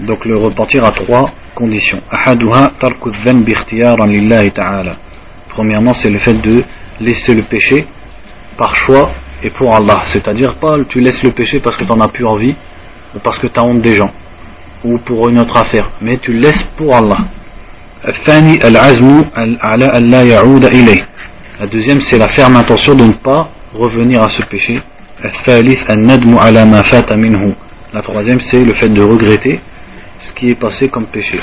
Donc 0.00 0.24
le 0.24 0.36
repentir 0.36 0.84
a 0.84 0.92
trois 0.92 1.30
conditions. 1.54 2.00
Premièrement, 5.48 5.92
c'est 5.92 6.10
le 6.10 6.18
fait 6.18 6.34
de 6.34 6.64
laisser 7.00 7.34
le 7.34 7.42
péché 7.42 7.86
par 8.56 8.74
choix 8.76 9.10
et 9.42 9.50
pour 9.50 9.74
Allah. 9.74 10.00
C'est-à-dire 10.04 10.56
pas 10.56 10.76
tu 10.88 11.00
laisses 11.00 11.22
le 11.22 11.30
péché 11.30 11.60
parce 11.60 11.76
que 11.76 11.84
tu 11.84 11.92
as 11.92 12.08
plus 12.08 12.26
envie 12.26 12.54
ou 13.14 13.18
parce 13.20 13.38
que 13.38 13.46
tu 13.46 13.58
as 13.58 13.64
honte 13.64 13.80
des 13.80 13.96
gens 13.96 14.10
ou 14.84 14.98
pour 14.98 15.28
une 15.28 15.38
autre 15.38 15.56
affaire, 15.56 15.90
mais 16.00 16.18
tu 16.18 16.32
laisses 16.32 16.62
pour 16.76 16.94
Allah. 16.94 17.18
La 21.60 21.66
deuxième, 21.66 22.00
c'est 22.00 22.18
la 22.18 22.28
ferme 22.28 22.56
intention 22.56 22.94
de 22.94 23.04
ne 23.04 23.12
pas 23.12 23.48
revenir 23.72 24.22
à 24.22 24.28
ce 24.28 24.42
péché. 24.42 24.78
La 27.93 28.01
troisième, 28.01 28.39
c'est 28.41 28.63
le 28.63 28.73
fait 28.73 28.89
de 28.89 29.01
regretter 29.01 29.59
ce 30.19 30.33
qui 30.33 30.49
est 30.49 30.55
passé 30.59 30.89
comme 30.89 31.05
péché. 31.07 31.39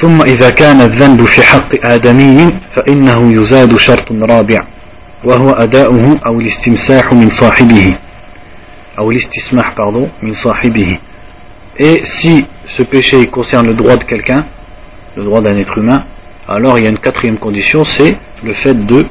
ثم 0.00 0.22
إذا 0.22 0.50
كان 0.50 0.80
الذنب 0.80 1.24
في 1.24 1.42
حق 1.42 1.70
آدمي 1.84 2.50
فإنه 2.76 3.42
يزاد 3.42 3.76
شرط 3.76 4.12
رابع 4.12 4.64
وهو 5.24 5.50
أداؤه 5.50 6.20
أو 6.26 6.40
الاستمساح 6.40 7.12
من 7.12 7.28
صاحبه 7.28 7.96
أو 8.98 9.10
الاستسماح 9.10 9.74
pardon 9.76 10.08
من 10.22 10.32
صاحبه 10.32 10.98
et 11.78 12.00
si 12.04 12.46
ce 12.76 12.82
péché 12.82 13.26
concerne 13.26 13.66
le 13.66 13.74
droit 13.74 13.96
de 13.96 14.04
quelqu'un 14.04 14.46
le 15.16 15.24
droit 15.24 15.40
d'un 15.42 15.56
être 15.58 15.76
humain 15.76 16.04
alors 16.48 16.78
il 16.78 16.84
y 16.84 16.86
a 16.86 16.90
une 16.90 16.98
quatrième 16.98 17.38
condition 17.38 17.84
c'est 17.84 18.16
le 18.42 18.54
fait 18.54 18.74
de 18.86 19.04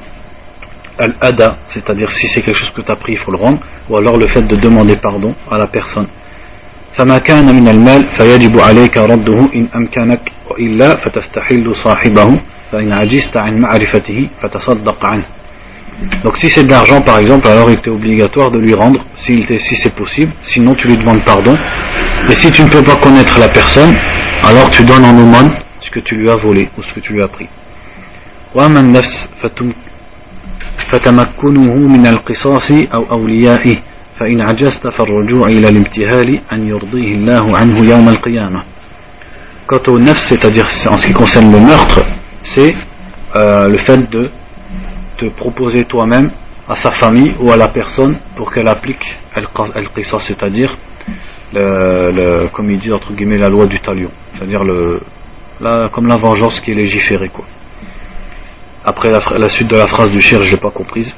al-ada 0.98 1.58
c'est-à-dire 1.68 2.12
si 2.12 2.28
c'est 2.28 2.42
quelque 2.42 2.58
chose 2.58 2.74
que 2.76 2.82
tu 2.82 2.92
as 2.92 2.96
pris 2.96 3.14
il 3.14 3.20
faut 3.20 3.32
le 3.32 3.38
rendre 3.38 3.60
ou 3.90 3.98
alors 3.98 4.18
le 4.18 4.28
fait 4.28 4.42
de 4.42 4.56
demander 4.56 4.96
pardon 4.98 5.34
à 5.52 5.58
la 5.58 5.68
personne 5.68 6.08
فما 6.98 7.18
كان 7.18 7.56
من 7.56 7.68
المال 7.68 8.06
فيجب 8.18 8.60
عليك 8.60 8.98
رده 8.98 9.40
إن 9.56 9.68
أمكنك 9.76 10.32
وإلا 10.50 10.90
فتستحل 10.96 11.76
صاحبه 11.76 12.40
فإن 12.72 12.94
عجزت 12.94 13.38
عن 13.38 13.60
معرفته 13.60 14.30
فتصدق 14.42 15.06
عنه 15.06 15.26
Donc 16.24 16.38
si 16.38 16.48
c'est 16.50 16.64
de 16.64 16.70
l'argent 16.70 17.02
par 17.02 17.18
exemple, 17.20 17.48
alors 17.48 17.70
il 17.70 17.78
était 17.78 17.90
obligatoire 17.90 18.52
de 18.52 18.60
lui 18.60 18.74
rendre 18.74 19.00
si, 19.16 19.44
si 19.58 19.76
c'est 19.76 19.94
possible, 19.96 20.32
sinon 20.42 20.74
tu 20.74 20.88
lui 20.88 20.98
demandes 20.98 21.24
pardon. 21.26 21.56
Et 22.30 22.34
si 22.34 22.52
tu 22.52 22.64
ne 22.64 22.70
peux 22.70 22.84
pas 22.84 22.96
connaître 22.96 23.38
la 23.38 23.50
personne, 23.50 23.94
alors 24.44 24.70
tu 24.72 24.84
donnes 24.84 25.04
en 25.04 25.18
aumône 25.18 25.52
ce 25.82 25.90
que 25.90 26.00
tu 26.00 26.16
lui 26.16 26.30
as 26.30 26.38
volé 26.38 26.70
ou 26.78 26.84
ce 26.84 26.94
que 26.94 27.02
tu 27.02 27.14
lui 27.14 27.24
as 27.24 27.28
pris. 27.28 27.50
وأما 28.56 28.80
النفس 28.80 29.30
فتمكنه 30.90 31.74
من 31.74 32.08
القصاص 32.08 32.72
أو 32.72 33.04
أوليائه 33.12 33.78
فإن 34.20 34.42
عجزت 34.42 34.88
فالرجوع 34.88 35.48
إلى 35.48 35.70
الامتهال 35.70 36.42
أن 36.54 36.68
يرضيه 36.68 37.14
الله 37.14 37.58
عنه 37.58 37.90
يوم 37.92 38.10
القيامة 38.10 38.64
Quant 39.68 39.88
au 39.88 40.00
nefs, 40.00 40.24
c'est-à-dire 40.24 40.66
en 40.90 40.98
ce 40.98 41.06
qui 41.06 41.14
concerne 41.14 41.52
le 41.52 41.60
meurtre, 41.60 42.04
c'est 42.42 42.74
euh, 43.36 43.68
le 43.68 43.78
fait 43.78 44.10
de 44.10 44.32
te 45.18 45.26
proposer 45.28 45.84
toi-même 45.86 46.32
à 46.68 46.76
sa 46.76 46.90
famille 46.90 47.36
ou 47.40 47.52
à 47.52 47.56
la 47.56 47.68
personne 47.68 48.18
pour 48.36 48.52
qu'elle 48.52 48.68
applique 48.68 49.16
al-qisas, 49.36 50.20
c'est-à-dire 50.22 50.76
le, 51.54 52.12
le, 52.12 52.48
comme 52.48 52.72
il 52.72 52.80
dit 52.80 52.92
entre 52.92 53.14
guillemets 53.14 53.38
la 53.38 53.50
loi 53.50 53.68
du 53.68 53.80
talion, 53.80 54.10
c'est-à-dire 54.34 54.64
le 54.64 55.02
la, 55.62 55.90
comme 55.90 56.08
la 56.08 56.16
vengeance 56.16 56.60
qui 56.62 56.72
est 56.72 56.76
légiférée 56.76 57.30
quoi. 57.30 57.46
Après 58.86 59.12
la, 59.12 59.20
la 59.38 59.50
suite 59.50 59.70
de 59.70 59.78
la 59.78 59.88
phrase 59.88 60.10
du 60.10 60.22
shir, 60.22 60.42
je 60.44 60.50
l'ai 60.50 60.58
pas 60.58 60.72
comprise. 60.72 61.16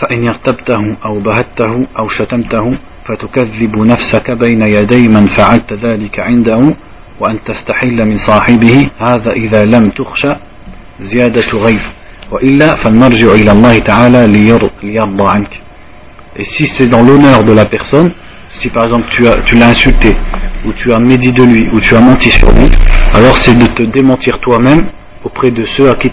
فإن 0.00 0.28
ارتبته 0.28 0.96
أو 1.04 1.20
بهته 1.20 1.86
أو 1.98 2.08
شتمته 2.08 2.76
فتكذب 3.04 3.78
نفسك 3.78 4.30
بين 4.30 4.62
يدي 4.62 5.08
من 5.08 5.26
فعلت 5.26 5.72
ذلك 5.72 6.20
عنده 6.20 6.74
وأن 7.20 7.38
تستحل 7.44 8.08
من 8.08 8.16
صاحبه 8.16 8.88
هذا 8.98 9.32
إذا 9.32 9.64
لم 9.64 9.90
تخشى 9.90 10.32
زيادة 11.00 11.48
غيظ 11.54 11.82
وإلا 12.32 12.74
فالمرجع 12.74 13.32
إلى 13.32 13.52
الله 13.52 13.78
تعالى 13.78 14.26
ليرضى 14.82 15.28
عنك 15.28 15.60
Et 16.36 16.44
si 16.44 16.66
c'est 16.66 16.88
dans 16.88 17.02
l'honneur 17.02 17.44
de 17.44 17.52
la 17.52 17.64
personne, 17.64 18.10
si 18.50 18.68
par 18.68 18.82
exemple 18.82 19.06
tu, 19.10 19.28
as, 19.28 19.36
tu 19.42 19.54
l'as 19.54 19.68
insulté, 19.68 20.16
ou 20.66 20.72
tu 20.72 20.92
as 20.92 20.98
médit 20.98 21.32
de 21.32 21.44
lui, 21.44 21.68
ou 21.72 21.78
tu 21.78 21.94
as 21.94 22.00
menti 22.00 22.28
sur 22.28 22.50
lui, 22.50 22.68
alors 23.14 23.36
c'est 23.36 23.56
de 23.56 23.66
te 23.66 23.84
démentir 23.84 24.40
toi-même 24.40 24.88
auprès 25.24 25.50
de 25.50 25.64
ceux 25.66 25.90
à 25.90 25.94
qui, 25.94 26.12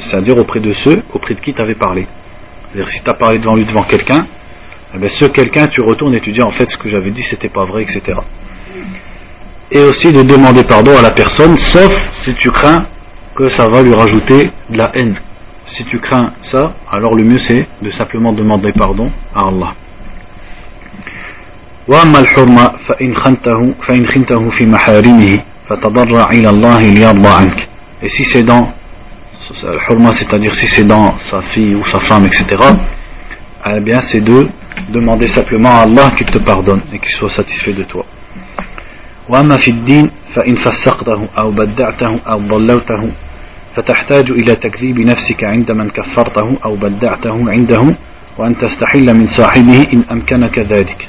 c'est-à-dire 0.00 0.36
auprès 0.36 0.60
de 0.60 0.72
ceux 0.72 1.02
auprès 1.12 1.34
de 1.34 1.40
qui 1.40 1.54
tu 1.54 1.62
avais 1.62 1.74
parlé. 1.74 2.06
C'est-à-dire 2.68 2.88
si 2.88 3.02
tu 3.02 3.10
as 3.10 3.14
parlé 3.14 3.38
devant 3.38 3.54
lui, 3.54 3.64
devant 3.64 3.84
quelqu'un, 3.84 4.26
eh 4.94 4.98
bien, 4.98 5.08
ce 5.08 5.24
quelqu'un, 5.24 5.66
tu 5.68 5.80
retournes 5.80 6.14
et 6.14 6.20
tu 6.20 6.32
dis 6.32 6.42
en 6.42 6.52
fait 6.52 6.66
ce 6.66 6.78
que 6.78 6.88
j'avais 6.88 7.10
dit, 7.10 7.22
c'était 7.22 7.48
pas 7.48 7.64
vrai, 7.64 7.82
etc. 7.82 8.02
Et 9.70 9.80
aussi 9.80 10.12
de 10.12 10.22
demander 10.22 10.64
pardon 10.64 10.96
à 10.96 11.02
la 11.02 11.10
personne, 11.10 11.56
sauf 11.56 12.10
si 12.12 12.34
tu 12.34 12.50
crains 12.50 12.86
que 13.34 13.48
ça 13.48 13.68
va 13.68 13.82
lui 13.82 13.94
rajouter 13.94 14.50
de 14.70 14.78
la 14.78 14.92
haine. 14.94 15.16
Si 15.66 15.84
tu 15.84 15.98
crains 15.98 16.34
ça, 16.42 16.74
alors 16.90 17.14
le 17.14 17.24
mieux 17.24 17.38
c'est 17.38 17.66
de 17.82 17.90
simplement 17.90 18.32
demander 18.32 18.72
pardon 18.72 19.10
à 19.34 19.48
Allah. 19.48 19.74
وأما 21.88 22.18
الحرمة 22.18 22.72
فإن 22.88 23.14
خنته 23.16 23.74
فإن 23.82 24.06
خنته 24.06 24.50
في 24.50 24.66
محارمه 24.66 25.38
فتضرع 25.68 26.30
إلى 26.30 26.48
الله 26.50 26.78
ليرضى 26.78 27.28
عنك. 27.28 27.67
Et 28.02 28.08
si 28.08 28.24
c'est 28.24 28.42
dans 28.42 28.72
le 29.62 29.78
hurma, 29.90 30.12
c'est-à-dire 30.12 30.54
si 30.54 30.66
c'est 30.66 30.84
dans 30.84 31.14
sa 31.18 31.40
fille 31.42 31.74
ou 31.74 31.84
sa 31.86 32.00
femme, 32.00 32.26
etc., 32.26 32.44
eh 33.66 33.80
bien 33.80 34.00
c'est 34.00 34.20
de 34.20 34.48
demander 34.90 35.26
simplement 35.26 35.70
à 35.70 35.82
Allah 35.82 36.10
qu'il 36.16 36.26
te 36.26 36.38
pardonne 36.38 36.82
et 36.92 36.98
qu'il 36.98 37.12
soit 37.12 37.30
satisfait 37.30 37.72
de 37.72 37.84
toi. 37.84 38.04
وأما 39.28 39.56
في 39.56 39.70
الدين 39.70 40.10
فإن 40.34 40.56
فسقته 40.56 41.28
أو 41.38 41.50
بدعته 41.50 42.20
أو 42.32 42.38
ضلوته 42.40 43.10
فتحتاج 43.76 44.30
إلى 44.30 44.54
تكذيب 44.54 44.98
نفسك 45.00 45.44
عند 45.44 45.72
من 45.72 45.90
كفرته 45.90 46.58
أو 46.64 46.76
بدعته 46.76 47.50
عنده 47.50 47.96
وأن 48.38 48.58
تستحل 48.58 49.14
من 49.14 49.26
صاحبه 49.26 49.86
إن 49.94 50.04
أمكنك 50.10 50.58
ذلك. 50.58 51.08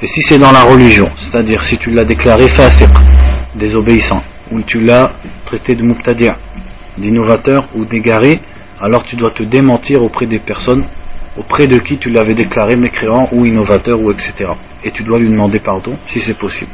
Et 0.00 0.06
si 0.06 0.22
c'est 0.22 0.38
dans 0.38 0.52
la 0.52 0.62
religion, 0.62 1.10
c'est-à-dire 1.16 1.60
si 1.62 1.76
tu 1.78 1.90
l'as 1.90 2.04
déclaré 2.04 2.46
fasiq, 2.48 2.90
désobéissant, 3.56 4.22
ou 4.52 4.62
tu 4.62 4.80
l'as 4.80 5.12
traité 5.46 5.74
de 5.74 5.82
mubtadi', 5.82 6.32
d'innovateur 6.96 7.68
ou 7.74 7.84
d'égaré, 7.84 8.40
alors 8.80 9.04
tu 9.04 9.16
dois 9.16 9.30
te 9.32 9.42
démentir 9.42 10.02
auprès 10.02 10.26
des 10.26 10.38
personnes 10.38 10.84
auprès 11.38 11.66
de 11.66 11.78
qui 11.78 11.98
tu 11.98 12.10
l'avais 12.10 12.34
déclaré 12.34 12.76
mécréant 12.76 13.28
ou 13.32 13.44
innovateur 13.44 14.00
ou 14.00 14.10
etc. 14.10 14.50
Et 14.84 14.90
tu 14.90 15.02
dois 15.04 15.18
lui 15.18 15.28
demander 15.28 15.60
pardon 15.60 15.96
si 16.06 16.20
c'est 16.20 16.38
possible. 16.38 16.70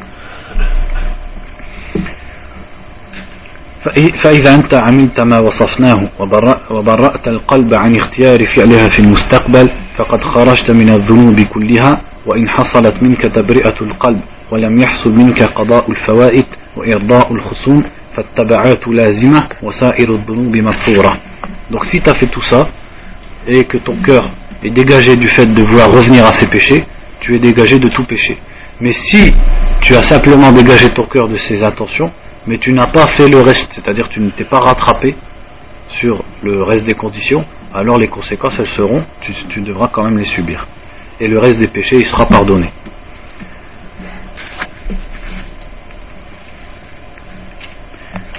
فإذا 4.16 4.54
أنت 4.54 4.74
عملت 4.74 5.20
ما 5.20 5.38
وصفناه 5.38 6.08
وبرأت 6.70 7.28
القلب 7.28 7.74
عن 7.74 7.96
اختيار 7.96 8.46
فعلها 8.46 8.88
في 8.88 8.98
المستقبل 8.98 9.70
فقد 9.96 10.24
خرجت 10.24 10.70
من 10.70 10.88
الذنوب 10.90 11.40
كلها 11.40 12.00
وإن 12.26 12.48
حصلت 12.48 13.02
منك 13.02 13.20
تبرئة 13.20 13.80
القلب 13.80 14.20
ولم 14.50 14.78
يحصل 14.78 15.12
منك 15.12 15.42
قضاء 15.42 15.90
الفوائد 15.90 16.46
وإرضاء 16.76 17.32
الخصوم 17.32 17.82
donc 21.70 21.84
si 21.86 22.00
tu 22.00 22.10
as 22.10 22.14
fait 22.14 22.26
tout 22.26 22.42
ça 22.42 22.68
et 23.48 23.64
que 23.64 23.76
ton 23.78 23.96
cœur 23.96 24.30
est 24.62 24.70
dégagé 24.70 25.16
du 25.16 25.26
fait 25.28 25.46
de 25.46 25.62
vouloir 25.62 25.90
revenir 25.90 26.24
à 26.24 26.32
ses 26.32 26.46
péchés, 26.46 26.84
tu 27.20 27.34
es 27.34 27.38
dégagé 27.40 27.80
de 27.80 27.88
tout 27.88 28.04
péché. 28.04 28.38
Mais 28.80 28.92
si 28.92 29.34
tu 29.80 29.96
as 29.96 30.02
simplement 30.02 30.52
dégagé 30.52 30.90
ton 30.90 31.06
cœur 31.06 31.28
de 31.28 31.36
ses 31.36 31.64
intentions, 31.64 32.12
mais 32.46 32.58
tu 32.58 32.72
n'as 32.72 32.86
pas 32.86 33.08
fait 33.08 33.28
le 33.28 33.40
reste, 33.40 33.72
c'est-à-dire 33.72 34.08
tu 34.08 34.20
ne 34.20 34.30
t'es 34.30 34.44
pas 34.44 34.60
rattrapé 34.60 35.16
sur 35.88 36.22
le 36.42 36.62
reste 36.62 36.84
des 36.84 36.94
conditions, 36.94 37.44
alors 37.74 37.98
les 37.98 38.08
conséquences 38.08 38.58
elles 38.60 38.68
seront, 38.68 39.02
tu, 39.22 39.32
tu 39.48 39.60
devras 39.60 39.88
quand 39.88 40.04
même 40.04 40.18
les 40.18 40.24
subir. 40.24 40.68
Et 41.18 41.26
le 41.26 41.38
reste 41.40 41.58
des 41.58 41.68
péchés 41.68 41.96
il 41.96 42.06
sera 42.06 42.26
pardonné. 42.26 42.70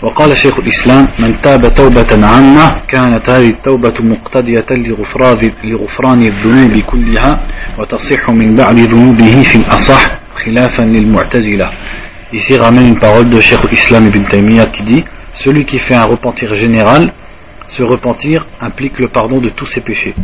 وقال 0.01 0.37
شيخ 0.37 0.59
الإسلام 0.59 1.07
من 1.19 1.41
تاب 1.41 1.73
توبة 1.73 2.27
عامة 2.27 2.81
كانت 2.87 3.29
هذه 3.29 3.49
التوبة 3.49 3.93
مقتدية 3.99 4.65
لغفران, 4.71 5.51
لغفران 5.63 6.21
الذنوب 6.23 6.77
كلها 6.77 7.47
وتصح 7.79 8.29
من 8.29 8.55
بعد 8.55 8.79
ذنوبه 8.79 9.41
في 9.41 9.55
الأصح 9.55 10.01
خلافا 10.45 10.83
للمعتزلة 10.83 11.69
Ici 12.33 12.57
ramène 12.57 12.87
une 12.87 12.99
parole 12.99 13.29
de 13.29 13.39
Cheikh 13.39 13.71
Islam 13.71 14.07
ibn 14.07 14.23
Taymiyyah 14.25 14.65
qui 14.65 14.83
dit 14.83 15.03
Celui 15.33 15.63
qui 15.63 15.79
fait 15.79 15.93
un 15.93 16.05
repentir 16.05 16.53
général, 16.55 17.13
ce 17.67 17.83
repentir 17.83 18.45
implique 18.59 18.99
le 18.99 19.07
pardon 19.07 19.39
de 19.39 19.49
tous 19.49 19.67
ses 19.67 19.81
péchés. 19.81 20.15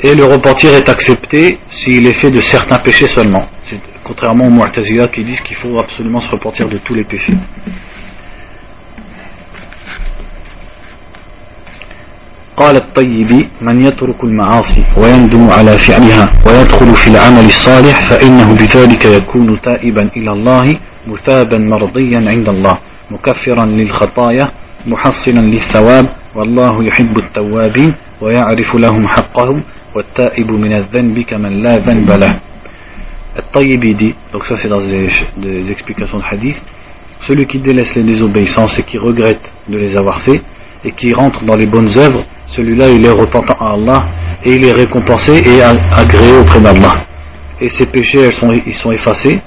Et 0.00 0.14
le 0.14 0.24
repentir 0.24 0.74
est 0.74 0.88
accepté 0.88 1.58
s'il 1.68 2.06
est 2.06 2.14
fait 2.14 2.30
de 2.30 2.40
certains 2.40 2.78
péchés 2.78 3.06
seulement. 3.06 3.46
Contrairement 4.02 4.46
aux 4.46 4.50
Mu'tazila 4.50 5.08
qui 5.08 5.24
disent 5.24 5.40
qu'il 5.40 5.56
faut 5.56 5.78
absolument 5.78 6.20
se 6.20 6.30
repentir 6.30 6.68
de 6.68 6.78
tous 6.78 6.94
les 6.94 7.04
péchés. 7.04 7.34
قال 12.59 12.75
الطيبي 12.75 13.47
من 13.61 13.85
يترك 13.85 14.23
المعاصي 14.23 14.83
ويندم 14.97 15.49
على 15.49 15.77
فعلها 15.77 16.25
ويدخل 16.45 16.95
في 16.95 17.07
العمل 17.07 17.45
الصالح 17.45 18.01
فإنه 18.09 18.53
بذلك 18.53 19.05
يكون 19.05 19.61
تائبا 19.61 20.09
إلى 20.17 20.31
الله 20.31 20.65
مثابا 21.07 21.57
مرضيا 21.57 22.19
عند 22.33 22.49
الله 22.49 22.77
مكفرا 23.11 23.65
للخطايا 23.65 24.51
محصلا 24.85 25.39
للثواب 25.39 26.05
والله 26.35 26.83
يحب 26.83 27.17
التوابين 27.17 27.93
ويعرف 28.21 28.75
لهم 28.75 29.07
حقهم 29.07 29.63
والتائب 29.95 30.51
من 30.51 30.73
الذنب 30.73 31.19
كمن 31.19 31.53
لا 31.63 31.77
ذنب 31.77 32.11
له. 32.11 32.39
الطيبي 33.39 33.93
dit 33.95 34.13
donc 34.33 34.45
ça 34.45 34.57
c'est 34.57 34.67
dans 34.67 34.79
des, 34.79 35.09
des 35.37 35.71
explications 35.71 36.19
de 36.19 36.23
hadith 36.31 36.61
celui 37.21 37.45
qui 37.45 37.59
délaisse 37.59 37.95
les 37.95 38.03
désobéissances 38.03 38.77
et 38.79 38.83
qui 38.83 38.97
regrette 38.97 39.53
de 39.69 39.77
les 39.77 39.95
avoir 39.95 40.21
fait 40.21 40.41
et 40.83 40.91
qui 40.91 41.13
rentre 41.13 41.43
dans 41.43 41.55
les 41.55 41.67
bonnes 41.67 41.97
œuvres 41.97 42.23
celui-là 42.47 42.89
il 42.89 43.05
est 43.05 43.11
repentant 43.11 43.55
à 43.59 43.73
Allah 43.73 44.05
et 44.43 44.55
il 44.55 44.65
est 44.65 44.71
récompensé 44.71 45.33
et 45.45 45.61
agréé 45.61 46.37
auprès 46.37 46.59
d'Allah. 46.59 47.05
Et 47.61 47.69
ses 47.69 47.85
péchés 47.85 48.19
elles 48.21 48.33
sont, 48.33 48.51
ils 48.65 48.73
sont 48.73 48.91
effacés 48.91 49.39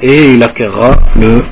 et 0.00 0.32
il 0.34 0.42
acquérera 0.42 0.98
le 1.16 1.42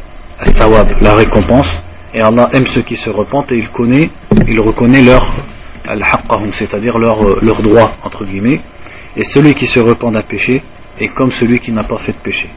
tawab, 0.56 0.92
la 1.00 1.14
récompense. 1.14 1.70
Et 2.14 2.20
Allah 2.20 2.48
aime 2.52 2.66
ceux 2.66 2.82
qui 2.82 2.96
se 2.96 3.08
repentent 3.08 3.50
et 3.52 3.56
il 3.56 3.68
connaît, 3.70 4.10
il 4.46 4.60
reconnaît 4.60 5.02
leur 5.02 5.26
al 5.88 6.04
c'est-à-dire 6.52 6.98
leur, 6.98 7.42
leur 7.42 7.62
droit 7.62 7.96
entre 8.04 8.24
guillemets. 8.24 8.60
Et 9.16 9.24
celui 9.24 9.54
qui 9.54 9.66
se 9.66 9.80
repent 9.80 10.12
d'un 10.12 10.22
péché 10.22 10.62
est 10.98 11.08
comme 11.08 11.32
celui 11.32 11.58
qui 11.58 11.72
n'a 11.72 11.84
pas 11.84 11.98
fait 11.98 12.12
de 12.12 12.18
péché. 12.18 12.48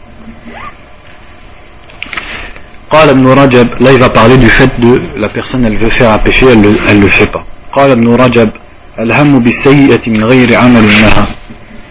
Là 3.04 3.92
il 3.92 4.00
va 4.00 4.10
parler 4.10 4.38
du 4.38 4.50
fait 4.50 4.72
de 4.80 5.02
la 5.18 5.30
personne 5.30 5.66
elle 5.66 5.78
veut 5.78 5.90
faire 5.90 6.12
un 6.12 6.20
péché 6.20 6.46
elle 6.52 6.62
le, 6.62 7.02
le 7.02 7.08
fait 7.08 7.28
pas 7.28 7.44
قال 7.76 7.92
ابن 7.92 8.08
رجب 8.14 8.50
الهم 9.00 9.40
بالسيئة 9.40 10.04
من 10.08 10.24
غير 10.24 10.56
عمل 10.56 10.86
لها 11.02 11.26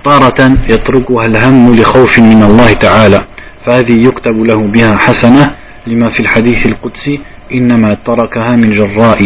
طارة 0.05 0.41
يتركها 0.69 1.27
الهم 1.27 1.75
لخوف 1.75 2.19
من 2.19 2.43
الله 2.43 2.73
تعالى 2.73 3.21
فهذه 3.67 4.07
يكتب 4.09 4.37
له 4.51 4.57
بها 4.57 4.97
حسنة 4.97 5.45
لما 5.87 6.11
في 6.11 6.21
الحديث 6.21 6.67
القدسي 6.67 7.21
إنما 7.53 7.97
تركها 8.07 8.53
من 8.57 8.71
جراء 8.77 9.21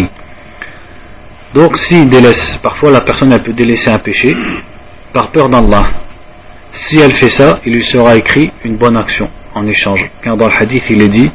Donc 1.54 1.78
s'il 1.78 2.10
délaisse, 2.10 2.58
parfois 2.62 2.90
la 2.90 3.00
personne 3.00 3.32
elle 3.32 3.42
peut 3.42 3.54
délaisser 3.54 3.90
un 3.90 3.98
péché 3.98 4.36
par 5.14 5.30
peur 5.30 5.48
d'Allah. 5.48 5.84
Si 6.72 6.98
elle 6.98 7.14
fait 7.14 7.30
ça, 7.30 7.60
il 7.64 7.72
lui 7.72 7.84
sera 7.84 8.16
écrit 8.16 8.50
une 8.64 8.76
bonne 8.76 8.98
action 8.98 9.30
en 9.54 9.66
échange. 9.66 10.00
Car 10.22 10.36
dans 10.36 10.48
le 10.48 10.52
hadith 10.60 10.84
il 10.90 11.00
est 11.00 11.08
dit, 11.08 11.30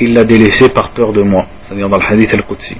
il 0.00 0.14
l'a 0.14 0.24
délaissé 0.24 0.68
par 0.68 0.90
peur 0.90 1.12
de 1.12 1.22
moi. 1.22 1.46
C'est-à-dire 1.64 1.88
dans 1.88 1.98
le 1.98 2.06
hadith 2.06 2.32
al-Qudsi. 2.34 2.76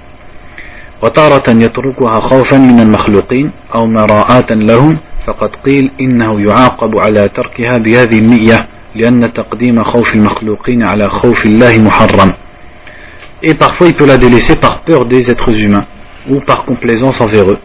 وتارة 1.03 1.51
يتركها 1.51 2.21
خوفا 2.21 2.57
من 2.59 2.81
المخلوقين 2.81 3.51
أو 3.75 3.87
مراءة 3.87 4.55
لهم 4.55 4.99
فقد 5.27 5.57
قيل 5.67 5.91
إنه 6.01 6.41
يعاقب 6.41 7.01
على 7.01 7.29
تركها 7.29 7.79
بهذه 7.79 8.19
النية 8.19 8.67
لأن 8.95 9.33
تقديم 9.33 9.85
خوف 9.85 10.09
المخلوقين 10.15 10.83
على 10.83 11.09
خوف 11.09 11.47
الله 11.47 11.79
محرم 11.79 12.33
Et 13.43 13.55
parfois 13.55 13.89
il 13.89 13.95
peut 13.95 14.07
la 14.07 14.17
délaisser 14.17 14.57
par 14.57 14.81
peur 14.81 15.05
des 15.05 15.31
êtres 15.31 15.53
humains 15.53 15.85
ou 16.31 16.41
par 16.41 16.65
complaisance 16.65 17.21
envers 17.21 17.51
eux. 17.51 17.59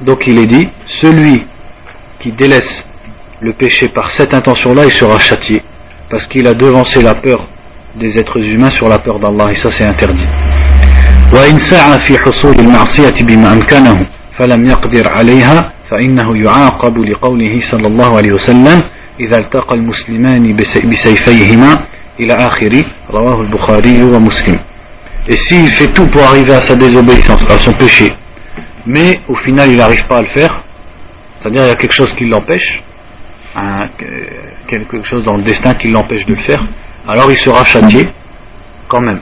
Donc 0.00 0.26
il 0.26 0.38
est 0.38 0.46
dit, 0.46 0.68
celui 1.00 1.46
qui 2.18 2.32
délaisse 2.32 2.88
le 3.40 3.52
péché 3.52 3.88
par 3.88 4.10
cette 4.10 4.34
intention-là, 4.34 4.86
il 4.86 4.90
sera 4.90 5.18
châtié, 5.20 5.62
parce 6.10 6.26
qu'il 6.26 6.48
a 6.48 6.54
devancé 6.54 7.02
la 7.02 7.14
peur 7.14 7.46
des 7.96 8.18
êtres 8.18 8.38
humains 8.38 8.70
sur 8.70 8.88
la 8.88 8.98
peur 8.98 9.18
d'Allah, 9.18 9.52
et 9.52 9.54
ça 9.54 9.70
c'est 9.70 9.84
interdit. 9.84 10.26
وإن 11.32 11.58
سعى 11.58 11.98
في 11.98 12.18
حصول 12.18 12.60
المعصية 12.60 13.24
بما 13.24 13.52
أمكنه 13.52 14.06
فلم 14.38 14.66
يقدر 14.66 15.08
عليها 15.08 15.72
فإنه 15.90 16.36
يعاقب 16.44 16.98
لقوله 16.98 17.60
صلى 17.60 17.86
الله 17.86 18.16
عليه 18.16 18.32
وسلم 18.32 18.82
إذا 19.20 19.38
التقى 19.38 19.74
المسلمان 19.74 20.56
بسيفيهما 20.84 21.78
إلى 22.20 22.34
آخر 22.34 22.84
رواه 23.10 23.40
البخاري 23.40 24.02
ومسلم 24.02 24.58
Et 25.28 25.36
s'il 25.36 25.68
fait 25.68 25.92
tout 25.92 26.06
pour 26.08 26.22
arriver 26.22 26.52
à 26.52 26.60
sa 26.60 26.74
désobéissance, 26.74 27.48
à 27.48 27.56
son 27.56 27.72
péché, 27.72 28.12
mais 28.86 29.20
au 29.28 29.36
final 29.36 29.70
il 29.70 29.76
n'arrive 29.76 30.04
pas 30.08 30.18
à 30.18 30.22
le 30.22 30.28
faire, 30.28 30.64
c'est-à-dire 31.40 31.62
il 31.62 31.68
y 31.68 31.70
a 31.70 31.76
quelque 31.76 31.94
chose 31.94 32.12
qui 32.14 32.24
l'empêche, 32.24 32.82
quelque 34.66 35.04
chose 35.04 35.24
dans 35.24 35.36
le 35.36 35.44
destin 35.44 35.74
qui 35.74 35.88
l'empêche 35.88 36.26
de 36.26 36.34
le 36.34 36.40
faire, 36.40 36.64
alors 37.07 37.31
il 37.31 37.37
sera 37.37 37.63
châtié 37.63 38.09
quand 38.87 39.01
même. 39.01 39.21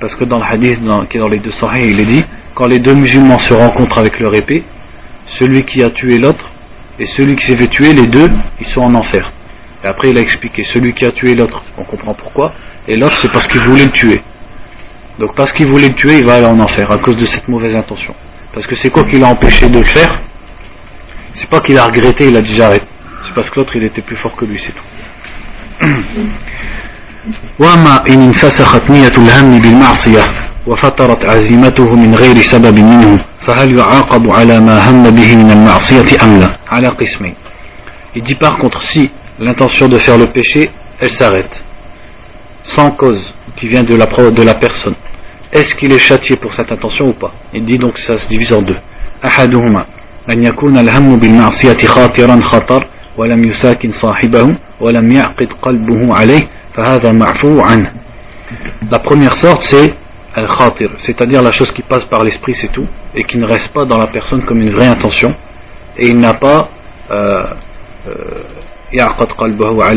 Parce 0.00 0.14
que 0.14 0.24
dans 0.24 0.38
le 0.38 0.44
hadith 0.44 0.78
qui 1.08 1.16
est 1.16 1.20
dans 1.20 1.28
les 1.28 1.38
deux 1.38 1.52
sahih, 1.52 1.90
il 1.90 2.00
est 2.00 2.06
dit 2.06 2.24
quand 2.54 2.66
les 2.66 2.80
deux 2.80 2.94
musulmans 2.94 3.38
se 3.38 3.54
rencontrent 3.54 3.98
avec 3.98 4.18
leur 4.18 4.34
épée, 4.34 4.64
celui 5.26 5.64
qui 5.64 5.82
a 5.82 5.90
tué 5.90 6.18
l'autre 6.18 6.50
et 6.98 7.06
celui 7.06 7.36
qui 7.36 7.46
s'est 7.46 7.56
fait 7.56 7.68
tuer, 7.68 7.92
les 7.94 8.06
deux, 8.06 8.30
ils 8.60 8.66
sont 8.66 8.82
en 8.82 8.94
enfer. 8.94 9.32
Et 9.82 9.86
après, 9.86 10.10
il 10.10 10.18
a 10.18 10.20
expliqué 10.20 10.62
celui 10.62 10.92
qui 10.92 11.04
a 11.04 11.10
tué 11.10 11.34
l'autre, 11.34 11.62
on 11.78 11.84
comprend 11.84 12.14
pourquoi, 12.14 12.52
et 12.86 12.96
l'autre, 12.96 13.16
c'est 13.18 13.32
parce 13.32 13.46
qu'il 13.46 13.60
voulait 13.62 13.84
le 13.84 13.90
tuer. 13.90 14.22
Donc, 15.18 15.34
parce 15.34 15.52
qu'il 15.52 15.68
voulait 15.68 15.88
le 15.88 15.94
tuer, 15.94 16.18
il 16.18 16.24
va 16.24 16.34
aller 16.34 16.46
en 16.46 16.58
enfer 16.58 16.90
à 16.90 16.98
cause 16.98 17.16
de 17.16 17.26
cette 17.26 17.48
mauvaise 17.48 17.74
intention. 17.74 18.14
Parce 18.52 18.66
que 18.66 18.74
c'est 18.74 18.90
quoi 18.90 19.04
qui 19.04 19.18
l'a 19.18 19.28
empêché 19.28 19.68
de 19.68 19.78
le 19.78 19.84
faire? 19.84 20.20
C'est 21.34 21.48
pas 21.48 21.60
qu'il 21.60 21.78
a 21.78 21.84
regretté, 21.84 22.28
il 22.28 22.36
a 22.36 22.42
dit 22.42 22.54
j'arrête. 22.54 22.86
C'est 23.22 23.34
parce 23.34 23.48
que 23.50 23.60
l'autre, 23.60 23.74
il 23.76 23.84
était 23.84 24.02
plus 24.02 24.16
fort 24.16 24.36
que 24.36 24.44
lui, 24.44 24.58
c'est 24.58 24.72
tout. 24.72 24.82
وما 27.58 28.04
إن 28.08 28.22
انفسخت 28.22 28.90
نية 28.90 29.16
الهم 29.18 29.58
بالمعصية 29.60 30.24
وفترت 30.66 31.28
عزيمته 31.28 31.90
من 31.94 32.14
غير 32.14 32.36
سبب 32.36 32.78
منه 32.78 33.24
فهل 33.46 33.78
يعاقب 33.78 34.30
على 34.30 34.60
ما 34.60 34.90
هم 34.90 35.10
به 35.10 35.36
من 35.36 35.50
المعصية 35.50 36.24
أم 36.24 36.40
لا 36.40 36.58
على 36.70 36.88
قسمين 36.88 37.34
Il 38.14 38.22
dit 38.22 38.34
par 38.34 38.58
contre 38.58 38.82
si 38.82 39.10
l'intention 39.38 39.88
de 39.88 39.98
faire 39.98 40.18
le 40.18 40.26
péché 40.26 40.70
elle 41.00 41.10
s'arrête 41.10 41.62
sans 42.64 42.90
cause 42.90 43.32
qui 43.56 43.68
vient 43.68 43.84
de 43.84 43.94
la, 43.94 44.06
de 44.06 44.42
la 44.42 44.54
personne 44.54 44.94
est-ce 45.52 45.74
qu'il 45.74 45.92
est 45.92 45.98
châtié 45.98 46.36
pour 46.36 46.52
cette 46.54 46.70
intention 46.72 47.06
ou 47.08 47.12
pas 47.12 47.32
Il 47.54 47.64
dit 47.64 47.78
donc 47.78 47.98
ça 47.98 48.18
se 48.18 48.28
divise 48.28 48.52
en 48.52 48.62
deux 48.62 48.78
أحدهما 49.26 49.84
أن 50.32 50.44
يكون 50.44 50.78
الهم 50.78 51.16
بالمعصية 51.18 51.76
خاطرا 51.86 52.40
خطر 52.40 52.86
ولم 53.16 53.44
يساكن 53.44 53.90
صاحبه 53.90 54.56
ولم 54.80 55.12
يعقد 55.12 55.48
قلبه 55.62 56.14
عليه 56.14 56.48
La 58.91 58.99
première 58.99 59.35
sorte, 59.35 59.61
c'est 59.63 59.95
al-khatir, 60.35 60.91
c'est-à-dire 60.99 61.41
la 61.41 61.51
chose 61.51 61.71
qui 61.71 61.81
passe 61.81 62.05
par 62.05 62.23
l'esprit, 62.23 62.53
c'est 62.53 62.71
tout, 62.71 62.87
et 63.15 63.23
qui 63.23 63.37
ne 63.37 63.45
reste 63.45 63.73
pas 63.73 63.85
dans 63.85 63.97
la 63.97 64.07
personne 64.07 64.45
comme 64.45 64.61
une 64.61 64.71
vraie 64.71 64.87
intention, 64.87 65.33
et 65.97 66.07
il 66.07 66.19
n'a 66.19 66.35
pas 66.35 66.69
euh, 67.09 67.43
euh, 68.07 68.43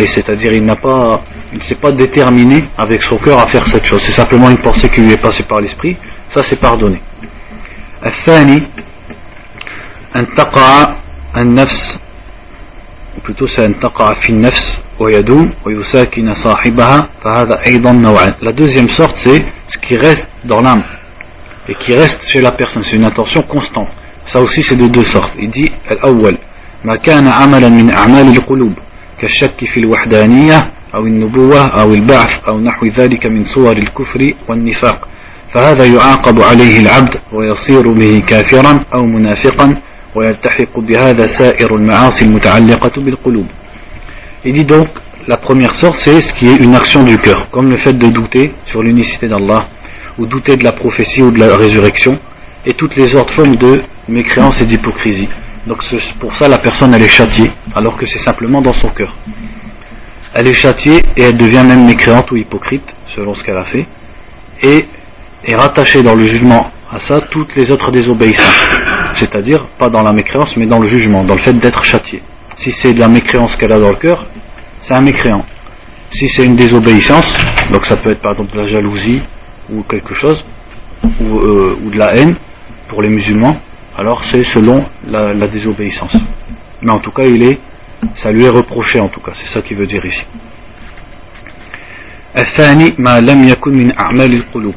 c'est-à-dire 0.08 0.52
il 0.52 0.64
n'a 0.64 0.76
pas, 0.76 1.22
il 1.52 1.58
ne 1.58 1.62
s'est 1.62 1.76
pas 1.76 1.92
déterminé 1.92 2.64
avec 2.76 3.02
son 3.04 3.18
cœur 3.18 3.38
à 3.38 3.46
faire 3.46 3.66
cette 3.66 3.84
chose. 3.84 4.02
C'est 4.02 4.12
simplement 4.12 4.50
une 4.50 4.58
pensée 4.58 4.88
qui 4.88 5.00
lui 5.00 5.12
est 5.12 5.22
passée 5.22 5.44
par 5.44 5.60
l'esprit. 5.60 5.96
Ça, 6.28 6.42
c'est 6.42 6.60
pardonné. 6.60 7.00
الثاني 8.06 8.62
أن 10.16 10.34
تقع 10.34 10.96
النفس 11.36 12.00
plutôt 13.22 13.46
c'est 13.46 13.60
أن 13.60 13.78
تقع 13.78 14.14
في 14.14 14.30
النفس 14.30 14.80
la 18.41 18.51
deuxième 18.51 18.89
sorte, 18.89 19.15
c'est 19.15 19.45
ce 19.67 19.77
qui 19.77 19.97
reste 19.97 20.29
dans 20.45 20.61
l'âme 20.61 20.83
et 21.67 21.75
qui 21.75 21.93
reste 21.93 22.25
chez 22.27 22.41
la 22.41 22.51
personne. 22.51 22.83
C'est 22.83 22.95
une 22.95 23.03
intention 23.05 23.41
constante. 23.41 23.89
Ça 24.25 24.41
aussi, 24.41 24.63
c'est 24.63 24.75
de 24.75 24.87
deux 24.87 25.03
sortes. 25.05 25.33
Il 25.37 25.49
dit 25.49 25.71
الأول 25.91 26.37
ما 26.85 26.95
كان 26.95 27.27
عملا 27.27 27.69
من 27.69 27.91
أعمال 27.91 28.37
القلوب 28.37 28.73
كالشك 29.21 29.65
في 29.65 29.79
الوحدانية 29.79 30.71
أو 30.95 31.05
النبوة 31.05 31.65
أو 31.65 31.93
البعث 31.93 32.29
أو 32.49 32.59
نحو 32.59 32.85
ذلك 32.85 33.25
من 33.25 33.45
صور 33.45 33.77
الكفر 33.77 34.31
والنفاق 34.49 35.07
فهذا 35.53 35.85
يعاقب 35.85 36.41
عليه 36.41 36.79
العبد 36.79 37.15
ويصير 37.33 37.91
به 37.91 38.23
كافرا 38.27 38.83
أو 38.95 39.05
منافقا 39.05 39.75
ويلتحق 40.15 40.79
بهذا 40.79 41.27
سائر 41.27 41.75
المعاصي 41.75 42.25
المتعلقة 42.25 43.01
بالقلوب 43.01 43.45
Il 44.47 44.53
dit 44.53 44.65
donc, 44.65 44.87
la 45.27 45.37
première 45.37 45.73
sorte, 45.73 45.97
c'est 45.97 46.21
ce 46.21 46.31
qui 46.33 46.47
est 46.47 46.57
une 46.57 46.75
action 46.75 47.03
du 47.03 47.17
cœur, 47.17 47.49
comme 47.49 47.67
le 47.71 47.77
fait 47.77 47.93
de 47.93 48.07
douter 48.09 48.53
sur 48.67 48.83
l'unicité 48.83 49.27
d'Allah, 49.27 49.69
ou 50.19 50.27
douter 50.27 50.55
de 50.55 50.63
la 50.63 50.71
prophétie 50.71 51.23
ou 51.23 51.31
de 51.31 51.39
la 51.39 51.57
résurrection, 51.57 52.19
et 52.63 52.73
toutes 52.73 52.95
les 52.95 53.15
autres 53.15 53.33
formes 53.33 53.55
de 53.55 53.81
mécréance 54.07 54.61
et 54.61 54.65
d'hypocrisie. 54.65 55.27
Donc 55.65 55.83
pour 56.19 56.35
ça 56.35 56.47
la 56.47 56.59
personne 56.59 56.93
elle 56.93 57.01
est 57.01 57.07
châtiée, 57.07 57.51
alors 57.73 57.97
que 57.97 58.05
c'est 58.05 58.19
simplement 58.19 58.61
dans 58.61 58.73
son 58.73 58.89
cœur. 58.89 59.17
Elle 60.35 60.47
est 60.47 60.53
châtiée 60.53 61.01
et 61.17 61.23
elle 61.23 61.37
devient 61.37 61.63
même 61.67 61.87
mécréante 61.87 62.29
ou 62.29 62.35
hypocrite, 62.37 62.95
selon 63.15 63.33
ce 63.33 63.43
qu'elle 63.43 63.57
a 63.57 63.63
fait, 63.63 63.87
et 64.61 64.85
est 65.43 65.55
rattachée 65.55 66.03
dans 66.03 66.13
le 66.13 66.23
jugement 66.23 66.71
à 66.91 66.99
ça 66.99 67.19
toutes 67.31 67.55
les 67.55 67.71
autres 67.71 67.89
désobéissances. 67.89 68.77
C'est-à-dire, 69.13 69.65
pas 69.79 69.89
dans 69.89 70.03
la 70.03 70.13
mécréance, 70.13 70.55
mais 70.55 70.67
dans 70.67 70.79
le 70.79 70.87
jugement, 70.87 71.23
dans 71.23 71.35
le 71.35 71.41
fait 71.41 71.53
d'être 71.53 71.83
châtiée. 71.83 72.21
Si 72.56 72.72
c'est 72.72 72.92
de 72.92 73.00
la 73.00 73.08
mécréance 73.08 73.56
qu'elle 73.56 73.72
a 73.72 73.80
dans 73.80 73.90
le 73.90 73.96
cœur, 73.96 74.26
c'est 74.80 74.94
un 74.94 75.00
mécréant. 75.00 75.44
Si 76.10 76.28
c'est 76.28 76.44
une 76.44 76.56
désobéissance, 76.56 77.36
donc 77.72 77.86
ça 77.86 77.96
peut 77.96 78.10
être 78.10 78.20
par 78.20 78.32
exemple 78.32 78.52
de 78.52 78.58
la 78.58 78.66
jalousie 78.66 79.22
ou 79.70 79.82
quelque 79.82 80.14
chose, 80.14 80.44
ou, 81.20 81.38
euh, 81.38 81.78
ou 81.82 81.90
de 81.90 81.98
la 81.98 82.14
haine 82.16 82.36
pour 82.88 83.02
les 83.02 83.08
musulmans, 83.08 83.56
alors 83.96 84.24
c'est 84.24 84.44
selon 84.44 84.84
la, 85.06 85.32
la, 85.32 85.46
désobéissance. 85.46 86.16
Mais 86.82 86.90
en 86.90 86.98
tout 86.98 87.12
cas, 87.12 87.24
il 87.24 87.42
est, 87.42 87.60
ça 88.14 88.30
lui 88.32 88.44
est 88.44 88.48
reproché 88.48 89.00
en 89.00 89.08
tout 89.08 89.20
cas, 89.20 89.32
c'est 89.34 89.46
ça 89.46 89.62
qu'il 89.62 89.76
veut 89.76 89.86
dire 89.86 90.04
ici. 90.04 90.24
الثاني 92.38 92.94
ما 92.98 93.20
لم 93.20 93.48
يكن 93.48 93.70
من 93.70 93.98
أعمال 93.98 94.32
القلوب 94.36 94.74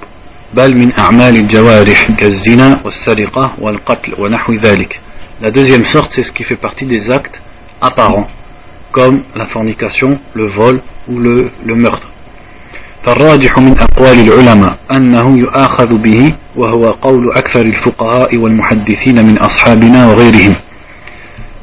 بل 0.53 0.77
من 0.77 0.99
أعمال 0.99 1.35
الجوارح 1.35 2.11
كالزنا 2.17 2.81
والسرقة 2.85 3.53
والقتل 3.59 4.21
ونحو 4.21 4.53
ذلك 4.53 4.99
La 5.41 5.49
deuxième 5.51 5.85
sorte, 5.85 6.13
c'est 6.13 6.23
ce 6.23 6.31
qui 6.31 6.43
fait 6.43 6.55
partie 6.55 6.85
des 6.85 7.11
actes 7.11 7.39
apparents, 7.81 8.27
comme 8.91 9.23
la 9.35 9.47
fornication, 9.47 10.19
le 10.33 10.47
vol 10.47 10.81
ou 11.07 11.19
le, 11.19 11.51
le 11.65 11.75
meurtre. 11.75 12.09
فالراجح 13.05 13.59
من 13.59 13.75
أقوال 13.79 14.19
العلماء 14.19 14.77
أنه 14.91 15.37
يؤاخذ 15.37 15.97
به 15.97 16.33
وهو 16.55 16.89
قول 16.89 17.31
أكثر 17.31 17.61
الفقهاء 17.61 18.37
والمحدثين 18.37 19.25
من 19.25 19.37
أصحابنا 19.37 20.07
وغيرهم 20.07 20.55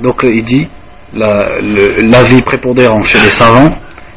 Donc 0.03 0.22
il 0.24 0.45
dit, 0.45 0.66
l'avis 1.12 2.37
la, 2.37 2.43
prépondérant 2.43 3.03
chez 3.03 3.18
les 3.20 3.31
savants, 3.31 3.70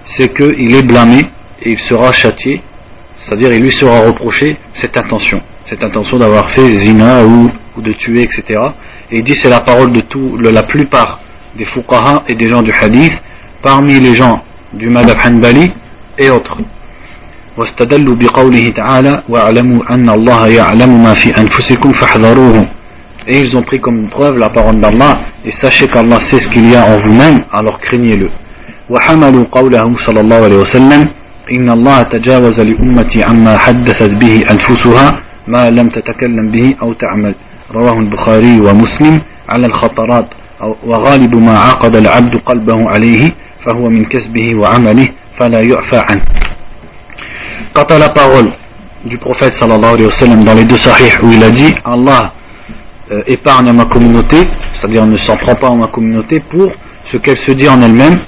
c'est 0.05 0.33
qu'il 0.33 0.73
est 0.73 0.87
blâmé 0.87 1.21
et 1.61 1.71
il 1.71 1.79
sera 1.79 2.13
châtié, 2.13 2.61
c'est-à-dire 3.17 3.51
il 3.51 3.61
lui 3.61 3.71
sera 3.71 3.99
reproché 4.01 4.57
cette 4.75 4.97
intention, 4.97 5.41
cette 5.65 5.83
intention 5.83 6.17
d'avoir 6.17 6.51
fait 6.51 6.67
zina 6.69 7.25
ou, 7.25 7.51
ou, 7.77 7.81
de 7.81 7.91
tuer, 7.93 8.23
etc. 8.23 8.43
Et 9.11 9.17
il 9.17 9.23
dit 9.23 9.35
c'est 9.35 9.49
la 9.49 9.59
parole 9.59 9.91
de 9.91 10.01
tout, 10.01 10.37
la 10.37 10.63
plupart 10.63 11.19
des 11.58 11.66
fuqaha 11.66 12.22
et 12.28 12.34
des 12.34 12.48
gens 12.50 12.62
du 12.62 12.72
hadith, 12.80 13.12
parmi 13.62 13.94
les 14.00 14.14
gens 14.14 14.36
du 14.72 14.88
madhab 14.88 15.18
hanbali 15.24 15.72
et 16.18 16.30
autres. 16.30 16.58
واستدلوا 17.58 18.14
بقوله 18.14 18.68
تعالى 18.68 19.22
واعلموا 19.28 19.94
أن 19.94 20.08
الله 20.08 20.46
يعلم 20.46 21.02
ما 21.04 21.14
في 21.14 21.28
أنفسكم 21.42 21.92
فاحذروه. 21.92 22.66
Et 23.26 23.42
ils 23.42 23.56
ont 23.56 23.62
pris 23.62 23.80
comme 23.80 24.08
preuve 24.08 24.38
la 24.38 24.48
parole 24.48 24.78
d'Allah 24.78 25.18
et 25.44 25.50
sachez 25.50 25.88
qu'Allah 25.88 26.20
sait 26.20 26.38
ce 26.38 26.48
qu'il 26.48 26.70
y 26.70 26.76
a 26.76 26.84
en 26.84 27.00
vous-même 27.00 27.42
alors 27.52 27.78
craignez-le. 27.80 28.30
وحملوا 28.90 29.44
قوله 29.52 29.96
صلى 29.96 30.20
الله 30.20 30.36
عليه 30.46 30.56
وسلم 30.56 31.08
إن 31.52 31.70
الله 31.70 32.02
تجاوز 32.02 32.60
لأمتي 32.60 33.24
عما 33.24 33.58
حدثت 33.58 34.12
به 34.22 34.44
أنفسها 34.50 35.06
ما 35.48 35.70
لم 35.70 35.88
تتكلم 35.88 36.50
به 36.50 36.74
أو 36.82 36.92
تعمل. 36.92 37.34
رواه 37.74 37.98
البخاري 37.98 38.60
ومسلم 38.60 39.20
على 39.48 39.66
الخطرات. 39.66 40.28
وغالب 40.83 41.35
ما 41.35 41.59
عقد 41.59 41.95
العبد 41.95 42.37
قلبه 42.37 42.89
عليه 42.89 43.31
فهو 43.65 43.89
من 43.89 44.05
كسبه 44.05 44.55
وعمله 44.55 45.07
فلا 45.39 45.61
يعفى 45.61 45.97
عنه 45.97 46.23
Quant 47.73 47.89
à 47.89 47.97
la 47.97 48.09
parole 48.09 48.51
du 49.03 49.17
prophète 49.17 49.55
sallallahu 49.55 49.95
alayhi 49.95 50.05
wa 50.05 50.11
sallam 50.11 50.43
dans 50.43 50.53
les 50.53 50.63
deux 50.63 50.77
sahih 50.77 51.11
où 51.23 51.31
il 51.31 51.43
a 51.43 51.49
dit 51.49 51.73
Allah 51.83 52.33
euh, 53.11 53.21
épargne 53.27 53.71
ma 53.73 53.85
communauté, 53.85 54.37
c'est-à-dire 54.73 55.05
ne 55.05 55.17
s'en 55.17 55.35
prend 55.37 55.55
pas 55.55 55.67
à 55.67 55.75
ma 55.75 55.87
communauté 55.87 56.39
pour 56.39 56.71
ce 57.11 57.17
qu'elle 57.17 57.37
se 57.37 57.51
dit 57.51 57.67
en 57.67 57.81
elle-même, 57.81 58.19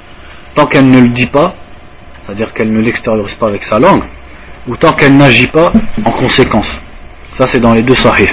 tant 0.53 0.65
qu'elle 0.65 0.89
ne 0.89 0.99
le 0.99 1.09
dit 1.09 1.27
pas, 1.27 1.53
c'est-à-dire 2.25 2.53
qu'elle 2.53 2.71
ne 2.73 2.81
l'extériorise 2.81 3.35
pas 3.35 3.47
avec 3.47 3.63
sa 3.63 3.79
langue, 3.79 4.03
ou 4.67 4.75
tant 4.75 4.93
qu'elle 4.93 5.15
n'agit 5.15 5.47
pas 5.47 5.71
en 6.03 6.11
conséquence. 6.11 6.81
Ça 7.37 7.47
c'est 7.47 7.59
dans 7.59 7.73
les 7.73 7.83
deux 7.83 7.95
sahih. 7.95 8.29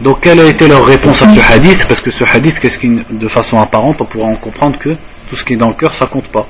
Donc 0.00 0.20
quelle 0.20 0.40
a 0.40 0.44
été 0.44 0.66
leur 0.66 0.84
réponse 0.84 1.22
à 1.22 1.30
ce 1.30 1.52
hadith? 1.52 1.86
Parce 1.86 2.00
que 2.00 2.10
ce 2.10 2.24
hadith, 2.24 2.58
qu'est-ce 2.58 2.78
de 2.86 3.28
façon 3.28 3.58
apparente, 3.58 4.00
on 4.00 4.06
pourra 4.06 4.26
en 4.26 4.36
comprendre 4.36 4.78
que 4.78 4.96
tout 5.28 5.36
ce 5.36 5.44
qui 5.44 5.54
est 5.54 5.56
dans 5.56 5.68
le 5.68 5.74
cœur, 5.74 5.94
ça 5.94 6.06
compte 6.06 6.28
pas. 6.28 6.46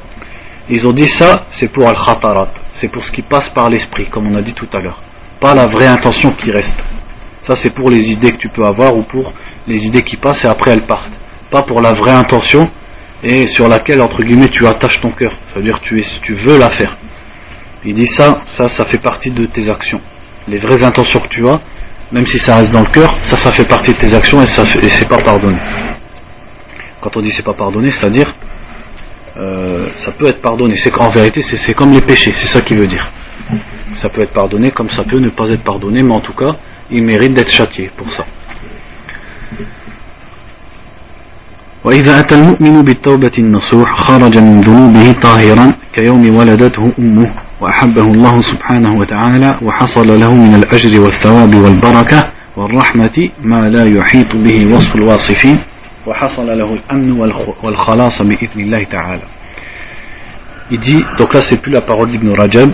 Ils 0.71 0.87
ont 0.87 0.93
dit 0.93 1.09
ça, 1.09 1.45
c'est 1.51 1.69
pour 1.69 1.87
al-khatarat, 1.87 2.49
c'est 2.73 2.89
pour 2.89 3.05
ce 3.05 3.13
qui 3.13 3.21
passe 3.21 3.51
par 3.51 3.69
l'esprit, 3.69 4.07
comme 4.07 4.31
on 4.33 4.35
a 4.35 4.43
dit 4.43 4.55
tout 4.55 4.69
à 4.73 4.81
l'heure. 4.81 5.03
Pas 5.41 5.55
la 5.55 5.67
vraie 5.67 5.87
intention 5.87 6.31
qui 6.33 6.51
reste. 6.51 6.83
Ça, 7.43 7.55
c'est 7.57 7.71
pour 7.71 7.91
les 7.91 8.11
idées 8.11 8.33
que 8.33 8.39
tu 8.39 8.49
peux 8.49 8.65
avoir 8.65 8.97
ou 8.97 9.03
pour 9.03 9.31
les 9.67 9.87
idées 9.87 10.03
qui 10.03 10.17
passent 10.17 10.45
et 10.45 10.49
après 10.49 10.71
elles 10.71 10.87
partent. 10.87 11.13
Pas 11.51 11.63
pour 11.63 11.83
la 11.83 11.93
vraie 11.93 12.13
intention 12.13 12.71
et 13.23 13.47
sur 13.49 13.69
laquelle, 13.69 14.01
entre 14.01 14.23
guillemets, 14.23 14.49
tu 14.49 14.67
attaches 14.67 15.01
ton 15.03 15.13
cœur. 15.13 15.33
Ça 15.49 15.57
veut 15.57 15.63
dire 15.65 15.81
que 15.81 15.85
tu, 15.85 16.01
es, 16.01 16.05
tu 16.23 16.33
veux 16.33 16.59
la 16.59 16.71
faire. 16.71 16.97
Il 17.85 17.95
dit 17.95 18.07
ça, 18.07 18.41
ça, 18.47 18.69
ça 18.69 18.87
fait 18.87 18.99
partie 18.99 19.31
de 19.31 19.45
tes 19.45 19.69
actions. 19.69 20.01
Les 20.49 20.57
vraies 20.57 20.83
intentions 20.83 21.21
que 21.21 21.29
tu 21.29 21.47
as, 21.47 21.61
même 22.15 22.27
si 22.27 22.39
ça 22.39 22.57
reste 22.57 22.73
dans 22.73 22.81
le 22.81 22.91
cœur, 22.91 23.13
ça, 23.23 23.37
ça 23.37 23.51
fait 23.51 23.65
partie 23.65 23.93
de 23.93 23.99
tes 23.99 24.15
actions 24.15 24.41
et, 24.41 24.45
et 24.45 24.89
c'est 24.89 25.09
pas 25.09 25.19
pardonné. 25.19 25.59
Quand 27.01 27.17
on 27.17 27.21
dit 27.21 27.33
c'est 27.33 27.43
pas 27.45 27.55
pardonné, 27.55 27.91
c'est-à-dire 27.91 28.33
euh, 29.37 29.89
ça 29.97 30.13
peut 30.13 30.27
être 30.27 30.41
pardonné. 30.41 30.77
C'est 30.77 30.93
qu'en 30.93 31.11
vérité, 31.11 31.43
c'est 31.43 31.75
comme 31.75 31.93
les 31.93 32.03
péchés, 32.03 32.31
c'est 32.33 32.47
ça 32.47 32.61
qu'il 32.61 32.79
veut 32.79 32.87
dire. 32.87 33.11
Ça 33.95 34.09
peut 34.09 34.21
être 34.23 34.33
pardonné 34.33 34.71
comme 34.71 34.91
ça 34.91 35.03
peut 35.03 35.19
ne 35.19 35.31
pas 35.31 35.51
être 35.51 35.65
pardonné, 35.65 36.05
mais 36.05 36.15
en 36.15 36.21
tout 36.21 36.35
cas, 36.35 36.57
il 36.89 37.03
mérite 37.03 37.33
d'être 37.33 37.51
châtié 37.51 37.91
pour 37.97 38.11
ça. 38.13 38.25
وإذا 41.85 42.21
أتى 42.21 42.35
المؤمن 42.35 42.83
بالتوبة 42.83 43.33
النصوح 43.39 44.01
خرج 44.01 44.39
من 44.39 44.61
ذنوبه 44.61 45.13
طاهرا 45.13 45.73
كيوم 45.93 46.37
ولدته 46.37 46.93
أمه 46.99 47.35
وأحبه 47.61 48.03
الله 48.07 48.41
سبحانه 48.41 48.95
وتعالى 48.97 49.59
وحصل 49.63 50.21
له 50.21 50.35
من 50.35 50.55
الأجر 50.55 51.01
والثواب 51.01 51.55
والبركة 51.55 52.31
والرحمة 52.57 53.29
ما 53.43 53.69
لا 53.69 53.85
يحيط 53.85 54.33
به 54.35 54.75
وصف 54.75 54.97
الواصفين 54.97 55.59
وحصل 56.07 56.47
له 56.47 56.75
الأمن 56.75 57.13
والخلاص 57.63 58.23
بإذن 58.23 58.61
الله 58.61 58.85
تعالى 58.85 59.23
Il 60.71 60.81
dit, 60.81 61.05
donc 61.19 61.35
là 61.35 61.43
c'est 61.43 61.61
plus 61.61 61.71
la 61.73 61.83
parole 61.83 62.11
d'Ibn 62.11 62.31
Rajab, 62.31 62.71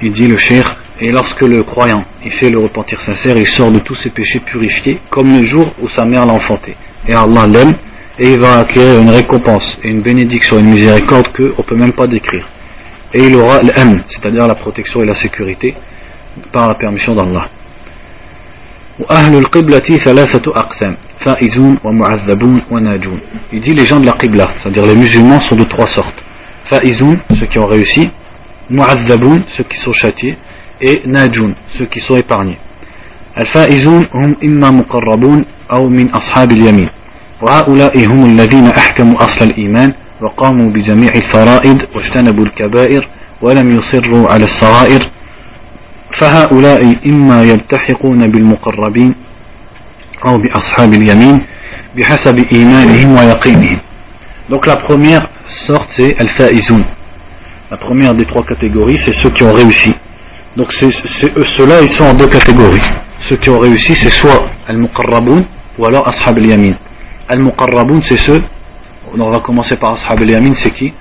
il 0.00 0.12
dit 0.12 0.28
le 0.28 0.36
cheikh, 0.36 0.66
et 1.00 1.10
lorsque 1.10 1.42
le 1.42 1.64
croyant 1.64 2.04
il 2.24 2.30
fait 2.30 2.48
le 2.48 2.60
repentir 2.60 3.00
sincère, 3.00 3.36
il 3.36 3.46
sort 3.46 3.72
de 3.72 3.80
tous 3.80 3.96
ses 3.96 4.10
péchés 4.10 4.38
purifiés, 4.38 5.00
comme 5.10 5.36
le 5.36 5.44
jour 5.44 5.66
où 5.82 5.88
sa 5.88 6.04
mère 6.04 6.24
l'a 6.26 6.34
enfanté. 6.34 6.76
Et 7.08 7.14
Allah 7.14 7.48
l'aime, 7.48 7.74
et 8.18 8.32
il 8.32 8.38
va 8.40 8.58
acquérir 8.60 9.00
une 9.00 9.10
récompense 9.10 9.78
et 9.82 9.88
une 9.88 10.02
bénédiction, 10.02 10.58
une 10.58 10.70
miséricorde 10.70 11.28
qu'on 11.36 11.42
ne 11.42 11.62
peut 11.62 11.76
même 11.76 11.92
pas 11.92 12.06
décrire. 12.06 12.48
Et 13.14 13.20
il 13.20 13.36
aura 13.36 13.62
l'amn, 13.62 14.02
c'est-à-dire 14.06 14.46
la 14.46 14.54
protection 14.56 15.02
et 15.02 15.06
la 15.06 15.14
sécurité, 15.14 15.74
par 16.52 16.68
la 16.68 16.74
permission 16.74 17.14
d'Allah. 17.14 17.48
Il 23.52 23.60
dit 23.60 23.74
les 23.74 23.86
gens 23.86 24.00
de 24.00 24.06
la 24.06 24.12
Qibla, 24.12 24.50
c'est-à-dire 24.60 24.86
les 24.86 24.96
musulmans 24.96 25.40
sont 25.40 25.54
de 25.54 25.64
trois 25.64 25.86
sortes. 25.86 26.24
Fa'izoun, 26.64 27.18
ceux 27.38 27.46
qui 27.46 27.58
ont 27.58 27.66
réussi, 27.66 28.10
Mu'azzaboun, 28.68 29.44
ceux 29.48 29.64
qui 29.64 29.78
sont 29.78 29.92
châtiés, 29.92 30.36
et 30.80 31.02
Najun, 31.06 31.54
ceux 31.78 31.86
qui 31.86 32.00
sont 32.00 32.16
épargnés. 32.16 32.58
Al-Fa'izoun, 33.36 34.06
hum 34.12 34.34
inna 34.42 34.72
muqarrabun, 34.72 35.44
ou 35.72 35.88
min 35.88 36.08
ashab 36.12 36.52
yamin. 36.52 36.88
وهؤلاء 37.42 38.06
هم 38.06 38.24
الذين 38.24 38.66
أحكموا 38.66 39.24
أصل 39.24 39.44
الإيمان 39.44 39.92
وقاموا 40.20 40.70
بجميع 40.70 41.12
الفرائض 41.14 41.82
واجتنبوا 41.94 42.44
الكبائر 42.44 43.08
ولم 43.42 43.72
يصروا 43.72 44.28
على 44.28 44.44
الصغائر 44.44 45.08
فهؤلاء 46.20 46.94
إما 47.06 47.42
يلتحقون 47.42 48.30
بالمقربين 48.30 49.14
أو 50.26 50.38
بأصحاب 50.38 50.92
اليمين 50.94 51.40
بحسب 51.96 52.44
إيمانهم 52.52 53.16
ويقينهم 53.16 53.78
Donc 54.50 54.66
la 54.66 54.76
première 54.76 55.28
sorte 55.46 55.90
c'est 55.90 56.16
Al-Fa'izoun. 56.18 56.82
La 57.70 57.76
première 57.76 58.14
des 58.14 58.24
trois 58.24 58.44
catégories 58.44 58.96
c'est 58.96 59.12
ceux 59.12 59.28
qui 59.28 59.42
ont 59.44 59.52
réussi. 59.52 59.94
Donc 60.56 60.72
ceux-là 60.72 61.82
ils 61.82 61.88
sont 61.88 62.04
en 62.04 62.14
deux 62.14 62.28
catégories. 62.28 62.80
Ceux 63.28 63.36
qui 63.36 63.50
ont 63.50 63.58
réussi 63.58 63.94
c'est 63.94 64.08
soit 64.10 64.46
Al-Muqarraboun 64.66 65.44
ou 65.78 65.84
alors 65.84 66.08
Ashab 66.08 66.38
al-Yamin. 66.38 66.72
Al-Muqarraboun 67.28 68.02
c'est 68.02 68.18
ceux, 68.20 68.42
on 69.14 69.30
va 69.30 69.40
commencer 69.40 69.76
par 69.76 69.92
Ashab 69.92 70.20
al-Yamin 70.20 70.54
c'est 70.54 70.70
qui? 70.70 70.92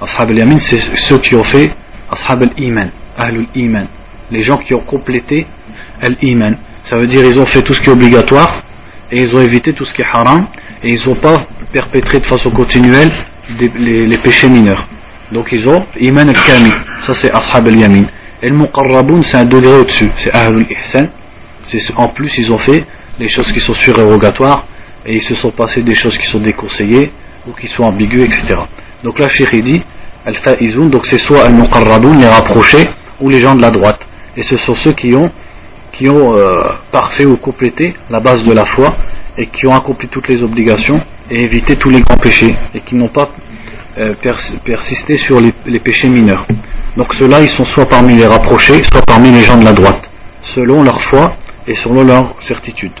Ashab 0.00 0.30
al-Yamin 0.30 0.58
c'est 0.58 0.80
ceux 0.96 1.18
qui 1.18 1.34
ont 1.34 1.44
fait 1.44 1.70
Ashab 2.10 2.42
al-Iman, 2.42 2.90
Ahlul 3.18 3.46
Iman. 3.54 3.86
les 4.30 4.42
gens 4.42 4.56
qui 4.58 4.74
ont 4.74 4.80
complété 4.80 5.46
l'iman. 6.22 6.56
Ça 6.84 6.96
veut 6.96 7.06
dire 7.06 7.24
ils 7.24 7.38
ont 7.38 7.46
fait 7.46 7.62
tout 7.62 7.74
ce 7.74 7.80
qui 7.80 7.86
est 7.88 7.92
obligatoire 7.92 8.62
et 9.10 9.20
ils 9.22 9.34
ont 9.34 9.40
évité 9.40 9.72
tout 9.72 9.84
ce 9.84 9.92
qui 9.92 10.02
est 10.02 10.06
haram 10.10 10.46
et 10.82 10.92
ils 10.92 11.08
n'ont 11.08 11.16
pas 11.16 11.46
perpétré 11.72 12.20
de 12.20 12.26
façon 12.26 12.50
continuelle 12.50 13.10
les, 13.58 14.18
péchés 14.18 14.48
mineurs. 14.48 14.86
Donc 15.32 15.48
ils 15.52 15.68
ont 15.68 15.84
iman 16.00 16.28
al-kami, 16.28 16.72
ça 17.00 17.14
c'est 17.14 17.30
ashab 17.32 17.66
al-yamin. 17.66 18.04
Et 18.42 18.48
le 18.48 18.56
muqarraboun, 18.56 19.22
c'est 19.22 19.38
un 19.38 19.44
degré 19.44 19.74
au-dessus, 19.74 20.10
c'est 20.18 20.32
ahlul 20.34 20.66
ihsan. 20.70 21.08
En 21.96 22.08
plus, 22.08 22.36
ils 22.38 22.52
ont 22.52 22.58
fait 22.58 22.84
les 23.18 23.28
choses 23.28 23.50
qui 23.50 23.60
sont 23.60 23.74
surérogatoires 23.74 24.66
et 25.06 25.16
ils 25.16 25.22
se 25.22 25.34
sont 25.34 25.50
passés 25.50 25.82
des 25.82 25.94
choses 25.94 26.18
qui 26.18 26.26
sont 26.26 26.40
déconseillées 26.40 27.12
ou 27.46 27.52
qui 27.52 27.68
sont 27.68 27.84
ambiguës, 27.84 28.24
etc. 28.24 28.58
Donc 29.04 29.18
là, 29.18 29.28
Cheikh 29.28 29.62
dit, 29.62 29.82
al-fa'izoun, 30.24 30.90
donc 30.90 31.06
c'est 31.06 31.18
soit 31.18 31.44
al-muqarraboun, 31.44 32.18
les 32.18 32.26
rapprochés, 32.26 32.88
ou 33.20 33.28
les 33.28 33.40
gens 33.40 33.54
de 33.54 33.62
la 33.62 33.70
droite. 33.70 34.00
Et 34.36 34.42
ce 34.42 34.56
sont 34.58 34.74
ceux 34.74 34.92
qui 34.92 35.14
ont, 35.14 35.30
qui 35.92 36.08
ont 36.08 36.36
euh, 36.36 36.62
parfait 36.92 37.24
ou 37.24 37.36
complété 37.36 37.94
la 38.10 38.20
base 38.20 38.42
de 38.42 38.52
la 38.52 38.66
foi 38.66 38.96
et 39.38 39.46
qui 39.46 39.66
ont 39.66 39.74
accompli 39.74 40.08
toutes 40.08 40.28
les 40.28 40.42
obligations 40.42 41.00
et 41.30 41.42
évité 41.42 41.76
tous 41.76 41.90
les 41.90 42.00
grands 42.00 42.18
péchés 42.18 42.54
et 42.74 42.80
qui 42.80 42.94
n'ont 42.94 43.08
pas 43.08 43.30
euh, 43.98 44.14
persisté 44.64 45.16
sur 45.16 45.40
les, 45.40 45.80
péchés 45.80 46.08
mineurs. 46.08 46.46
Donc 46.96 47.14
ceux-là, 47.14 47.40
ils 47.40 47.48
sont 47.48 47.64
soit 47.64 47.86
parmi 47.86 48.14
les 48.14 48.26
rapprochés, 48.26 48.82
soit 48.84 49.02
parmi 49.06 49.30
les 49.30 49.44
gens 49.44 49.58
de 49.58 49.64
la 49.64 49.72
droite, 49.72 50.10
selon 50.42 50.82
leur 50.82 51.02
foi 51.04 51.36
et 51.66 51.74
selon 51.74 52.04
leur 52.04 52.34
certitude. 52.40 52.92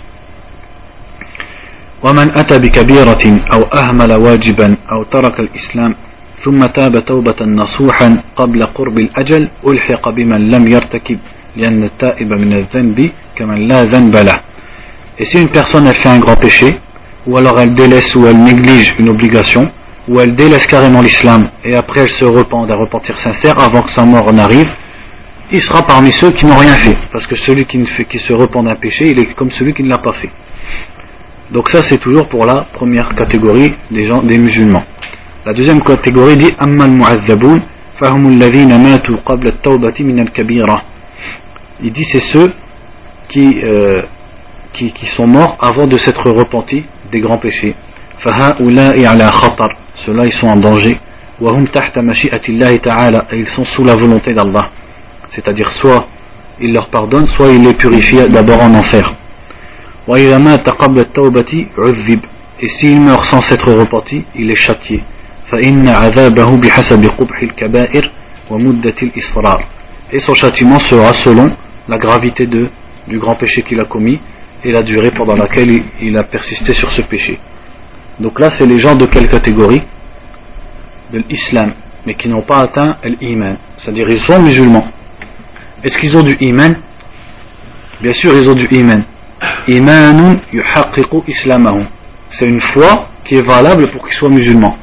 ومن 2.02 2.38
أتى 2.38 2.58
بكبيرة 2.58 3.24
أو 3.52 3.62
أهمل 3.62 4.12
واجبا 4.12 4.76
أو 4.92 5.02
ترك 5.02 5.40
الإسلام 5.40 5.94
ثم 6.44 6.66
تاب 6.66 7.04
توبة 7.04 7.40
نصوحا 7.44 8.22
قبل 8.36 8.62
قرب 8.62 8.98
الأجل 8.98 9.48
ألحق 9.68 10.08
بمن 10.08 10.50
لم 10.50 10.66
يرتكب 10.66 11.18
لأن 11.56 11.82
التائب 11.84 12.32
من 12.32 12.52
الذنب 12.56 13.10
كمن 13.36 13.68
لا 13.68 13.84
ذنب 13.84 14.16
له 14.16 14.38
Et 15.18 15.24
si 15.24 15.40
une 15.40 15.48
personne 15.48 15.86
a 15.86 15.94
fait 15.94 16.10
un 16.10 16.18
grand 16.18 16.36
péché, 16.36 16.78
ou 17.26 17.38
alors 17.38 17.58
elle 17.58 17.74
délaisse 17.74 18.14
ou 18.14 18.26
elle 18.26 18.36
néglige 18.36 18.94
une 18.98 19.08
obligation, 19.08 19.70
ou 20.08 20.20
elle 20.20 20.34
délaisse 20.34 20.66
carrément 20.66 21.00
l'islam, 21.00 21.48
et 21.64 21.74
après 21.74 22.00
elle 22.00 22.10
se 22.10 22.26
repent 22.26 22.66
d'un 22.66 22.76
repentir 22.76 23.16
sincère 23.16 23.58
avant 23.58 23.80
que 23.80 23.90
sa 23.90 24.04
mort 24.04 24.30
n'arrive, 24.32 24.70
il 25.50 25.62
sera 25.62 25.86
parmi 25.86 26.12
ceux 26.12 26.32
qui 26.32 26.44
n'ont 26.44 26.56
rien 26.56 26.74
fait. 26.74 26.96
Parce 27.12 27.26
que 27.26 27.34
celui 27.36 27.64
qui, 27.64 27.78
ne 27.78 27.86
fait, 27.86 28.04
qui 28.04 28.18
se 28.18 28.32
repent 28.34 28.62
d'un 28.62 28.74
péché, 28.74 29.08
il 29.08 29.18
est 29.18 29.32
comme 29.34 29.50
celui 29.50 29.72
qui 29.72 29.82
ne 29.82 29.88
l'a 29.88 29.98
pas 29.98 30.12
fait. 30.12 30.30
Donc 31.50 31.68
ça 31.68 31.82
c'est 31.82 31.98
toujours 31.98 32.28
pour 32.28 32.44
la 32.44 32.66
première 32.72 33.14
catégorie 33.14 33.74
des 33.90 34.06
gens, 34.06 34.22
des 34.22 34.38
musulmans. 34.38 34.84
La 35.44 35.52
deuxième 35.52 35.82
catégorie 35.82 36.36
dit 36.36 36.52
Amman 36.58 36.88
mu'azzaboun 36.88 37.60
fahum 38.00 38.26
alladhina 38.26 38.78
matu 38.78 39.16
qabla 39.24 39.50
at-tawbati 39.50 40.04
min 40.04 40.18
al-kabira. 40.18 40.82
Il 41.82 41.92
dit 41.92 42.04
c'est 42.04 42.20
ceux 42.20 42.52
qui 43.28 43.60
euh, 43.62 44.02
qui, 44.76 45.06
sont 45.06 45.26
morts 45.26 45.56
avant 45.60 45.86
de 45.86 45.96
s'être 45.98 46.30
repentis 46.30 46.84
des 47.10 47.20
grands 47.20 47.38
péchés. 47.38 47.74
Ceux-là, 48.24 48.54
ils 50.24 50.32
sont 50.32 50.48
en 50.48 50.56
danger. 50.56 50.98
Et 51.40 53.38
ils 53.38 53.48
sont 53.48 53.64
sous 53.64 53.84
la 53.84 53.94
volonté 53.94 54.32
d'Allah. 54.32 54.70
C'est-à-dire, 55.30 55.70
soit 55.72 56.06
il 56.60 56.72
leur 56.72 56.88
pardonne, 56.88 57.26
soit 57.26 57.48
il 57.48 57.62
les 57.62 57.74
purifie 57.74 58.28
d'abord 58.28 58.62
en 58.62 58.74
enfer. 58.74 59.14
Et 60.08 60.28
s'il 62.68 63.00
meurt 63.00 63.24
sans 63.24 63.40
s'être 63.40 63.72
repenti, 63.72 64.24
il 64.36 64.50
est 64.50 64.56
châtié. 64.56 65.02
Et 70.12 70.18
son 70.20 70.34
châtiment 70.34 70.78
sera 70.78 71.12
selon 71.12 71.50
la 71.88 71.98
gravité 71.98 72.46
de, 72.46 72.68
du 73.08 73.18
grand 73.18 73.34
péché 73.34 73.62
qu'il 73.62 73.80
a 73.80 73.84
commis 73.84 74.20
et 74.64 74.72
la 74.72 74.82
durée 74.82 75.10
pendant 75.10 75.34
laquelle 75.34 75.82
il, 76.00 76.16
a 76.16 76.22
persisté 76.22 76.72
sur 76.72 76.90
ce 76.92 77.02
péché. 77.02 77.38
Donc 78.20 78.38
là, 78.38 78.50
c'est 78.50 78.66
les 78.66 78.78
gens 78.78 78.94
de 78.94 79.06
quelle 79.06 79.28
catégorie? 79.28 79.82
De 81.12 81.22
l'islam, 81.28 81.74
mais 82.04 82.14
qui 82.14 82.28
n'ont 82.28 82.42
pas 82.42 82.60
atteint 82.60 82.96
l'iman. 83.04 83.56
C'est-à-dire, 83.76 84.08
ils 84.08 84.20
sont 84.20 84.40
musulmans. 84.40 84.88
Est-ce 85.84 85.98
qu'ils 85.98 86.16
ont 86.16 86.22
du 86.22 86.36
iman? 86.40 86.76
Bien 88.00 88.12
sûr, 88.12 88.32
ils 88.34 88.48
ont 88.48 88.54
du 88.54 88.66
iman. 88.72 89.04
Imanun 89.68 90.38
yuhaqqiqu 90.52 91.24
islamahum. 91.26 91.86
C'est 92.30 92.46
une 92.48 92.60
foi 92.60 93.08
qui 93.24 93.34
est 93.36 93.42
valable 93.42 93.88
pour 93.88 94.04
qu'ils 94.04 94.14
soient 94.14 94.28
musulmans. 94.28 94.76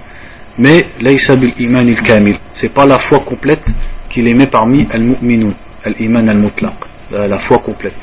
Mais 0.57 0.87
laysa 0.99 1.35
bil 1.35 1.53
iman 1.57 1.87
il 1.87 2.01
kamil. 2.01 2.37
C'est 2.53 2.73
pas 2.73 2.85
la 2.85 2.99
foi 2.99 3.19
complète 3.19 3.65
qu'il 4.09 4.27
émet 4.27 4.47
parmi 4.47 4.87
al-mu'minun, 4.91 5.53
al-iman 5.83 6.29
al-mutlaq, 6.29 6.75
la 7.11 7.39
foi 7.39 7.57
complète. 7.57 7.97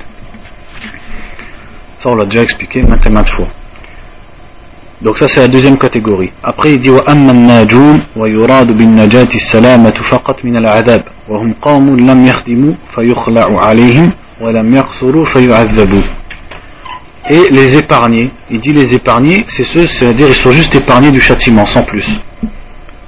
Ça, 1.99 2.09
on 2.11 2.17
l'a 2.17 2.25
déjà 2.25 2.43
expliqué 2.43 2.83
maintes 2.83 3.07
et 3.07 3.11
maintes 3.11 3.31
fois. 3.31 3.49
Donc 5.03 5.17
ça 5.17 5.29
c'est 5.29 5.41
la 5.41 5.49
deuxième 5.49 5.79
catégorie. 5.79 6.31
Après 6.43 6.73
il 6.73 6.79
dit 6.81 6.91
وأما 6.91 7.33
الناجون 7.33 8.03
ويراد 8.17 8.73
بالنجاة 8.77 9.29
السلامة 9.35 9.95
فقط 10.11 10.45
من 10.45 10.57
العذاب 10.57 11.05
وهم 11.29 11.55
قوم 11.63 11.97
لم 11.97 12.27
يخدموا 12.27 12.75
فيخلع 12.95 13.47
عليهم 13.67 14.13
ولم 14.41 14.75
يقصروا 14.75 15.25
فيعذبوا. 15.25 16.03
Et 17.30 17.48
les 17.50 17.76
épargnés, 17.76 18.30
il 18.52 18.60
dit 18.60 18.72
les 18.72 18.94
épargnés, 18.94 19.46
c'est 19.48 19.64
ceux, 19.64 19.88
c'est-à-dire 19.88 20.28
ils 20.28 20.36
sont 20.36 20.52
juste 20.52 20.76
épargnés 20.76 21.10
du 21.12 21.20
châtiment, 21.20 21.66
sans 21.66 21.82
plus. 21.84 22.08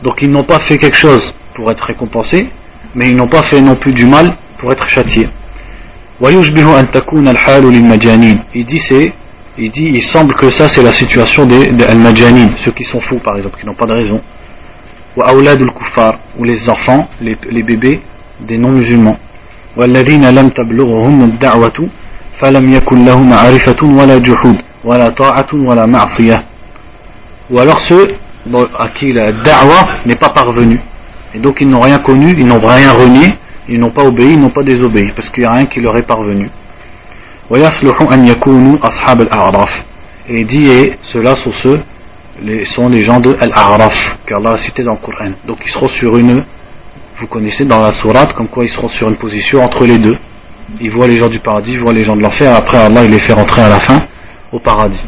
Donc 0.04 0.22
ils 0.22 0.32
n'ont 0.32 0.44
pas 0.44 0.60
fait 0.60 0.78
quelque 0.78 0.98
chose 0.98 1.34
pour 1.54 1.70
être 1.72 1.84
récompensés, 1.84 2.50
mais 2.96 3.10
ils 3.12 3.16
n'ont 3.16 3.28
pas 3.28 3.44
fait 3.44 3.62
non 3.62 3.76
plus 3.76 3.94
du 3.94 4.06
mal 4.06 4.36
pour 4.58 4.72
être 4.72 4.90
châtiés. 4.90 5.30
Il 6.20 6.42
dit 8.66 8.80
c'est 8.80 9.14
il 9.60 9.72
dit 9.72 9.90
il 9.94 10.04
semble 10.04 10.34
que 10.36 10.50
ça 10.52 10.68
c'est 10.68 10.82
la 10.82 10.94
situation 10.94 11.46
des, 11.46 11.68
des 11.68 11.86
al-majanin, 11.86 12.50
ceux 12.64 12.72
qui 12.72 12.84
sont 12.84 13.00
fous 13.02 13.20
par 13.20 13.38
exemple, 13.38 13.60
qui 13.60 13.66
n'ont 13.68 13.76
pas 13.76 13.86
de 13.86 13.94
raison. 13.94 14.20
ou 16.38 16.44
les 16.44 16.70
enfants, 16.70 17.08
les, 17.22 17.38
les 17.52 17.64
bébés 17.64 18.02
des 18.40 18.58
non-musulmans. 18.58 19.18
والذين 19.78 20.30
لم 20.30 20.50
تبلغهم 20.50 21.24
الدعوة 21.24 21.90
فلم 22.42 22.74
يكن 22.74 23.06
لهم 23.06 23.30
معرفة 23.30 23.82
ولا 23.84 24.18
جحود 24.18 24.58
ولا 24.84 25.10
طاعة 25.10 25.48
ولا 25.54 25.86
معصية 25.86 26.44
ou 27.50 27.60
alors 27.60 27.80
ceux 27.80 28.16
à 28.78 28.90
qui 28.90 29.14
la 29.14 29.32
da'wa 29.32 29.88
n'est 30.06 30.16
pas 30.16 30.30
parvenue 30.30 30.80
et 31.34 31.40
donc 31.40 31.62
ils 31.62 31.70
n'ont 31.70 31.80
rien 31.80 32.00
connu, 32.00 32.36
ils 32.38 32.46
n'ont 32.46 32.60
rien 32.60 32.92
renié 32.92 33.38
ils 33.70 33.80
n'ont 33.80 33.92
pas 33.92 34.06
obéi, 34.06 34.34
ils 34.34 34.40
n'ont 34.40 34.50
pas 34.50 34.64
désobéi, 34.64 35.12
parce 35.12 35.30
qu'il 35.30 35.42
n'y 35.42 35.48
a 35.48 35.52
rien 35.52 35.66
qui 35.66 35.82
leur 35.82 35.98
est 35.98 36.04
parvenu. 36.04 36.50
Et 40.30 40.40
il 40.40 40.48
dit, 40.48 40.68
et 40.70 40.98
ceux-là 41.02 41.36
sont 41.36 41.52
ceux, 41.64 41.82
les, 42.42 42.66
sont 42.66 42.90
les 42.90 43.04
gens 43.04 43.20
de 43.20 43.36
Al-A'raf, 43.40 44.18
qu'Allah 44.26 44.52
a 44.52 44.58
cité 44.58 44.84
dans 44.84 44.94
le 44.94 44.98
Coran. 44.98 45.32
Donc 45.46 45.60
ils 45.66 45.72
seront 45.72 45.90
sur 45.90 46.18
une, 46.18 46.44
vous 47.20 47.28
connaissez 47.28 47.66
dans 47.66 47.82
la 47.82 47.92
sourate, 47.92 48.34
comme 48.34 48.48
quoi 48.48 48.64
ils 48.64 48.70
seront 48.70 48.90
sur 48.90 49.10
une 49.10 49.18
position 49.18 49.64
entre 49.64 49.86
les 49.86 49.98
deux. 49.98 50.18
Ils 50.81 50.91
voient 50.91 51.07
les 51.07 51.19
gens 51.19 51.29
du 51.29 51.39
paradis, 51.39 51.73
ils 51.73 51.81
voient 51.81 51.93
les 51.93 52.05
gens 52.05 52.17
de 52.17 52.23
l'enfer, 52.23 52.55
après 52.55 52.79
Allah 52.79 53.05
il 53.05 53.11
les 53.11 53.21
fait 53.21 53.33
rentrer 53.33 53.63
à 53.63 53.69
la 53.69 53.81
fin 53.81 54.03
au 54.53 54.59
paradis. 54.61 55.05